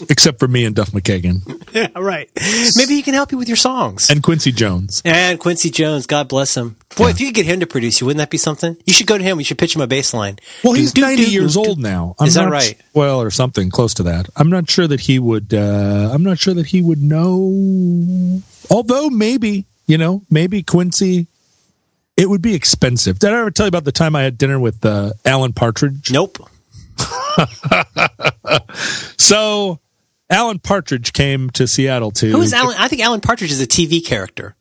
except 0.10 0.40
for 0.40 0.48
me 0.48 0.66
and 0.66 0.76
Duff 0.76 0.92
McKagan 0.92 1.42
Yeah, 1.74 1.90
right. 1.96 2.30
Maybe 2.76 2.96
he 2.96 3.02
can 3.04 3.14
help 3.14 3.32
you 3.32 3.38
with 3.38 3.48
your 3.48 3.58
songs. 3.58 4.10
and 4.10 4.24
Quincy 4.24 4.52
Jones. 4.52 5.02
And 5.06 5.40
Quincy 5.40 5.70
Jones, 5.70 6.08
God 6.08 6.28
bless 6.28 6.56
him. 6.58 6.78
Boy, 6.96 7.10
if 7.10 7.20
you 7.20 7.28
could 7.28 7.36
get 7.36 7.46
him 7.46 7.60
to 7.60 7.68
produce 7.68 8.00
you, 8.02 8.08
wouldn't 8.08 8.20
that 8.20 8.30
be 8.32 8.38
something? 8.38 8.76
You 8.86 8.94
should 8.94 9.06
go 9.06 9.18
to 9.18 9.24
him. 9.24 9.38
You 9.38 9.44
should 9.44 9.58
pitch 9.60 9.76
him 9.76 9.82
a 9.82 9.88
bass 9.88 10.14
line. 10.14 10.38
Well, 10.64 10.74
he's 10.74 10.94
Do, 10.94 11.02
do, 11.02 11.08
ninety 11.08 11.26
do, 11.26 11.32
years 11.32 11.54
do, 11.54 11.64
do. 11.64 11.70
old 11.70 11.80
now. 11.80 12.16
I'm 12.20 12.28
Is 12.28 12.34
that 12.34 12.44
not- 12.46 12.52
right? 12.52 12.76
Well, 12.94 13.22
or 13.22 13.30
something 13.30 13.70
close 13.70 13.94
to 13.96 14.04
that. 14.04 14.28
I'm 14.36 14.50
not 14.50 14.70
sure 14.70 14.88
that 14.88 15.02
he 15.02 15.20
would. 15.20 15.54
Uh, 15.54 16.10
I'm 16.12 16.24
not 16.24 16.40
sure 16.40 16.54
that 16.56 16.68
he 16.68 16.82
would 16.82 17.02
know. 17.04 18.42
Although 18.72 19.10
maybe 19.10 19.66
you 19.86 19.98
know, 19.98 20.24
maybe 20.30 20.64
Quincy. 20.64 21.28
It 22.18 22.28
would 22.28 22.42
be 22.42 22.56
expensive. 22.56 23.20
Did 23.20 23.32
I 23.32 23.40
ever 23.42 23.52
tell 23.52 23.68
you 23.68 23.70
about 23.70 23.84
the 23.84 23.92
time 23.92 24.16
I 24.16 24.24
had 24.24 24.40
dinner 24.40 24.60
with 24.60 24.84
uh, 24.84 25.14
Alan 25.24 25.54
Partridge? 25.54 26.12
Nope. 26.12 26.50
So, 29.18 29.80
Alan 30.30 30.60
Partridge 30.60 31.12
came 31.14 31.50
to 31.52 31.68
Seattle 31.68 32.12
too. 32.12 32.32
Who 32.32 32.42
is 32.42 32.54
Alan? 32.54 32.76
I 32.78 32.88
think 32.88 33.02
Alan 33.02 33.20
Partridge 33.22 33.52
is 33.52 33.60
a 33.62 33.68
TV 33.68 34.06
character. 34.06 34.56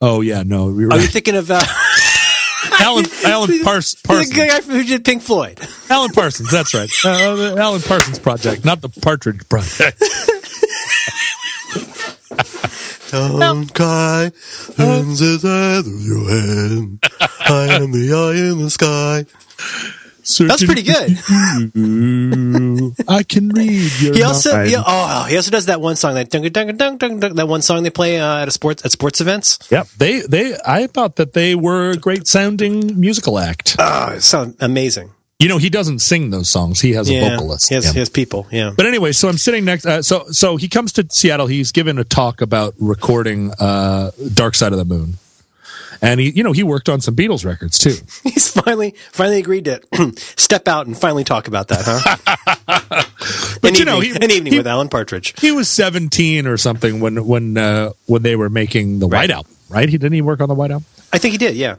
Oh 0.00 0.20
yeah, 0.20 0.42
no, 0.42 0.68
you're 0.76 0.92
Are 0.92 0.98
you 0.98 1.06
thinking 1.06 1.34
of 1.36 1.50
uh, 1.50 1.62
Alan 2.80 3.06
Alan 3.24 3.60
Pars- 3.64 3.92
the 3.94 4.06
Parsons. 4.08 4.32
guy 4.36 4.60
who 4.60 4.84
did 4.84 5.04
Pink 5.04 5.22
Floyd? 5.22 5.58
Alan 5.88 6.10
Parsons. 6.12 6.50
That's 6.50 6.74
right. 6.74 6.90
Uh, 7.04 7.56
Alan 7.56 7.80
Parsons 7.80 8.18
project, 8.18 8.64
not 8.64 8.82
the 8.82 8.88
Partridge 8.90 9.48
project. 9.48 10.02
Don't 13.10 13.72
cry, 13.72 14.30
hands 14.76 15.20
is 15.20 15.44
out 15.44 15.86
of 15.86 16.00
your 16.02 16.28
hand. 16.28 16.98
I 17.20 17.78
am 17.80 17.92
the 17.92 18.12
eye 18.12 18.50
in 18.50 18.58
the 18.62 18.68
sky. 18.70 19.24
That's 20.26 20.64
pretty 20.64 20.82
good. 20.82 21.18
I 23.08 23.22
can 23.22 23.48
read 23.50 23.92
your 24.00 24.14
He 24.14 24.22
also, 24.22 24.62
yeah, 24.64 24.82
oh, 24.86 25.26
he 25.28 25.36
also 25.36 25.50
does 25.50 25.66
that 25.66 25.80
one 25.80 25.96
song 25.96 26.14
that 26.14 26.30
dung, 26.30 26.42
dung, 26.50 26.76
dung, 26.76 26.98
dung, 26.98 27.20
that 27.20 27.48
one 27.48 27.62
song 27.62 27.82
they 27.82 27.90
play 27.90 28.18
uh, 28.18 28.42
at 28.42 28.48
a 28.48 28.50
sports 28.50 28.84
at 28.84 28.92
sports 28.92 29.20
events. 29.20 29.58
Yep. 29.70 29.88
They 29.98 30.20
they 30.20 30.56
I 30.66 30.86
thought 30.88 31.16
that 31.16 31.32
they 31.32 31.54
were 31.54 31.90
a 31.90 31.96
great 31.96 32.26
sounding 32.26 32.98
musical 32.98 33.38
act. 33.38 33.76
Oh, 33.78 34.12
it 34.12 34.22
sounds 34.22 34.56
amazing. 34.60 35.10
You 35.38 35.48
know, 35.48 35.58
he 35.58 35.68
doesn't 35.68 35.98
sing 35.98 36.30
those 36.30 36.48
songs. 36.48 36.80
He 36.80 36.92
has 36.92 37.10
a 37.10 37.20
vocalist. 37.20 37.68
He 37.68 37.74
has, 37.74 37.92
he 37.92 37.98
has 37.98 38.08
people. 38.08 38.46
Yeah. 38.50 38.72
But 38.74 38.86
anyway, 38.86 39.12
so 39.12 39.28
I'm 39.28 39.36
sitting 39.36 39.66
next. 39.66 39.84
Uh, 39.84 40.00
so 40.00 40.24
so 40.30 40.56
he 40.56 40.66
comes 40.66 40.92
to 40.94 41.06
Seattle. 41.10 41.46
He's 41.46 41.72
given 41.72 41.98
a 41.98 42.04
talk 42.04 42.40
about 42.40 42.74
recording 42.80 43.52
uh, 43.60 44.12
"Dark 44.32 44.54
Side 44.54 44.72
of 44.72 44.78
the 44.78 44.86
Moon," 44.86 45.18
and 46.02 46.20
he 46.20 46.30
you 46.30 46.42
know 46.42 46.52
he 46.52 46.62
worked 46.62 46.88
on 46.88 47.00
some 47.00 47.14
Beatles 47.16 47.44
records 47.44 47.78
too. 47.78 47.96
He's 48.22 48.48
finally 48.48 48.94
finally 49.12 49.38
agreed 49.38 49.64
to 49.66 49.80
step 50.36 50.68
out 50.68 50.86
and 50.86 50.96
finally 50.96 51.24
talk 51.24 51.48
about 51.48 51.68
that, 51.68 51.82
huh? 51.84 53.02
But 53.60 53.70
an 53.70 53.74
you 53.74 53.80
evening, 53.80 53.86
know, 53.86 54.00
he, 54.00 54.10
an 54.14 54.30
evening 54.30 54.52
he, 54.52 54.58
with 54.58 54.66
Alan 54.66 54.88
Partridge. 54.88 55.34
he 55.40 55.50
was 55.50 55.68
17 55.68 56.46
or 56.46 56.56
something 56.56 57.00
when 57.00 57.26
when 57.26 57.56
uh, 57.58 57.90
when 58.06 58.22
they 58.22 58.36
were 58.36 58.50
making 58.50 58.98
the 59.00 59.08
White 59.08 59.30
Album, 59.30 59.52
right? 59.68 59.88
He 59.88 59.98
didn't 59.98 60.12
he 60.12 60.22
work 60.22 60.40
on 60.40 60.48
the 60.48 60.54
White 60.54 60.70
Album? 60.70 60.86
I 61.12 61.18
think 61.18 61.32
he 61.32 61.38
did. 61.38 61.56
Yeah. 61.56 61.76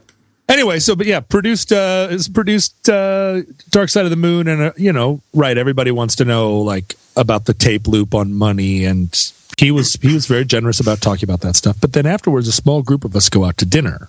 Anyway, 0.48 0.78
so 0.78 0.96
but 0.96 1.06
yeah, 1.06 1.20
produced 1.20 1.72
uh 1.72 2.08
is 2.10 2.28
produced 2.28 2.88
uh 2.88 3.42
Dark 3.70 3.88
Side 3.88 4.04
of 4.04 4.10
the 4.10 4.16
Moon 4.16 4.48
and 4.48 4.62
uh, 4.62 4.72
you 4.76 4.92
know, 4.92 5.22
right, 5.32 5.56
everybody 5.56 5.90
wants 5.90 6.16
to 6.16 6.24
know 6.24 6.58
like 6.58 6.96
about 7.16 7.44
the 7.46 7.54
tape 7.54 7.86
loop 7.86 8.14
on 8.14 8.32
money 8.32 8.84
and 8.84 9.12
he 9.58 9.70
was 9.70 9.94
he 9.94 10.14
was 10.14 10.26
very 10.26 10.44
generous 10.44 10.80
about 10.80 11.00
talking 11.00 11.28
about 11.28 11.40
that 11.40 11.56
stuff. 11.56 11.76
But 11.80 11.92
then 11.92 12.06
afterwards 12.06 12.48
a 12.48 12.52
small 12.52 12.82
group 12.82 13.04
of 13.04 13.14
us 13.16 13.28
go 13.28 13.44
out 13.44 13.56
to 13.58 13.66
dinner. 13.66 14.08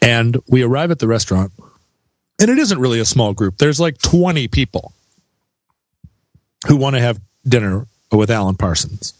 And 0.00 0.36
we 0.46 0.62
arrive 0.62 0.92
at 0.92 1.00
the 1.00 1.08
restaurant 1.08 1.52
and 2.38 2.50
it 2.50 2.58
isn't 2.58 2.78
really 2.78 3.00
a 3.00 3.04
small 3.04 3.34
group. 3.34 3.58
There's 3.58 3.80
like 3.80 3.98
20 3.98 4.46
people 4.48 4.92
who 6.66 6.76
want 6.76 6.94
to 6.96 7.00
have 7.00 7.20
dinner 7.46 7.86
with 8.12 8.30
Alan 8.30 8.56
Parsons. 8.56 9.14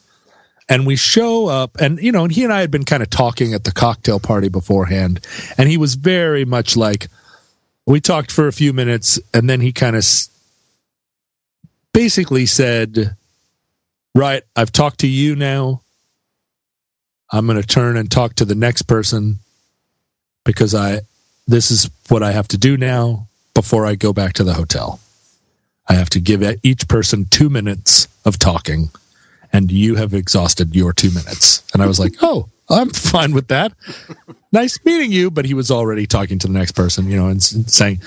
And 0.68 0.86
we 0.86 0.96
show 0.96 1.46
up, 1.46 1.76
and 1.80 1.98
you 1.98 2.12
know, 2.12 2.24
and 2.24 2.32
he 2.32 2.44
and 2.44 2.52
I 2.52 2.60
had 2.60 2.70
been 2.70 2.84
kind 2.84 3.02
of 3.02 3.08
talking 3.08 3.54
at 3.54 3.64
the 3.64 3.72
cocktail 3.72 4.20
party 4.20 4.50
beforehand, 4.50 5.26
and 5.56 5.66
he 5.66 5.78
was 5.78 5.94
very 5.94 6.44
much 6.44 6.76
like, 6.76 7.08
we 7.86 8.02
talked 8.02 8.30
for 8.30 8.48
a 8.48 8.52
few 8.52 8.74
minutes, 8.74 9.18
and 9.32 9.48
then 9.48 9.62
he 9.62 9.72
kind 9.72 9.96
of 9.96 10.04
basically 11.94 12.44
said, 12.44 13.16
Right, 14.18 14.42
I've 14.56 14.72
talked 14.72 14.98
to 15.00 15.06
you 15.06 15.36
now. 15.36 15.82
I'm 17.30 17.46
going 17.46 17.60
to 17.60 17.64
turn 17.64 17.96
and 17.96 18.10
talk 18.10 18.34
to 18.34 18.44
the 18.44 18.56
next 18.56 18.82
person 18.82 19.38
because 20.44 20.74
I, 20.74 21.02
this 21.46 21.70
is 21.70 21.88
what 22.08 22.24
I 22.24 22.32
have 22.32 22.48
to 22.48 22.58
do 22.58 22.76
now 22.76 23.28
before 23.54 23.86
I 23.86 23.94
go 23.94 24.12
back 24.12 24.32
to 24.32 24.42
the 24.42 24.54
hotel. 24.54 24.98
I 25.88 25.94
have 25.94 26.10
to 26.10 26.20
give 26.20 26.42
each 26.64 26.88
person 26.88 27.26
two 27.30 27.48
minutes 27.48 28.08
of 28.24 28.40
talking 28.40 28.90
and 29.52 29.70
you 29.70 29.94
have 29.94 30.12
exhausted 30.12 30.74
your 30.74 30.92
two 30.92 31.10
minutes. 31.10 31.62
And 31.72 31.80
I 31.80 31.86
was 31.86 32.00
like, 32.00 32.14
oh, 32.20 32.48
I'm 32.68 32.90
fine 32.90 33.32
with 33.34 33.46
that. 33.48 33.72
Nice 34.50 34.84
meeting 34.84 35.12
you. 35.12 35.30
But 35.30 35.44
he 35.44 35.54
was 35.54 35.70
already 35.70 36.08
talking 36.08 36.40
to 36.40 36.48
the 36.48 36.52
next 36.52 36.72
person, 36.72 37.08
you 37.08 37.18
know, 37.18 37.28
and, 37.28 37.52
and 37.54 37.70
saying, 37.70 38.00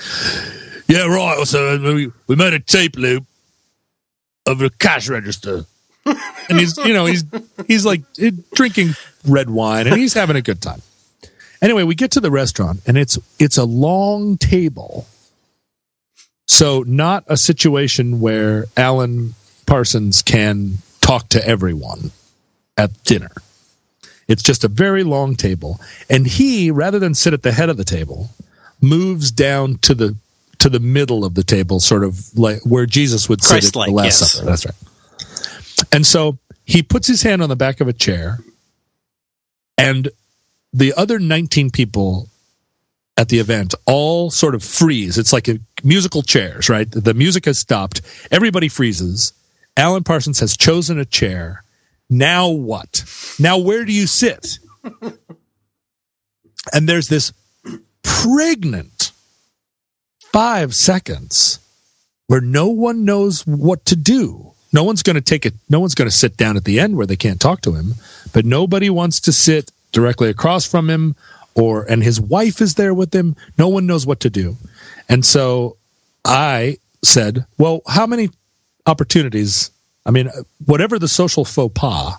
yeah, 0.88 1.06
right. 1.06 1.46
So 1.46 1.76
uh, 1.76 1.94
we, 1.94 2.12
we 2.26 2.36
made 2.36 2.52
a 2.52 2.60
tape 2.60 2.96
loop 2.96 3.24
of 4.44 4.58
the 4.58 4.68
cash 4.68 5.08
register. 5.08 5.64
And 6.04 6.58
he's, 6.58 6.76
you 6.78 6.92
know, 6.92 7.06
he's, 7.06 7.24
he's 7.66 7.84
like 7.84 8.02
eh, 8.20 8.30
drinking 8.54 8.94
red 9.26 9.48
wine 9.50 9.86
and 9.86 9.96
he's 9.96 10.14
having 10.14 10.36
a 10.36 10.42
good 10.42 10.60
time. 10.60 10.82
Anyway, 11.60 11.84
we 11.84 11.94
get 11.94 12.10
to 12.12 12.20
the 12.20 12.30
restaurant 12.30 12.80
and 12.86 12.98
it's, 12.98 13.18
it's 13.38 13.56
a 13.56 13.64
long 13.64 14.36
table. 14.36 15.06
So 16.46 16.82
not 16.86 17.24
a 17.28 17.36
situation 17.36 18.20
where 18.20 18.66
Alan 18.76 19.34
Parsons 19.66 20.22
can 20.22 20.78
talk 21.00 21.28
to 21.30 21.46
everyone 21.46 22.10
at 22.76 23.04
dinner. 23.04 23.30
It's 24.28 24.42
just 24.42 24.64
a 24.64 24.68
very 24.68 25.04
long 25.04 25.36
table. 25.36 25.80
And 26.08 26.26
he, 26.26 26.70
rather 26.70 26.98
than 26.98 27.14
sit 27.14 27.32
at 27.32 27.42
the 27.42 27.52
head 27.52 27.68
of 27.68 27.76
the 27.76 27.84
table, 27.84 28.30
moves 28.80 29.30
down 29.30 29.78
to 29.78 29.94
the 29.94 30.16
to 30.58 30.68
the 30.68 30.80
middle 30.80 31.24
of 31.24 31.34
the 31.34 31.42
table, 31.42 31.80
sort 31.80 32.04
of 32.04 32.38
like 32.38 32.60
where 32.64 32.86
Jesus 32.86 33.28
would 33.28 33.42
sit 33.42 33.50
at 33.50 33.60
Christ-like, 33.60 33.88
the 33.88 33.94
Last 33.94 34.20
yes. 34.20 34.32
Supper. 34.32 34.46
That's 34.46 34.66
right. 34.66 34.74
And 35.90 36.06
so 36.06 36.38
he 36.64 36.82
puts 36.82 37.06
his 37.06 37.22
hand 37.22 37.42
on 37.42 37.48
the 37.48 37.56
back 37.56 37.80
of 37.80 37.88
a 37.88 37.92
chair, 37.92 38.38
and 39.76 40.08
the 40.72 40.94
other 40.96 41.18
19 41.18 41.70
people 41.70 42.28
at 43.16 43.28
the 43.28 43.38
event 43.38 43.74
all 43.86 44.30
sort 44.30 44.54
of 44.54 44.62
freeze. 44.62 45.18
It's 45.18 45.32
like 45.32 45.48
musical 45.84 46.22
chairs, 46.22 46.68
right? 46.68 46.90
The 46.90 47.14
music 47.14 47.44
has 47.44 47.58
stopped. 47.58 48.00
Everybody 48.30 48.68
freezes. 48.68 49.32
Alan 49.76 50.04
Parsons 50.04 50.40
has 50.40 50.56
chosen 50.56 50.98
a 50.98 51.04
chair. 51.04 51.64
Now 52.08 52.48
what? 52.48 53.04
Now 53.38 53.58
where 53.58 53.84
do 53.84 53.92
you 53.92 54.06
sit? 54.06 54.58
and 56.72 56.88
there's 56.88 57.08
this 57.08 57.32
pregnant 58.02 59.12
five 60.32 60.74
seconds 60.74 61.58
where 62.26 62.40
no 62.40 62.68
one 62.68 63.04
knows 63.04 63.46
what 63.46 63.84
to 63.86 63.96
do. 63.96 64.51
No 64.72 64.84
one's 64.84 65.02
going 65.02 65.14
to 65.14 65.20
take 65.20 65.44
it. 65.44 65.54
No 65.68 65.80
one's 65.80 65.94
going 65.94 66.08
to 66.08 66.16
sit 66.16 66.36
down 66.36 66.56
at 66.56 66.64
the 66.64 66.80
end 66.80 66.96
where 66.96 67.06
they 67.06 67.16
can't 67.16 67.40
talk 67.40 67.60
to 67.62 67.72
him, 67.72 67.94
but 68.32 68.44
nobody 68.44 68.88
wants 68.88 69.20
to 69.20 69.32
sit 69.32 69.70
directly 69.92 70.30
across 70.30 70.66
from 70.66 70.88
him 70.88 71.14
or, 71.54 71.84
and 71.90 72.02
his 72.02 72.20
wife 72.20 72.60
is 72.60 72.74
there 72.74 72.94
with 72.94 73.14
him. 73.14 73.36
No 73.58 73.68
one 73.68 73.86
knows 73.86 74.06
what 74.06 74.20
to 74.20 74.30
do. 74.30 74.56
And 75.08 75.24
so 75.24 75.76
I 76.24 76.78
said, 77.04 77.44
well, 77.58 77.82
how 77.86 78.06
many 78.06 78.30
opportunities? 78.86 79.70
I 80.06 80.10
mean, 80.10 80.30
whatever 80.64 80.98
the 80.98 81.08
social 81.08 81.44
faux 81.44 81.72
pas, 81.74 82.14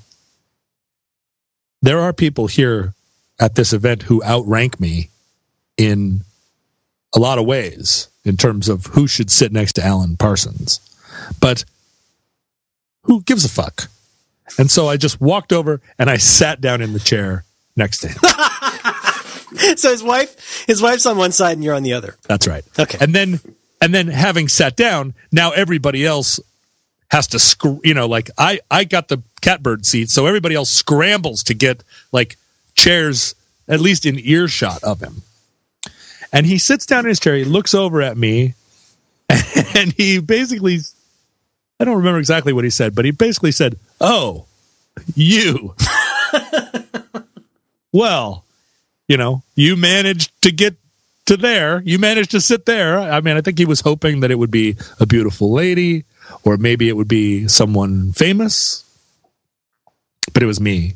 there 1.81 1.99
are 1.99 2.13
people 2.13 2.47
here 2.47 2.93
at 3.39 3.55
this 3.55 3.73
event 3.73 4.03
who 4.03 4.23
outrank 4.23 4.79
me 4.79 5.09
in 5.77 6.21
a 7.15 7.19
lot 7.19 7.39
of 7.39 7.45
ways 7.45 8.07
in 8.23 8.37
terms 8.37 8.69
of 8.69 8.85
who 8.87 9.07
should 9.07 9.29
sit 9.29 9.51
next 9.51 9.73
to 9.73 9.83
Alan 9.83 10.15
Parsons. 10.15 10.79
But 11.39 11.65
who 13.03 13.21
gives 13.21 13.45
a 13.45 13.49
fuck? 13.49 13.89
And 14.57 14.69
so 14.69 14.87
I 14.87 14.97
just 14.97 15.21
walked 15.21 15.53
over 15.53 15.81
and 15.97 16.09
I 16.09 16.17
sat 16.17 16.61
down 16.61 16.81
in 16.81 16.93
the 16.93 16.99
chair 16.99 17.43
next 17.75 17.99
to 17.99 18.07
him. 18.09 18.17
so 19.77 19.91
his 19.91 20.03
wife, 20.03 20.65
his 20.67 20.81
wife's 20.81 21.05
on 21.05 21.17
one 21.17 21.31
side 21.31 21.53
and 21.53 21.63
you're 21.63 21.75
on 21.75 21.83
the 21.83 21.93
other. 21.93 22.15
That's 22.23 22.47
right. 22.47 22.63
Okay. 22.77 22.97
And 22.99 23.13
then, 23.15 23.39
and 23.81 23.93
then 23.93 24.07
having 24.07 24.47
sat 24.47 24.75
down, 24.75 25.13
now 25.31 25.51
everybody 25.51 26.05
else 26.05 26.39
has 27.09 27.27
to, 27.27 27.39
sc- 27.39 27.83
you 27.83 27.93
know, 27.93 28.07
like 28.07 28.29
I, 28.37 28.59
I 28.69 28.83
got 28.83 29.07
the 29.07 29.21
catbird 29.41 29.85
seat, 29.85 30.09
so 30.09 30.25
everybody 30.25 30.55
else 30.55 30.69
scrambles 30.69 31.43
to 31.43 31.53
get 31.53 31.83
like 32.11 32.37
chairs 32.75 33.35
at 33.67 33.79
least 33.79 34.05
in 34.05 34.19
earshot 34.19 34.83
of 34.83 34.99
him. 34.99 35.21
And 36.31 36.45
he 36.45 36.57
sits 36.57 36.85
down 36.85 37.05
in 37.05 37.09
his 37.09 37.19
chair, 37.19 37.35
he 37.35 37.45
looks 37.45 37.73
over 37.73 38.01
at 38.01 38.17
me, 38.17 38.55
and 39.75 39.93
he 39.93 40.19
basically, 40.19 40.79
I 41.83 41.85
don't 41.85 41.97
remember 41.97 42.19
exactly 42.19 42.53
what 42.53 42.63
he 42.63 42.69
said, 42.69 42.95
but 42.95 43.03
he 43.03 43.11
basically 43.11 43.51
said, 43.51 43.77
Oh, 43.99 44.45
you. 45.15 45.75
well, 47.91 48.45
you 49.09 49.17
know, 49.17 49.43
you 49.55 49.75
managed 49.75 50.31
to 50.43 50.51
get 50.53 50.77
to 51.25 51.35
there. 51.35 51.81
You 51.81 51.99
managed 51.99 52.31
to 52.31 52.39
sit 52.39 52.65
there. 52.65 52.97
I 52.97 53.19
mean, 53.19 53.35
I 53.35 53.41
think 53.41 53.57
he 53.57 53.65
was 53.65 53.81
hoping 53.81 54.21
that 54.21 54.31
it 54.31 54.39
would 54.39 54.49
be 54.49 54.77
a 55.01 55.05
beautiful 55.05 55.51
lady 55.51 56.05
or 56.45 56.55
maybe 56.55 56.87
it 56.87 56.95
would 56.95 57.09
be 57.09 57.49
someone 57.49 58.13
famous, 58.13 58.85
but 60.33 60.41
it 60.41 60.45
was 60.45 60.61
me. 60.61 60.93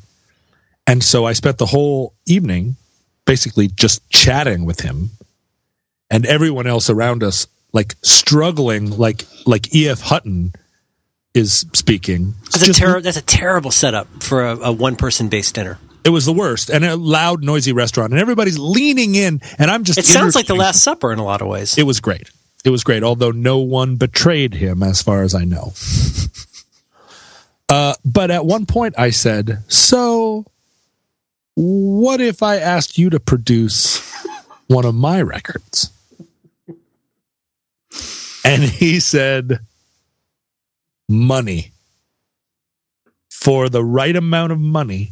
And 0.88 1.04
so 1.04 1.26
I 1.26 1.34
spent 1.34 1.58
the 1.58 1.66
whole 1.66 2.14
evening 2.26 2.78
basically 3.26 3.68
just 3.68 4.10
chatting 4.10 4.64
with 4.64 4.80
him 4.80 5.10
and 6.10 6.26
everyone 6.26 6.66
else 6.66 6.90
around 6.90 7.24
us 7.24 7.46
like 7.74 7.96
struggling 8.04 8.98
like 8.98 9.26
like 9.46 9.76
E.F. 9.76 10.00
Hutton 10.00 10.54
is 11.34 11.66
speaking. 11.74 12.34
That's 12.52 12.68
a, 12.68 12.74
ter- 12.74 13.02
that's 13.02 13.18
a 13.18 13.22
terrible 13.22 13.72
setup 13.72 14.24
for 14.24 14.46
a, 14.46 14.58
a 14.58 14.72
one 14.72 14.96
person 14.96 15.30
based 15.30 15.56
dinner. 15.56 15.78
it 16.04 16.10
was 16.10 16.26
the 16.26 16.34
worst 16.34 16.70
and 16.70 16.84
a 16.86 16.96
loud 16.96 17.44
noisy 17.44 17.74
restaurant 17.74 18.12
and 18.12 18.20
everybody's 18.20 18.58
leaning 18.58 19.14
in 19.16 19.42
and 19.60 19.70
I'm 19.70 19.84
just 19.84 20.00
It 20.00 20.06
sounds 20.06 20.36
like 20.36 20.48
the 20.48 20.56
Last 20.56 20.82
Supper 20.82 21.12
in 21.12 21.20
a 21.20 21.24
lot 21.26 21.42
of 21.42 21.48
ways. 21.48 21.78
It 21.78 21.84
was 21.84 22.00
great. 22.00 22.30
It 22.66 22.70
was 22.70 22.84
great, 22.84 23.04
although 23.04 23.32
no 23.32 23.60
one 23.60 23.96
betrayed 23.98 24.56
him, 24.56 24.82
as 24.84 25.02
far 25.02 25.22
as 25.22 25.36
I 25.36 25.44
know. 25.46 25.74
uh, 27.70 27.94
but 28.04 28.32
at 28.32 28.46
one 28.46 28.66
point, 28.66 28.96
I 28.98 29.12
said, 29.12 29.64
"So, 29.68 30.44
what 31.56 32.20
if 32.20 32.42
I 32.44 32.58
asked 32.58 32.98
you 32.98 33.10
to 33.12 33.20
produce 33.20 34.02
one 34.68 34.86
of 34.86 34.96
my 34.96 35.22
records?" 35.22 35.92
And 38.44 38.64
he 38.64 39.00
said, 39.00 39.60
"Money. 41.10 41.72
For 43.32 43.70
the 43.70 43.84
right 43.84 44.16
amount 44.16 44.52
of 44.52 44.60
money, 44.60 45.12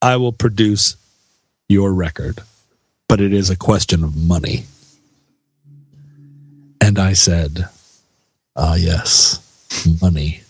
I 0.00 0.16
will 0.16 0.32
produce 0.32 0.96
your 1.68 1.92
record, 1.92 2.40
but 3.08 3.20
it 3.20 3.32
is 3.32 3.50
a 3.50 3.56
question 3.56 4.02
of 4.04 4.16
money." 4.16 4.64
And 6.80 6.98
I 6.98 7.12
said, 7.14 7.68
Ah, 8.54 8.74
yes, 8.74 9.40
money. 10.02 10.42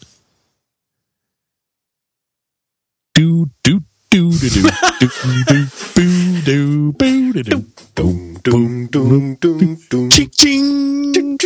Do, 3.14 3.48
do, 3.62 3.82
do, 4.10 4.32
do, 4.32 4.48
do, 4.50 4.68
do, 5.00 5.44
do, 5.44 5.66
boo, 5.94 6.42
do, 6.42 6.92
boo, 6.92 7.32
do, 7.32 7.42
do. 7.44 7.66
Doom, 7.94 8.34
doom, 8.42 8.86
doom, 8.88 9.34
doom, 9.36 9.78
doom. 9.88 10.10
Ching, 10.10 10.30
ching. 10.30 11.38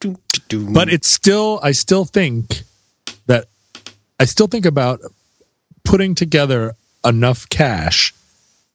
But 0.00 0.88
it's 0.88 1.10
still, 1.10 1.60
I 1.62 1.72
still 1.72 2.04
think 2.04 2.62
that, 3.26 3.46
I 4.20 4.24
still 4.24 4.46
think 4.46 4.64
about 4.66 5.00
putting 5.84 6.14
together 6.14 6.74
enough 7.04 7.48
cash, 7.48 8.14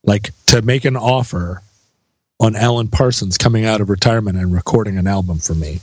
like 0.03 0.31
to 0.47 0.61
make 0.61 0.85
an 0.85 0.95
offer 0.97 1.61
on 2.39 2.55
Alan 2.55 2.87
Parsons 2.89 3.37
coming 3.37 3.65
out 3.65 3.79
of 3.81 3.89
retirement 3.89 4.37
and 4.37 4.53
recording 4.53 4.97
an 4.97 5.07
album 5.07 5.37
for 5.39 5.53
me. 5.55 5.79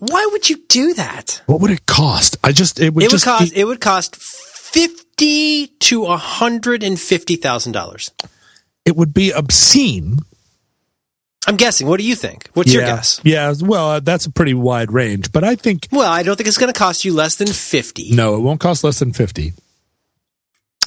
why 0.00 0.28
would 0.32 0.50
you 0.50 0.56
do 0.68 0.94
that? 0.94 1.40
What 1.46 1.60
would 1.60 1.70
it 1.70 1.86
cost? 1.86 2.36
I 2.42 2.52
just, 2.52 2.80
it 2.80 2.92
would 2.94 3.04
It 3.04 3.06
would 3.06 3.10
just 3.12 3.24
cost. 3.24 3.52
be- 3.54 3.60
It 3.60 3.64
would 3.64 3.80
cost 3.80 4.16
fifty 4.16 5.68
to 5.68 6.06
a 6.06 6.16
hundred 6.16 6.82
and 6.82 6.98
fifty 6.98 7.36
thousand 7.36 7.72
dollars. 7.72 8.10
it 8.84 8.96
would 8.96 9.14
be 9.14 9.30
obscene. 9.30 10.18
I'm 11.48 11.56
guessing. 11.56 11.88
What 11.88 11.98
do 11.98 12.04
you 12.06 12.14
think? 12.14 12.48
What's 12.54 12.72
your 12.72 12.82
guess? 12.84 13.20
Yeah, 13.24 13.52
well, 13.60 13.90
uh, 13.90 14.00
that's 14.00 14.26
a 14.26 14.30
pretty 14.30 14.54
wide 14.54 14.92
range, 14.92 15.32
but 15.32 15.42
I 15.42 15.56
think 15.56 15.88
Well, 15.90 16.08
I 16.10 16.22
don't 16.22 16.36
think 16.36 16.46
it's 16.46 16.58
going 16.58 16.72
to 16.72 16.78
cost 16.78 17.04
you 17.04 17.12
less 17.12 17.34
than 17.36 17.48
fifty. 17.48 18.12
no, 18.14 18.36
it 18.36 18.40
won't 18.40 18.60
cost 18.60 18.84
less 18.84 18.98
than 19.00 19.12
50. 19.12 19.52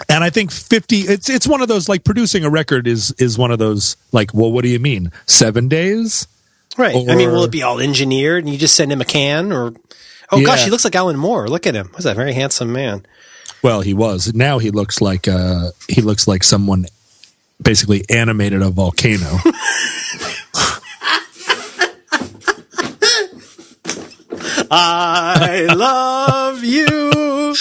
And 0.09 0.23
I 0.25 0.29
think 0.29 0.51
50 0.51 0.97
it's 1.01 1.29
it's 1.29 1.47
one 1.47 1.61
of 1.61 1.67
those 1.69 1.87
like 1.87 2.03
producing 2.03 2.43
a 2.43 2.49
record 2.49 2.85
is 2.85 3.11
is 3.17 3.37
one 3.37 3.51
of 3.51 3.59
those 3.59 3.95
like, 4.11 4.33
well, 4.33 4.51
what 4.51 4.63
do 4.63 4.69
you 4.69 4.79
mean? 4.79 5.09
7 5.25 5.67
days? 5.69 6.27
Right. 6.77 6.93
I 6.95 7.15
mean, 7.15 7.31
will 7.31 7.45
it 7.45 7.51
be 7.51 7.63
all 7.63 7.79
engineered 7.79 8.43
and 8.43 8.51
you 8.51 8.59
just 8.59 8.75
send 8.75 8.91
him 8.91 8.99
a 8.99 9.05
can 9.05 9.51
or? 9.53 9.73
Oh 10.31 10.39
Yeah. 10.39 10.45
gosh, 10.47 10.65
he 10.65 10.69
looks 10.71 10.83
like 10.83 10.95
Alan 10.95 11.15
Moore. 11.15 11.47
Look 11.47 11.65
at 11.65 11.75
him. 11.75 11.87
What's 11.91 12.03
that 12.03 12.17
very 12.17 12.33
handsome 12.33 12.73
man? 12.73 13.05
Well, 13.63 13.81
he 13.81 13.93
was. 13.93 14.33
Now 14.33 14.59
he 14.59 14.69
looks 14.71 14.99
like 15.01 15.27
uh 15.29 15.71
he 15.87 16.01
looks 16.01 16.27
like 16.27 16.43
someone 16.43 16.87
basically 17.61 18.03
animated 18.09 18.61
a 18.61 18.69
volcano. 18.69 19.37
I 24.71 25.67
love 25.75 26.63
you. 26.63 27.55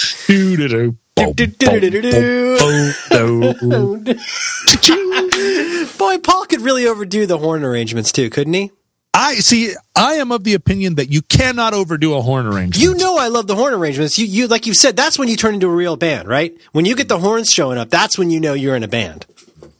Boy, 5.97 6.17
Paul 6.19 6.45
could 6.45 6.61
really 6.61 6.87
overdo 6.87 7.25
the 7.25 7.37
horn 7.37 7.63
arrangements 7.63 8.11
too, 8.11 8.29
couldn't 8.29 8.53
he? 8.53 8.71
I 9.13 9.35
see 9.35 9.73
I 9.95 10.15
am 10.15 10.33
of 10.33 10.43
the 10.43 10.55
opinion 10.55 10.95
that 10.95 11.09
you 11.09 11.21
cannot 11.21 11.73
overdo 11.73 12.15
a 12.15 12.21
horn 12.21 12.47
arrangement. 12.47 12.79
You 12.79 12.95
know 12.95 13.17
I 13.17 13.29
love 13.29 13.47
the 13.47 13.55
horn 13.55 13.73
arrangements. 13.73 14.19
You, 14.19 14.25
you 14.25 14.47
like 14.47 14.65
you 14.65 14.73
said, 14.73 14.97
that's 14.97 15.17
when 15.17 15.29
you 15.29 15.37
turn 15.37 15.53
into 15.53 15.67
a 15.67 15.73
real 15.73 15.95
band, 15.95 16.27
right? 16.27 16.53
When 16.73 16.83
you 16.83 16.97
get 16.97 17.07
the 17.07 17.19
horns 17.19 17.49
showing 17.49 17.77
up, 17.77 17.89
that's 17.89 18.17
when 18.17 18.29
you 18.29 18.41
know 18.41 18.53
you're 18.53 18.75
in 18.75 18.83
a 18.83 18.89
band, 18.89 19.25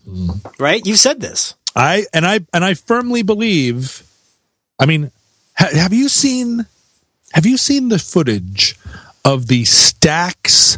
mm. 0.08 0.60
right? 0.60 0.86
You 0.86 0.96
said 0.96 1.20
this. 1.20 1.54
I 1.76 2.06
and 2.14 2.26
I 2.26 2.40
and 2.54 2.64
I 2.64 2.76
firmly 2.76 3.24
believe. 3.24 4.04
I 4.80 4.86
mean, 4.86 5.12
ha, 5.58 5.68
have 5.74 5.94
you 5.94 6.08
seen? 6.08 6.66
Have 7.36 7.46
you 7.46 7.58
seen 7.58 7.90
the 7.90 8.00
footage 8.00 8.76
of 9.26 9.48
the 9.48 9.64
Stax 9.64 10.78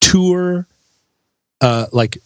tour? 0.00 0.66
Uh, 1.60 1.86
like 1.92 2.18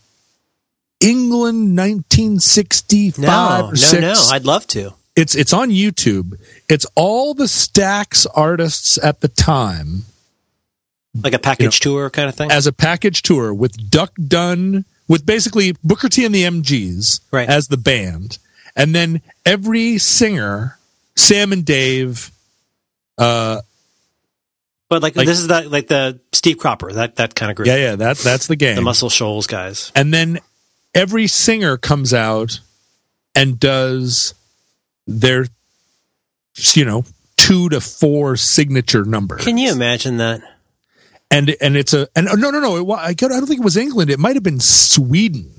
England, 1.00 1.74
nineteen 1.74 2.40
sixty-five 2.40 3.22
No, 3.64 3.68
no, 3.70 3.74
six. 3.74 4.02
no. 4.02 4.34
I'd 4.34 4.44
love 4.44 4.66
to. 4.68 4.94
it's 5.16 5.34
it's 5.34 5.52
on 5.52 5.70
YouTube. 5.70 6.38
It's 6.68 6.86
all 6.96 7.34
the 7.34 7.44
Stax 7.44 8.26
artists 8.34 8.98
at 9.02 9.20
the 9.20 9.28
time 9.28 10.04
Like 11.22 11.34
a 11.34 11.38
package 11.38 11.78
tour 11.80 12.10
kind 12.10 12.28
of 12.28 12.34
thing. 12.34 12.50
as 12.50 12.66
a 12.66 12.72
package 12.72 13.22
tour 13.22 13.52
with 13.54 13.90
Duck 13.90 14.12
Dunn, 14.16 14.84
with 15.08 15.24
basically 15.26 15.74
Booker 15.84 16.08
T 16.08 16.24
and 16.24 16.34
the 16.34 16.42
MGs 16.44 17.20
Right. 17.30 17.48
as 17.48 17.68
the 17.68 17.76
band, 17.76 18.38
and 18.76 18.94
then 18.94 19.20
every 19.46 19.98
singer, 19.98 20.78
Sam 21.16 21.52
and 21.52 21.64
Dave, 21.64 22.30
uh, 23.18 23.60
but 24.88 25.02
like, 25.02 25.16
like- 25.16 25.26
this 25.26 25.38
is 25.38 25.48
that 25.48 25.70
like 25.70 25.88
the 25.88 26.20
Steve 26.32 26.58
Cropper, 26.58 26.92
that 26.92 27.16
that 27.16 27.34
kind 27.34 27.50
of 27.50 27.56
group. 27.56 27.66
yeah, 27.68 27.76
yeah, 27.76 27.96
that 27.96 28.18
that's 28.18 28.46
the 28.46 28.56
game. 28.56 28.76
The. 28.76 28.82
Muscle 28.82 29.10
Shoals 29.10 29.46
guys. 29.46 29.92
and 29.94 30.12
then 30.12 30.38
every 30.94 31.26
singer 31.26 31.76
comes 31.76 32.14
out 32.14 32.60
and 33.34 33.58
does 33.58 34.34
their, 35.06 35.46
you 36.74 36.84
know, 36.84 37.04
two 37.36 37.68
to 37.70 37.80
four 37.80 38.36
signature 38.36 39.04
numbers. 39.04 39.42
Can 39.42 39.58
you 39.58 39.72
imagine 39.72 40.18
that? 40.18 40.42
and 41.30 41.56
and 41.60 41.76
it's 41.76 41.92
a 41.92 42.06
and 42.14 42.26
no 42.26 42.50
no 42.50 42.60
no 42.60 42.76
it, 42.76 42.94
I 42.96 43.08
I 43.08 43.12
don't 43.14 43.46
think 43.46 43.60
it 43.60 43.64
was 43.64 43.76
England 43.76 44.10
it 44.10 44.18
might 44.18 44.36
have 44.36 44.42
been 44.42 44.60
Sweden 44.60 45.50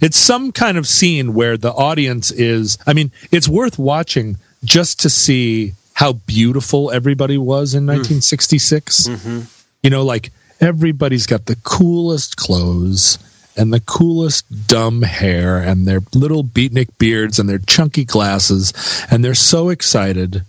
it's 0.00 0.16
some 0.16 0.52
kind 0.52 0.78
of 0.78 0.86
scene 0.86 1.34
where 1.34 1.56
the 1.56 1.72
audience 1.72 2.30
is 2.30 2.78
I 2.86 2.92
mean 2.92 3.10
it's 3.32 3.48
worth 3.48 3.78
watching 3.78 4.36
just 4.62 5.00
to 5.00 5.10
see 5.10 5.72
how 5.96 6.12
beautiful 6.12 6.90
everybody 6.90 7.36
was 7.36 7.74
in 7.74 7.84
mm. 7.84 7.98
1966 7.98 9.08
mm-hmm. 9.08 9.40
you 9.82 9.90
know 9.90 10.04
like 10.04 10.30
everybody's 10.60 11.26
got 11.26 11.46
the 11.46 11.56
coolest 11.62 12.36
clothes 12.36 13.18
and 13.56 13.72
the 13.72 13.80
coolest 13.80 14.68
dumb 14.68 15.02
hair 15.02 15.58
and 15.58 15.86
their 15.86 16.00
little 16.14 16.44
beatnik 16.44 16.88
beards 16.98 17.38
and 17.38 17.48
their 17.48 17.58
chunky 17.58 18.04
glasses 18.04 18.72
and 19.10 19.24
they're 19.24 19.34
so 19.34 19.70
excited 19.70 20.42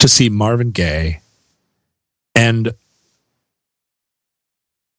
to 0.00 0.08
see 0.08 0.28
Marvin 0.28 0.72
Gaye. 0.72 1.20
And 2.34 2.72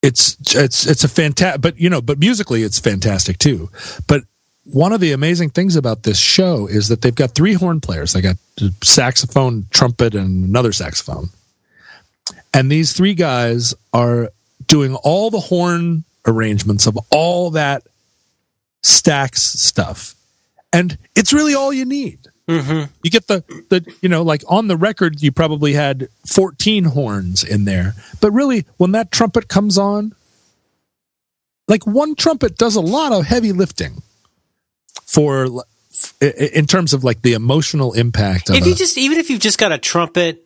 it's 0.02 0.36
it's 0.56 0.88
it's 0.88 1.04
a 1.04 1.08
fantastic 1.08 1.62
but 1.62 1.80
you 1.80 1.88
know 1.88 2.02
but 2.02 2.18
musically 2.18 2.64
it's 2.64 2.80
fantastic 2.80 3.38
too. 3.38 3.70
But 4.08 4.24
one 4.64 4.94
of 4.94 5.00
the 5.00 5.12
amazing 5.12 5.50
things 5.50 5.76
about 5.76 6.04
this 6.04 6.20
show 6.20 6.68
is 6.68 6.88
that 6.90 7.02
they've 7.02 7.16
got 7.16 7.32
three 7.32 7.54
horn 7.54 7.82
players. 7.82 8.14
They 8.14 8.22
got 8.22 8.38
saxophone 8.84 9.66
trumpet 9.72 10.14
and 10.14 10.46
another 10.46 10.72
saxophone. 10.72 11.30
And 12.54 12.72
these 12.72 12.94
three 12.94 13.14
guys 13.14 13.74
are 13.94 14.30
doing 14.68 14.96
all 14.96 15.30
the 15.30 15.40
horn 15.40 16.04
arrangements 16.26 16.86
of 16.86 16.98
all 17.10 17.52
that 17.52 17.84
Stax 18.84 19.38
stuff, 19.38 20.16
and 20.74 20.98
it's 21.16 21.34
really 21.34 21.54
all 21.54 21.72
you 21.72 21.86
need. 21.86 22.20
Mm-hmm. 22.48 22.92
You 23.04 23.12
get 23.12 23.28
the 23.28 23.44
the 23.70 23.86
you 24.02 24.10
know 24.10 24.24
like 24.24 24.44
on 24.48 24.68
the 24.68 24.76
record 24.76 25.22
you 25.22 25.32
probably 25.32 25.74
had 25.74 26.10
14 26.26 26.86
horns 26.86 27.44
in 27.44 27.66
there, 27.66 27.94
but 28.20 28.32
really 28.32 28.66
when 28.78 28.92
that 28.94 29.12
trumpet 29.12 29.48
comes 29.48 29.78
on, 29.78 30.16
like 31.68 31.86
one 31.86 32.16
trumpet 32.16 32.58
does 32.58 32.76
a 32.76 32.82
lot 32.82 33.12
of 33.12 33.26
heavy 33.26 33.52
lifting 33.52 34.02
for 35.12 35.48
in 36.22 36.66
terms 36.66 36.94
of 36.94 37.04
like 37.04 37.22
the 37.22 37.34
emotional 37.34 37.94
impact. 37.94 38.50
Of 38.50 38.56
If 38.56 38.66
you 38.66 38.74
a- 38.74 38.76
just 38.76 38.98
even 38.98 39.18
if 39.18 39.30
you've 39.30 39.42
just 39.42 39.58
got 39.58 39.72
a 39.72 39.78
trumpet 39.78 40.44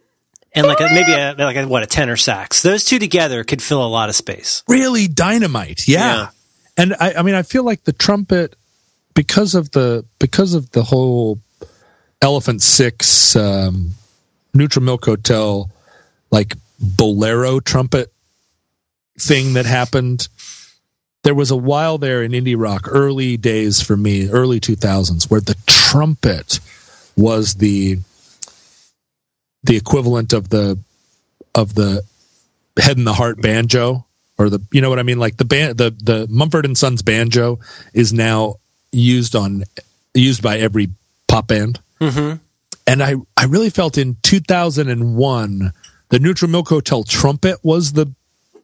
and 0.53 0.65
like 0.65 0.79
a, 0.79 0.85
maybe 0.85 1.11
a 1.11 1.35
like 1.37 1.55
a, 1.55 1.67
what 1.67 1.83
a 1.83 1.85
tenor 1.85 2.17
sax, 2.17 2.61
those 2.63 2.83
two 2.83 2.97
together 2.97 3.43
could 3.43 3.61
fill 3.61 3.85
a 3.85 3.87
lot 3.87 4.09
of 4.09 4.15
space. 4.15 4.63
really 4.67 5.07
dynamite. 5.07 5.87
Yeah. 5.87 5.99
Yeah. 6.15 6.29
And 6.77 6.95
I, 6.99 7.13
I 7.13 7.21
mean, 7.21 7.35
I 7.35 7.43
feel 7.43 7.63
like 7.63 7.83
the 7.85 7.93
trumpet, 7.93 8.55
because 9.13 9.55
of 9.55 9.71
the, 9.71 10.03
because 10.19 10.53
of 10.53 10.71
the 10.71 10.83
whole 10.83 11.39
Elephant 12.21 12.61
Six, 12.61 13.35
um, 13.35 13.91
Neutral 14.53 14.83
Milk 14.83 15.05
Hotel, 15.05 15.69
like 16.31 16.55
bolero 16.79 17.59
trumpet 17.61 18.11
thing 19.19 19.53
that 19.53 19.65
happened. 19.65 20.27
There 21.25 21.35
was 21.35 21.49
a 21.49 21.57
while 21.57 21.97
there 21.97 22.21
in 22.21 22.33
indie 22.33 22.55
rock, 22.57 22.87
early 22.87 23.35
days 23.35 23.81
for 23.81 23.97
me, 23.97 24.29
early 24.29 24.59
2000s, 24.59 25.29
where 25.29 25.41
the 25.41 25.57
trumpet 25.65 26.59
was 27.17 27.55
the, 27.55 27.97
the 29.63 29.75
equivalent 29.75 30.33
of 30.33 30.49
the, 30.49 30.77
of 31.55 31.73
the 31.73 32.03
head 32.79 32.97
and 32.97 33.07
the 33.07 33.13
heart 33.13 33.41
banjo 33.41 34.05
or 34.37 34.49
the 34.49 34.61
you 34.71 34.81
know 34.81 34.89
what 34.89 34.99
I 34.99 35.03
mean? 35.03 35.19
Like 35.19 35.37
the 35.37 35.45
band 35.45 35.77
the 35.77 35.91
the 35.91 36.27
Mumford 36.29 36.65
and 36.65 36.77
Sons 36.77 37.01
banjo 37.01 37.59
is 37.93 38.13
now 38.13 38.55
used 38.91 39.35
on 39.35 39.63
used 40.13 40.41
by 40.43 40.59
every 40.59 40.89
pop 41.27 41.47
band. 41.47 41.79
Mm-hmm. 42.01 42.37
and 42.85 43.01
I 43.01 43.15
I 43.37 43.45
really 43.45 43.69
felt 43.69 43.97
in 43.97 44.17
2001 44.21 45.73
the 46.09 46.19
Neutral 46.19 46.51
Milk 46.51 46.67
Hotel 46.67 47.03
trumpet 47.03 47.57
was 47.63 47.93
the 47.93 48.11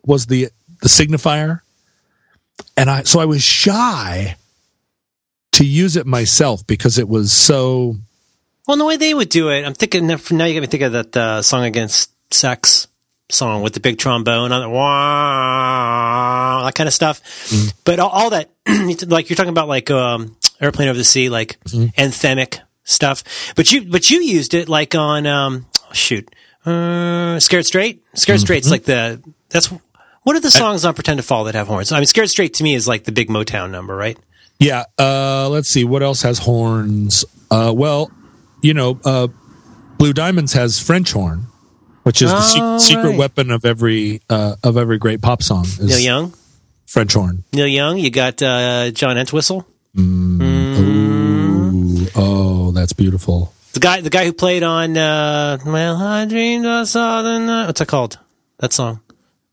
was 0.06 0.26
the 0.26 0.50
the 0.82 0.90
signifier 0.90 1.62
and 2.78 2.90
I 2.90 3.04
so 3.04 3.20
I 3.20 3.26
was 3.26 3.44
shy 3.44 4.36
to 5.54 5.66
use 5.66 5.96
it 5.96 6.06
myself 6.06 6.66
because 6.66 6.98
it 6.98 7.08
was 7.08 7.32
so 7.32 7.98
Well, 8.68 8.78
the 8.78 8.86
way 8.86 8.98
they 8.98 9.14
would 9.14 9.30
do 9.30 9.50
it, 9.50 9.66
I'm 9.66 9.74
thinking 9.74 10.08
now 10.08 10.16
you 10.16 10.54
got 10.54 10.62
me 10.62 10.68
thinking 10.68 10.84
of 10.84 10.94
that 10.94 11.18
uh, 11.18 11.42
song 11.42 11.66
against 11.66 12.12
sex 12.34 12.88
song 13.30 13.62
with 13.62 13.74
the 13.74 13.80
big 13.80 13.98
trombone 13.98 14.52
on 14.52 14.64
it, 14.64 14.68
wah, 14.68 16.64
that 16.66 16.76
kind 16.76 16.88
of 16.88 16.94
stuff. 16.94 17.22
But 17.86 18.00
all, 18.00 18.10
all 18.10 18.30
that, 18.32 18.50
like 19.08 19.30
you're 19.30 19.38
talking 19.38 19.50
about, 19.50 19.68
like 19.68 19.90
um, 19.90 20.36
airplane 20.60 20.88
over 20.90 20.98
the 20.98 21.04
sea, 21.04 21.30
like 21.30 21.60
anthemic 21.66 22.60
stuff. 22.84 23.24
But 23.56 23.72
you, 23.72 23.86
but 23.90 24.10
you 24.10 24.22
used 24.22 24.54
it 24.54 24.70
like 24.70 24.96
on 24.96 25.26
um, 25.28 25.66
oh, 25.90 25.94
shoot, 25.94 26.30
uh, 26.66 27.40
Scared 27.40 27.66
Straight. 27.66 28.04
Scared 28.16 28.40
Straight's 28.40 28.70
like 28.70 28.84
the 28.84 29.22
that's 29.50 29.72
what 30.24 30.36
are 30.36 30.40
the 30.40 30.52
songs 30.52 30.86
on 30.86 30.94
Pretend 30.94 31.18
to 31.18 31.24
Fall 31.24 31.46
that 31.46 31.56
have 31.56 31.68
horns? 31.68 31.92
I 31.92 31.98
mean, 31.98 32.06
Scared 32.06 32.30
Straight 32.30 32.54
to 32.56 32.64
me 32.64 32.76
is 32.76 32.88
like 32.88 33.06
the 33.06 33.12
big 33.12 33.30
Motown 33.30 33.72
number, 33.72 33.96
right? 33.96 34.18
Yeah. 34.60 34.84
Uh, 35.00 35.50
let's 35.50 35.70
see. 35.70 35.84
What 35.84 36.04
else 36.04 36.22
has 36.22 36.40
horns? 36.40 37.26
Uh, 37.50 37.74
well, 37.76 38.12
you 38.62 38.74
know, 38.74 39.00
uh, 39.04 39.28
Blue 39.98 40.14
Diamonds 40.14 40.54
has 40.54 40.80
French 40.80 41.12
horn, 41.12 41.48
which 42.04 42.22
is 42.22 42.32
the 42.32 42.42
se- 42.42 42.60
Oh, 42.62 42.78
secret 42.78 43.10
right. 43.10 43.18
weapon 43.18 43.52
of 43.52 43.66
every 43.66 44.22
uh, 44.30 44.56
of 44.64 44.78
every 44.78 44.98
great 44.98 45.22
pop 45.22 45.42
song. 45.44 45.66
Is 45.66 45.80
Neil 45.80 46.00
Young, 46.00 46.34
French 46.86 47.14
horn. 47.14 47.44
Neil 47.54 47.68
Young. 47.68 47.98
You 47.98 48.10
got 48.12 48.42
uh, 48.42 48.92
John 48.92 49.18
Entwistle. 49.18 49.66
Ooh, 50.00 52.08
oh, 52.16 52.72
that's 52.72 52.94
beautiful. 52.94 53.54
The 53.74 53.80
guy, 53.80 54.02
the 54.02 54.10
guy 54.10 54.26
who 54.26 54.34
played 54.34 54.64
on 54.64 54.98
uh, 54.98 55.58
"Well, 55.66 55.98
I 55.98 56.26
Dreamed 56.26 56.66
I 56.66 56.84
Saw 56.86 57.22
the 57.22 57.40
Night." 57.40 57.68
What's 57.68 57.82
it 57.82 57.88
called? 57.88 58.18
That 58.60 58.74
song, 58.74 59.02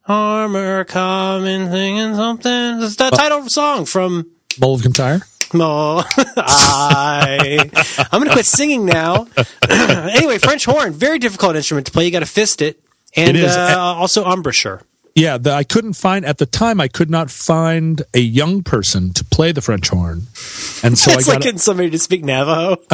"Armor 0.09 0.85
Coming," 0.85 1.71
singing 1.71 2.15
something. 2.15 2.83
It's 2.83 2.97
the 2.97 3.11
title 3.11 3.49
song 3.49 3.85
from. 3.85 4.31
Mull 4.61 4.75
of 4.75 4.83
Kintyre. 4.83 5.21
Oh, 5.55 6.05
I. 6.37 7.71
I'm 8.13 8.21
going 8.21 8.29
to 8.29 8.35
quit 8.35 8.45
singing 8.47 8.85
now. 8.85 9.27
anyway, 9.71 10.39
French 10.39 10.65
horn, 10.65 10.93
very 10.93 11.19
difficult 11.19 11.57
instrument 11.57 11.87
to 11.87 11.93
play. 11.93 12.05
You 12.05 12.11
got 12.11 12.21
to 12.21 12.27
fist 12.27 12.61
it, 12.61 12.81
and 13.17 13.31
It 13.37 13.45
is. 13.45 13.57
Uh, 13.57 13.77
also 13.79 14.25
embouchure. 14.31 14.83
Yeah, 15.15 15.37
the, 15.39 15.51
I 15.53 15.65
couldn't 15.65 15.95
find 15.95 16.25
at 16.25 16.39
the 16.39 16.47
time. 16.47 16.81
I 16.81 16.87
could 16.89 17.11
not 17.11 17.31
find 17.31 18.03
a 18.15 18.21
young 18.21 18.63
person 18.63 19.13
to 19.15 19.25
play 19.25 19.51
the 19.53 19.61
French 19.63 19.89
horn, 19.89 20.27
and 20.85 20.97
so 20.99 21.11
I 21.13 21.15
It's 21.15 21.27
got. 21.27 21.35
like 21.35 21.41
getting 21.43 21.59
somebody 21.59 21.91
to 21.91 21.99
speak 21.99 22.25
Navajo. 22.25 22.77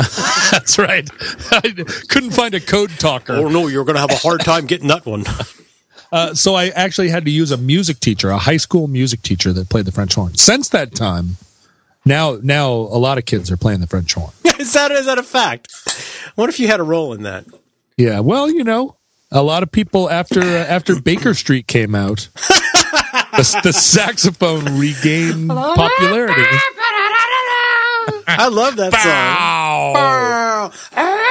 that's 0.50 0.78
right. 0.78 1.08
I 1.50 1.60
couldn't 2.08 2.30
find 2.30 2.54
a 2.54 2.60
code 2.60 2.90
talker. 2.98 3.34
oh 3.34 3.48
no, 3.48 3.66
you're 3.66 3.84
going 3.84 3.96
to 3.96 4.00
have 4.00 4.10
a 4.12 4.16
hard 4.16 4.40
time 4.42 4.66
getting 4.66 4.88
that 4.88 5.04
one. 5.04 5.24
Uh, 6.14 6.32
so 6.32 6.54
I 6.54 6.68
actually 6.68 7.08
had 7.08 7.24
to 7.24 7.30
use 7.32 7.50
a 7.50 7.56
music 7.56 7.98
teacher, 7.98 8.30
a 8.30 8.38
high 8.38 8.56
school 8.56 8.86
music 8.86 9.22
teacher 9.22 9.52
that 9.52 9.68
played 9.68 9.84
the 9.84 9.90
French 9.90 10.14
horn. 10.14 10.36
Since 10.36 10.68
that 10.68 10.94
time, 10.94 11.38
now 12.04 12.38
now 12.40 12.70
a 12.70 13.00
lot 13.02 13.18
of 13.18 13.24
kids 13.24 13.50
are 13.50 13.56
playing 13.56 13.80
the 13.80 13.88
French 13.88 14.14
horn. 14.14 14.30
is 14.60 14.72
that 14.74 14.92
is 14.92 15.06
that 15.06 15.18
a 15.18 15.24
fact? 15.24 15.72
What 16.36 16.48
if 16.50 16.60
you 16.60 16.68
had 16.68 16.78
a 16.78 16.84
role 16.84 17.12
in 17.14 17.24
that? 17.24 17.46
Yeah, 17.96 18.20
well, 18.20 18.48
you 18.48 18.62
know, 18.62 18.94
a 19.32 19.42
lot 19.42 19.64
of 19.64 19.72
people 19.72 20.08
after 20.08 20.40
uh, 20.40 20.44
after 20.44 21.00
Baker 21.00 21.34
Street 21.34 21.66
came 21.66 21.96
out, 21.96 22.28
the, 22.34 23.60
the 23.64 23.72
saxophone 23.72 24.78
regained 24.78 25.48
popularity. 25.48 26.44
I 28.28 28.48
love 28.52 28.76
that 28.76 28.92
song. 30.92 31.23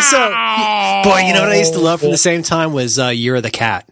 Also, 0.00 1.10
boy, 1.10 1.18
you 1.26 1.34
know 1.34 1.42
what 1.42 1.52
I 1.52 1.58
used 1.58 1.74
to 1.74 1.78
love 1.78 2.00
from 2.00 2.10
the 2.10 2.16
same 2.16 2.42
time 2.42 2.72
was 2.72 2.98
uh, 2.98 3.08
"Year 3.08 3.36
of 3.36 3.42
the 3.42 3.50
Cat." 3.50 3.86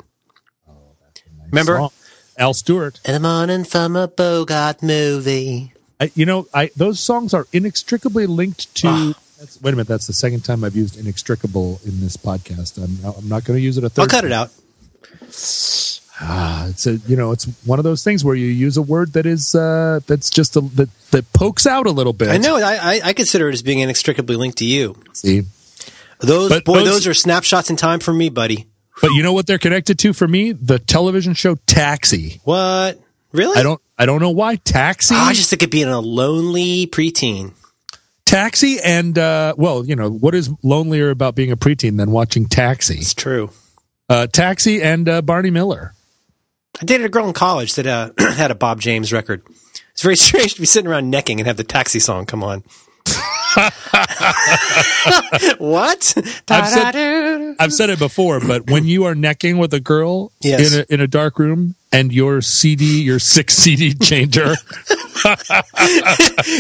Remember? 1.51 1.77
Song. 1.77 1.91
Al 2.39 2.55
Stewart. 2.55 3.01
In 3.05 3.13
the 3.13 3.21
morning 3.21 3.65
from 3.65 3.95
a 3.95 4.09
Bogart 4.09 4.83
movie. 4.83 5.73
I, 6.01 6.11
you 6.15 6.25
know, 6.25 6.47
I 6.55 6.71
those 6.77 6.99
songs 7.01 7.35
are 7.35 7.47
inextricably 7.53 8.27
linked 8.27 8.75
to. 8.77 8.89
Ah. 8.89 9.13
That's, 9.39 9.61
wait 9.61 9.73
a 9.73 9.77
minute, 9.77 9.87
that's 9.87 10.07
the 10.07 10.13
second 10.13 10.45
time 10.45 10.65
I've 10.65 10.75
used 10.75 10.99
inextricable 10.99 11.81
in 11.85 12.01
this 12.01 12.17
podcast. 12.17 12.83
I'm 12.83 13.05
I'm 13.05 13.29
not 13.29 13.45
going 13.45 13.59
to 13.59 13.63
use 13.63 13.77
it 13.77 13.85
a 13.85 13.91
3rd 13.91 13.99
I'll 13.99 14.09
cut 14.09 14.25
it 14.25 14.33
out. 14.33 14.51
Ah, 16.21 16.67
it's 16.69 16.87
a 16.87 16.97
you 17.07 17.17
know 17.17 17.33
it's 17.33 17.45
one 17.65 17.79
of 17.79 17.85
those 17.85 18.03
things 18.03 18.25
where 18.25 18.35
you 18.35 18.47
use 18.47 18.77
a 18.77 18.83
word 18.83 19.13
that 19.13 19.27
is 19.27 19.55
uh 19.55 20.01
that's 20.07 20.31
just 20.31 20.57
a 20.57 20.61
that 20.61 20.89
that 21.11 21.33
pokes 21.33 21.67
out 21.67 21.87
a 21.87 21.91
little 21.91 22.13
bit. 22.13 22.29
I 22.29 22.39
know. 22.39 22.57
I, 22.57 22.95
I, 22.95 23.01
I 23.05 23.13
consider 23.13 23.49
it 23.49 23.53
as 23.53 23.63
being 23.63 23.81
inextricably 23.81 24.37
linked 24.37 24.59
to 24.59 24.65
you. 24.65 24.97
See, 25.13 25.43
Those 26.21 26.49
But 26.51 26.65
boy, 26.65 26.79
those- 26.81 26.87
those, 26.89 27.07
are 27.07 27.15
snapshots 27.15 27.71
in 27.71 27.77
time 27.77 28.01
for 28.01 28.13
me, 28.13 28.29
buddy. 28.29 28.67
but 29.01 29.13
you 29.13 29.23
know 29.23 29.33
what 29.33 29.47
they're 29.47 29.59
connected 29.59 29.99
to 30.01 30.13
for 30.13 30.27
me? 30.27 30.53
The 30.53 30.79
television 30.79 31.35
show 31.35 31.57
Taxi. 31.67 32.41
What? 32.45 33.01
Really? 33.33 33.57
I 33.59 33.63
don't 33.63 33.81
I 33.99 34.07
don't 34.07 34.21
know 34.21 34.31
why 34.31 34.57
Taxi. 34.57 35.15
Oh, 35.15 35.19
I 35.19 35.33
just 35.35 35.51
think 35.51 35.63
of 35.63 35.71
being 35.71 35.89
a 35.89 36.01
lonely 36.01 36.87
preteen. 36.87 37.53
Taxi 38.25 38.79
and 38.83 39.19
uh 39.19 39.55
well, 39.57 39.85
you 39.85 39.95
know 39.97 40.11
what 40.11 40.35
is 40.35 40.51
lonelier 40.63 41.11
about 41.11 41.35
being 41.35 41.51
a 41.53 41.57
preteen 41.57 41.97
than 41.99 42.11
watching 42.11 42.47
Taxi? 42.47 42.97
It's 42.99 43.15
true. 43.15 43.51
Uh, 44.09 44.27
Taxi 44.27 44.83
and 44.83 45.07
uh, 45.09 45.21
Barney 45.21 45.51
Miller. 45.51 45.93
I 46.81 46.87
dated 46.87 47.05
a 47.05 47.09
girl 47.11 47.27
in 47.29 47.35
college 47.35 47.75
that 47.75 47.87
uh, 47.87 48.11
had 48.19 48.51
a 48.51 48.55
Bob 48.55 48.81
James 48.81 49.13
record. 49.13 49.43
It's 49.93 50.01
very 50.03 50.17
strange 50.29 50.55
to 50.55 50.61
be 50.61 50.67
sitting 50.67 50.91
around 50.91 51.11
necking 51.13 51.39
and 51.41 51.47
have 51.47 51.59
the 51.59 51.65
taxi 51.65 52.01
song 52.01 52.25
come 52.25 52.43
on. 52.43 52.65
what? 55.59 56.15
I've 56.49 56.69
said- 56.69 57.57
I've 57.61 57.73
said 57.73 57.91
it 57.91 57.99
before, 57.99 58.41
but 58.41 58.71
when 58.71 58.85
you 58.85 59.05
are 59.05 59.15
necking 59.15 59.59
with 59.59 59.73
a 59.75 59.81
girl 59.81 60.33
Yes. 60.41 60.73
in 60.73 60.81
a 60.81 60.95
in 60.95 61.01
a 61.01 61.07
dark 61.07 61.39
room 61.39 61.75
and 61.93 62.13
your 62.13 62.41
CD, 62.43 63.03
your 63.03 63.19
six 63.19 63.55
CD 63.57 63.95
changer, 63.95 64.55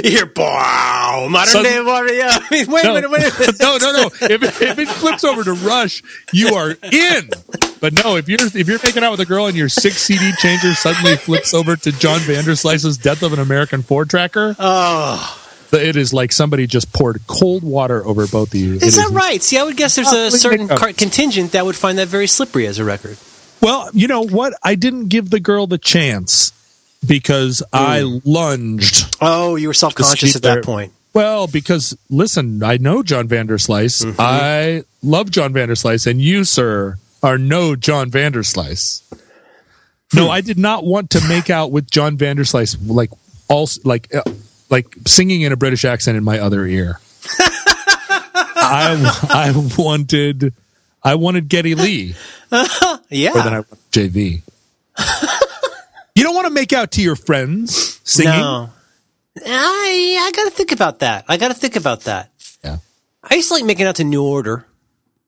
You 0.03 0.11
hear, 0.11 0.32
wow, 0.36 1.28
modern 1.30 1.53
Sudden- 1.53 1.72
day 1.72 1.80
warrior. 1.82 2.26
I 2.28 2.40
mean, 2.51 2.70
wait 2.70 2.84
no, 2.84 2.92
a 2.96 3.03
minute, 3.09 3.11
wait 3.11 3.22
no, 3.61 3.76
no, 3.76 3.92
no. 3.92 4.07
If 4.22 4.42
it, 4.42 4.62
if 4.62 4.78
it 4.78 4.88
flips 4.88 5.24
over 5.24 5.44
to 5.44 5.53
Rush, 5.53 6.03
you 6.32 6.55
are 6.55 6.70
in. 6.92 7.30
But 7.80 7.92
no, 7.92 8.16
if 8.16 8.28
you're 8.28 8.40
if 8.42 8.66
you're 8.66 8.80
making 8.82 9.05
out 9.05 9.12
with 9.12 9.20
a 9.20 9.26
girl 9.26 9.46
and 9.46 9.57
your 9.57 9.68
six 9.68 9.99
CD 9.99 10.32
changer 10.38 10.74
suddenly 10.74 11.16
flips 11.16 11.55
over 11.55 11.76
to 11.76 11.92
John 11.92 12.18
Vanderslice's 12.20 12.99
"Death 12.99 13.22
of 13.22 13.32
an 13.32 13.38
American 13.38 13.82
Ford 13.82 14.11
Tracker," 14.11 14.57
Oh, 14.59 15.47
it 15.72 15.96
is 15.96 16.12
like 16.14 16.32
somebody 16.32 16.66
just 16.66 16.92
poured 16.92 17.26
cold 17.26 17.62
water 17.62 18.04
over 18.04 18.26
both 18.26 18.54
of 18.54 18.60
you. 18.60 18.76
It 18.76 18.82
is 18.82 18.96
that 18.96 19.10
right? 19.12 19.42
See, 19.42 19.58
I 19.58 19.64
would 19.64 19.76
guess 19.76 19.96
there's 19.96 20.08
Oh, 20.12 20.26
a 20.26 20.30
certain 20.30 20.68
car- 20.68 20.92
contingent 20.92 21.52
that 21.52 21.64
would 21.66 21.76
find 21.76 21.98
that 21.98 22.08
very 22.08 22.26
slippery 22.26 22.66
as 22.66 22.78
a 22.78 22.84
record. 22.84 23.16
Well, 23.60 23.90
you 23.92 24.06
know 24.08 24.22
what? 24.22 24.54
I 24.62 24.74
didn't 24.76 25.08
give 25.08 25.30
the 25.30 25.40
girl 25.40 25.66
the 25.66 25.78
chance 25.78 26.52
because 27.06 27.62
I 27.72 28.02
lunged. 28.24 29.16
Oh, 29.20 29.56
you 29.56 29.68
were 29.68 29.74
self 29.74 29.94
conscious 29.94 30.36
at 30.36 30.42
that 30.42 30.54
there. 30.54 30.62
point. 30.62 30.92
Well, 31.12 31.46
because 31.48 31.96
listen, 32.08 32.62
I 32.62 32.76
know 32.76 33.02
John 33.02 33.26
Vanderslice. 33.28 34.04
Mm-hmm. 34.04 34.20
I 34.20 34.84
love 35.02 35.30
John 35.30 35.52
Vanderslice, 35.52 36.06
and 36.06 36.20
you, 36.22 36.44
sir, 36.44 36.98
are 37.22 37.36
no 37.38 37.74
John 37.74 38.10
Vanderslice. 38.10 39.02
No, 40.14 40.30
I 40.30 40.40
did 40.40 40.58
not 40.58 40.84
want 40.84 41.10
to 41.10 41.28
make 41.28 41.50
out 41.50 41.70
with 41.72 41.90
John 41.90 42.16
Vanderslice 42.16 42.76
like 42.86 43.10
all 43.48 43.68
like 43.84 44.14
uh, 44.14 44.22
like 44.70 44.94
singing 45.06 45.42
in 45.42 45.52
a 45.52 45.56
British 45.56 45.84
accent 45.84 46.16
in 46.16 46.24
my 46.24 46.38
other 46.38 46.64
ear. 46.66 47.00
I 47.40 49.18
I 49.30 49.52
wanted 49.78 50.52
I 51.02 51.14
wanted 51.14 51.48
Geddy 51.48 51.74
Lee 51.74 52.14
Yeah. 53.10 53.32
I 53.34 53.38
wanted 53.38 53.64
JV. 53.92 54.42
you 56.14 56.22
don't 56.24 56.34
want 56.34 56.46
to 56.46 56.52
make 56.52 56.72
out 56.72 56.92
to 56.92 57.02
your 57.02 57.16
friends 57.16 58.00
singing. 58.04 58.32
no. 58.32 58.70
I 59.46 60.16
I 60.20 60.32
gotta 60.34 60.50
think 60.50 60.72
about 60.72 60.98
that. 61.00 61.24
I 61.28 61.36
gotta 61.36 61.54
think 61.54 61.76
about 61.76 62.02
that. 62.02 62.30
Yeah. 62.64 62.78
I 63.22 63.36
used 63.36 63.48
to 63.48 63.54
like 63.54 63.64
making 63.64 63.86
out 63.86 63.96
to 63.96 64.04
New 64.04 64.24
Order. 64.24 64.66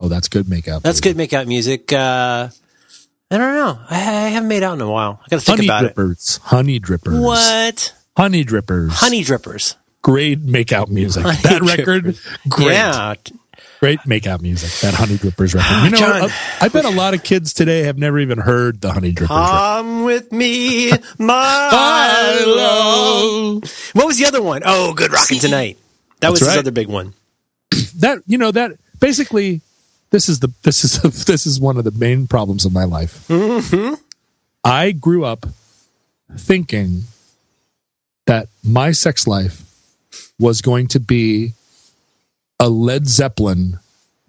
Oh, 0.01 0.09
that's 0.09 0.29
good 0.29 0.49
make 0.49 0.67
out. 0.67 0.83
That's 0.83 1.01
good 1.01 1.17
make 1.17 1.33
out 1.33 1.47
music. 1.47 1.93
Uh, 1.93 2.49
I 3.31 3.39
don't 3.39 3.55
know. 3.55 3.79
I, 3.89 3.97
I 3.97 4.29
haven't 4.31 4.49
made 4.49 4.63
out 4.65 4.73
in 4.75 4.81
a 4.81 4.91
while. 4.91 5.21
I 5.25 5.29
gotta 5.29 5.43
think 5.43 5.59
Honey 5.59 5.69
about 5.69 5.95
drippers. 5.95 6.39
Honey 6.41 6.81
drippers. 6.81 7.19
it. 7.19 7.21
What? 7.21 7.95
Honey 8.21 8.45
drippers. 8.45 8.91
Honey 8.91 9.25
drippers. 9.25 9.77
Great 10.03 10.41
make 10.41 10.73
out 10.73 10.91
music. 10.91 11.23
Honey 11.23 11.39
that 11.45 11.63
record, 11.63 12.19
great. 12.51 12.75
Yeah. 12.75 13.15
Great 13.81 14.01
make 14.05 14.27
out 14.27 14.43
music. 14.43 14.71
That 14.83 14.93
Honey 14.93 15.17
Drippers 15.17 15.55
record. 15.55 15.85
You 15.85 15.91
know, 15.93 15.97
John. 15.97 16.31
I, 16.31 16.59
I 16.61 16.69
bet 16.69 16.85
a 16.85 16.91
lot 16.91 17.15
of 17.15 17.23
kids 17.23 17.55
today 17.55 17.85
have 17.85 17.97
never 17.97 18.19
even 18.19 18.37
heard 18.37 18.83
the 18.83 18.93
Honey 18.93 19.13
Drippers 19.13 19.31
record. 19.31 19.51
Come 19.51 20.05
with 20.05 20.33
me, 20.33 20.93
my 21.19 22.43
love. 22.47 23.91
What 23.95 24.07
was 24.07 24.19
the 24.19 24.27
other 24.27 24.43
one? 24.43 24.61
Oh, 24.67 24.93
Good 24.93 25.13
Rockin' 25.13 25.39
Tonight. 25.39 25.79
That 26.21 26.31
was 26.31 26.41
That's 26.41 26.53
his 26.53 26.59
other 26.59 26.73
big 26.73 26.89
one. 26.89 27.15
that 28.01 28.19
you 28.27 28.37
know 28.37 28.51
that 28.51 28.73
basically 29.01 29.63
this 30.11 30.29
is 30.29 30.41
the 30.41 30.53
this 30.63 30.85
is 30.85 31.25
this 31.25 31.47
is 31.47 31.59
one 31.59 31.79
of 31.79 31.85
the 31.85 31.93
main 31.93 32.27
problems 32.27 32.67
of 32.67 32.75
my 32.75 32.85
life. 32.85 33.27
Mm-hmm. 33.29 33.95
I 34.63 34.93
grew 34.93 35.25
up 35.25 35.47
thinking 36.37 37.05
that 38.31 38.47
my 38.63 38.93
sex 38.93 39.27
life 39.27 39.65
was 40.39 40.63
going 40.63 40.87
to 40.87 41.01
be 41.01 41.53
a 42.61 42.69
Led 42.69 43.09
Zeppelin 43.09 43.81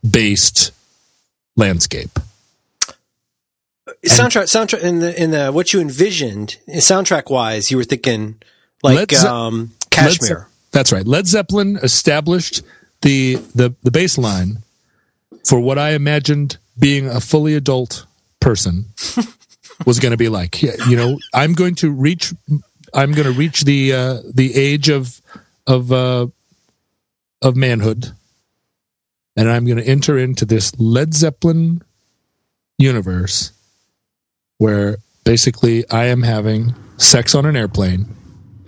based 0.01 0.71
landscape. 1.55 2.09
soundtrack, 4.03 4.49
soundtrack 4.49 4.81
in 4.81 5.01
the 5.01 5.21
in 5.21 5.29
the 5.29 5.51
what 5.51 5.71
you 5.71 5.79
envisioned, 5.79 6.57
soundtrack 6.67 7.29
wise, 7.29 7.69
you 7.69 7.77
were 7.77 7.83
thinking 7.83 8.41
like 8.81 9.11
Ze- 9.11 9.27
um, 9.27 9.59
Led 9.59 9.69
Ze- 9.69 9.87
Kashmir. 9.91 10.47
that's 10.71 10.91
right. 10.91 11.05
Led 11.05 11.27
Zeppelin 11.27 11.77
established 11.83 12.63
the 13.01 13.35
the 13.53 13.75
the 13.83 13.91
baseline 13.91 14.63
for 15.45 15.59
what 15.59 15.77
I 15.77 15.91
imagined 15.91 16.57
being 16.79 17.07
a 17.07 17.21
fully 17.21 17.53
adult 17.53 18.07
person 18.39 18.85
was 19.85 19.99
going 19.99 20.11
to 20.11 20.17
be 20.17 20.29
like. 20.29 20.63
You 20.63 20.95
know, 20.95 21.19
I'm 21.35 21.53
going 21.53 21.75
to 21.75 21.91
reach. 21.91 22.33
I'm 22.93 23.11
going 23.13 23.25
to 23.25 23.33
reach 23.33 23.61
the 23.63 23.93
uh, 23.93 24.17
the 24.33 24.55
age 24.55 24.89
of 24.89 25.21
of 25.67 25.91
uh, 25.91 26.27
of 27.41 27.55
manhood, 27.55 28.11
and 29.35 29.49
I'm 29.49 29.65
going 29.65 29.77
to 29.77 29.87
enter 29.87 30.17
into 30.17 30.45
this 30.45 30.77
Led 30.79 31.13
Zeppelin 31.13 31.81
universe 32.77 33.51
where 34.57 34.97
basically 35.23 35.89
I 35.89 36.05
am 36.05 36.23
having 36.23 36.73
sex 36.97 37.33
on 37.35 37.45
an 37.45 37.55
airplane 37.55 38.15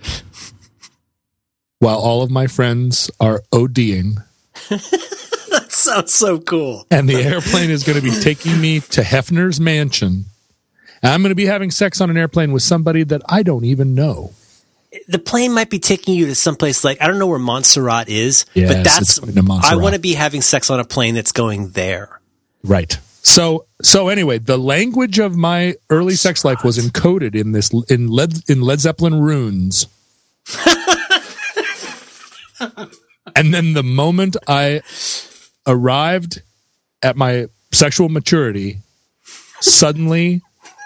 while 1.78 1.98
all 1.98 2.22
of 2.22 2.30
my 2.30 2.46
friends 2.46 3.10
are 3.20 3.42
ODing, 3.52 4.22
That 4.70 5.66
sounds 5.70 6.14
so 6.14 6.40
cool. 6.40 6.86
and 6.90 7.08
the 7.08 7.22
airplane 7.22 7.70
is 7.70 7.84
going 7.84 8.00
to 8.00 8.02
be 8.02 8.10
taking 8.22 8.60
me 8.60 8.80
to 8.80 9.02
Hefner's 9.02 9.60
mansion. 9.60 10.24
And 11.04 11.12
I'm 11.12 11.20
going 11.20 11.32
to 11.32 11.36
be 11.36 11.44
having 11.44 11.70
sex 11.70 12.00
on 12.00 12.08
an 12.08 12.16
airplane 12.16 12.50
with 12.52 12.62
somebody 12.62 13.04
that 13.04 13.20
I 13.28 13.42
don't 13.42 13.66
even 13.66 13.94
know. 13.94 14.32
The 15.06 15.18
plane 15.18 15.52
might 15.52 15.68
be 15.68 15.78
taking 15.78 16.14
you 16.14 16.24
to 16.26 16.34
someplace 16.34 16.82
like 16.82 17.02
I 17.02 17.08
don't 17.08 17.18
know 17.18 17.26
where 17.26 17.38
Montserrat 17.38 18.08
is, 18.08 18.46
Yes, 18.54 18.72
but 18.72 18.84
that's 18.84 19.18
going 19.18 19.34
to 19.34 19.42
Montserrat. 19.42 19.74
I 19.74 19.76
want 19.76 19.94
to 19.96 20.00
be 20.00 20.14
having 20.14 20.40
sex 20.40 20.70
on 20.70 20.80
a 20.80 20.84
plane 20.84 21.14
that's 21.14 21.32
going 21.32 21.70
there. 21.70 22.20
Right. 22.62 22.98
So 23.22 23.66
so 23.82 24.08
anyway, 24.08 24.38
the 24.38 24.56
language 24.56 25.18
of 25.18 25.36
my 25.36 25.74
early 25.90 26.14
sex 26.14 26.42
life 26.42 26.64
was 26.64 26.78
encoded 26.78 27.34
in 27.34 27.52
this 27.52 27.70
in 27.90 28.08
Led 28.08 28.32
in 28.48 28.62
Led 28.62 28.80
Zeppelin 28.80 29.20
runes. 29.20 29.86
and 33.36 33.52
then 33.52 33.74
the 33.74 33.82
moment 33.82 34.38
I 34.48 34.80
arrived 35.66 36.40
at 37.02 37.14
my 37.14 37.48
sexual 37.72 38.08
maturity, 38.08 38.78
suddenly 39.60 40.40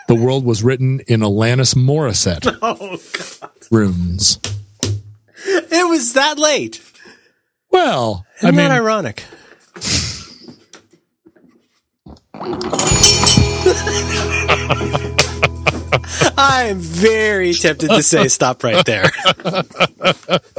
the 0.08 0.14
world 0.14 0.44
was 0.44 0.62
written 0.64 1.00
in 1.06 1.20
Alanis 1.20 1.74
Morissette 1.74 2.46
Oh 2.62 2.98
god. 3.40 3.50
runes. 3.70 4.38
It 5.46 5.88
was 5.88 6.14
that 6.14 6.38
late. 6.38 6.82
Well, 7.70 8.26
I 8.42 8.48
Isn't 8.48 8.56
mean, 8.56 8.68
that 8.68 8.80
ironic? 8.80 9.22
I 16.40 16.66
am 16.70 16.78
very 16.78 17.52
tempted 17.54 17.88
to 17.90 18.02
say 18.02 18.28
stop 18.28 18.62
right 18.64 18.84
there. 18.84 19.10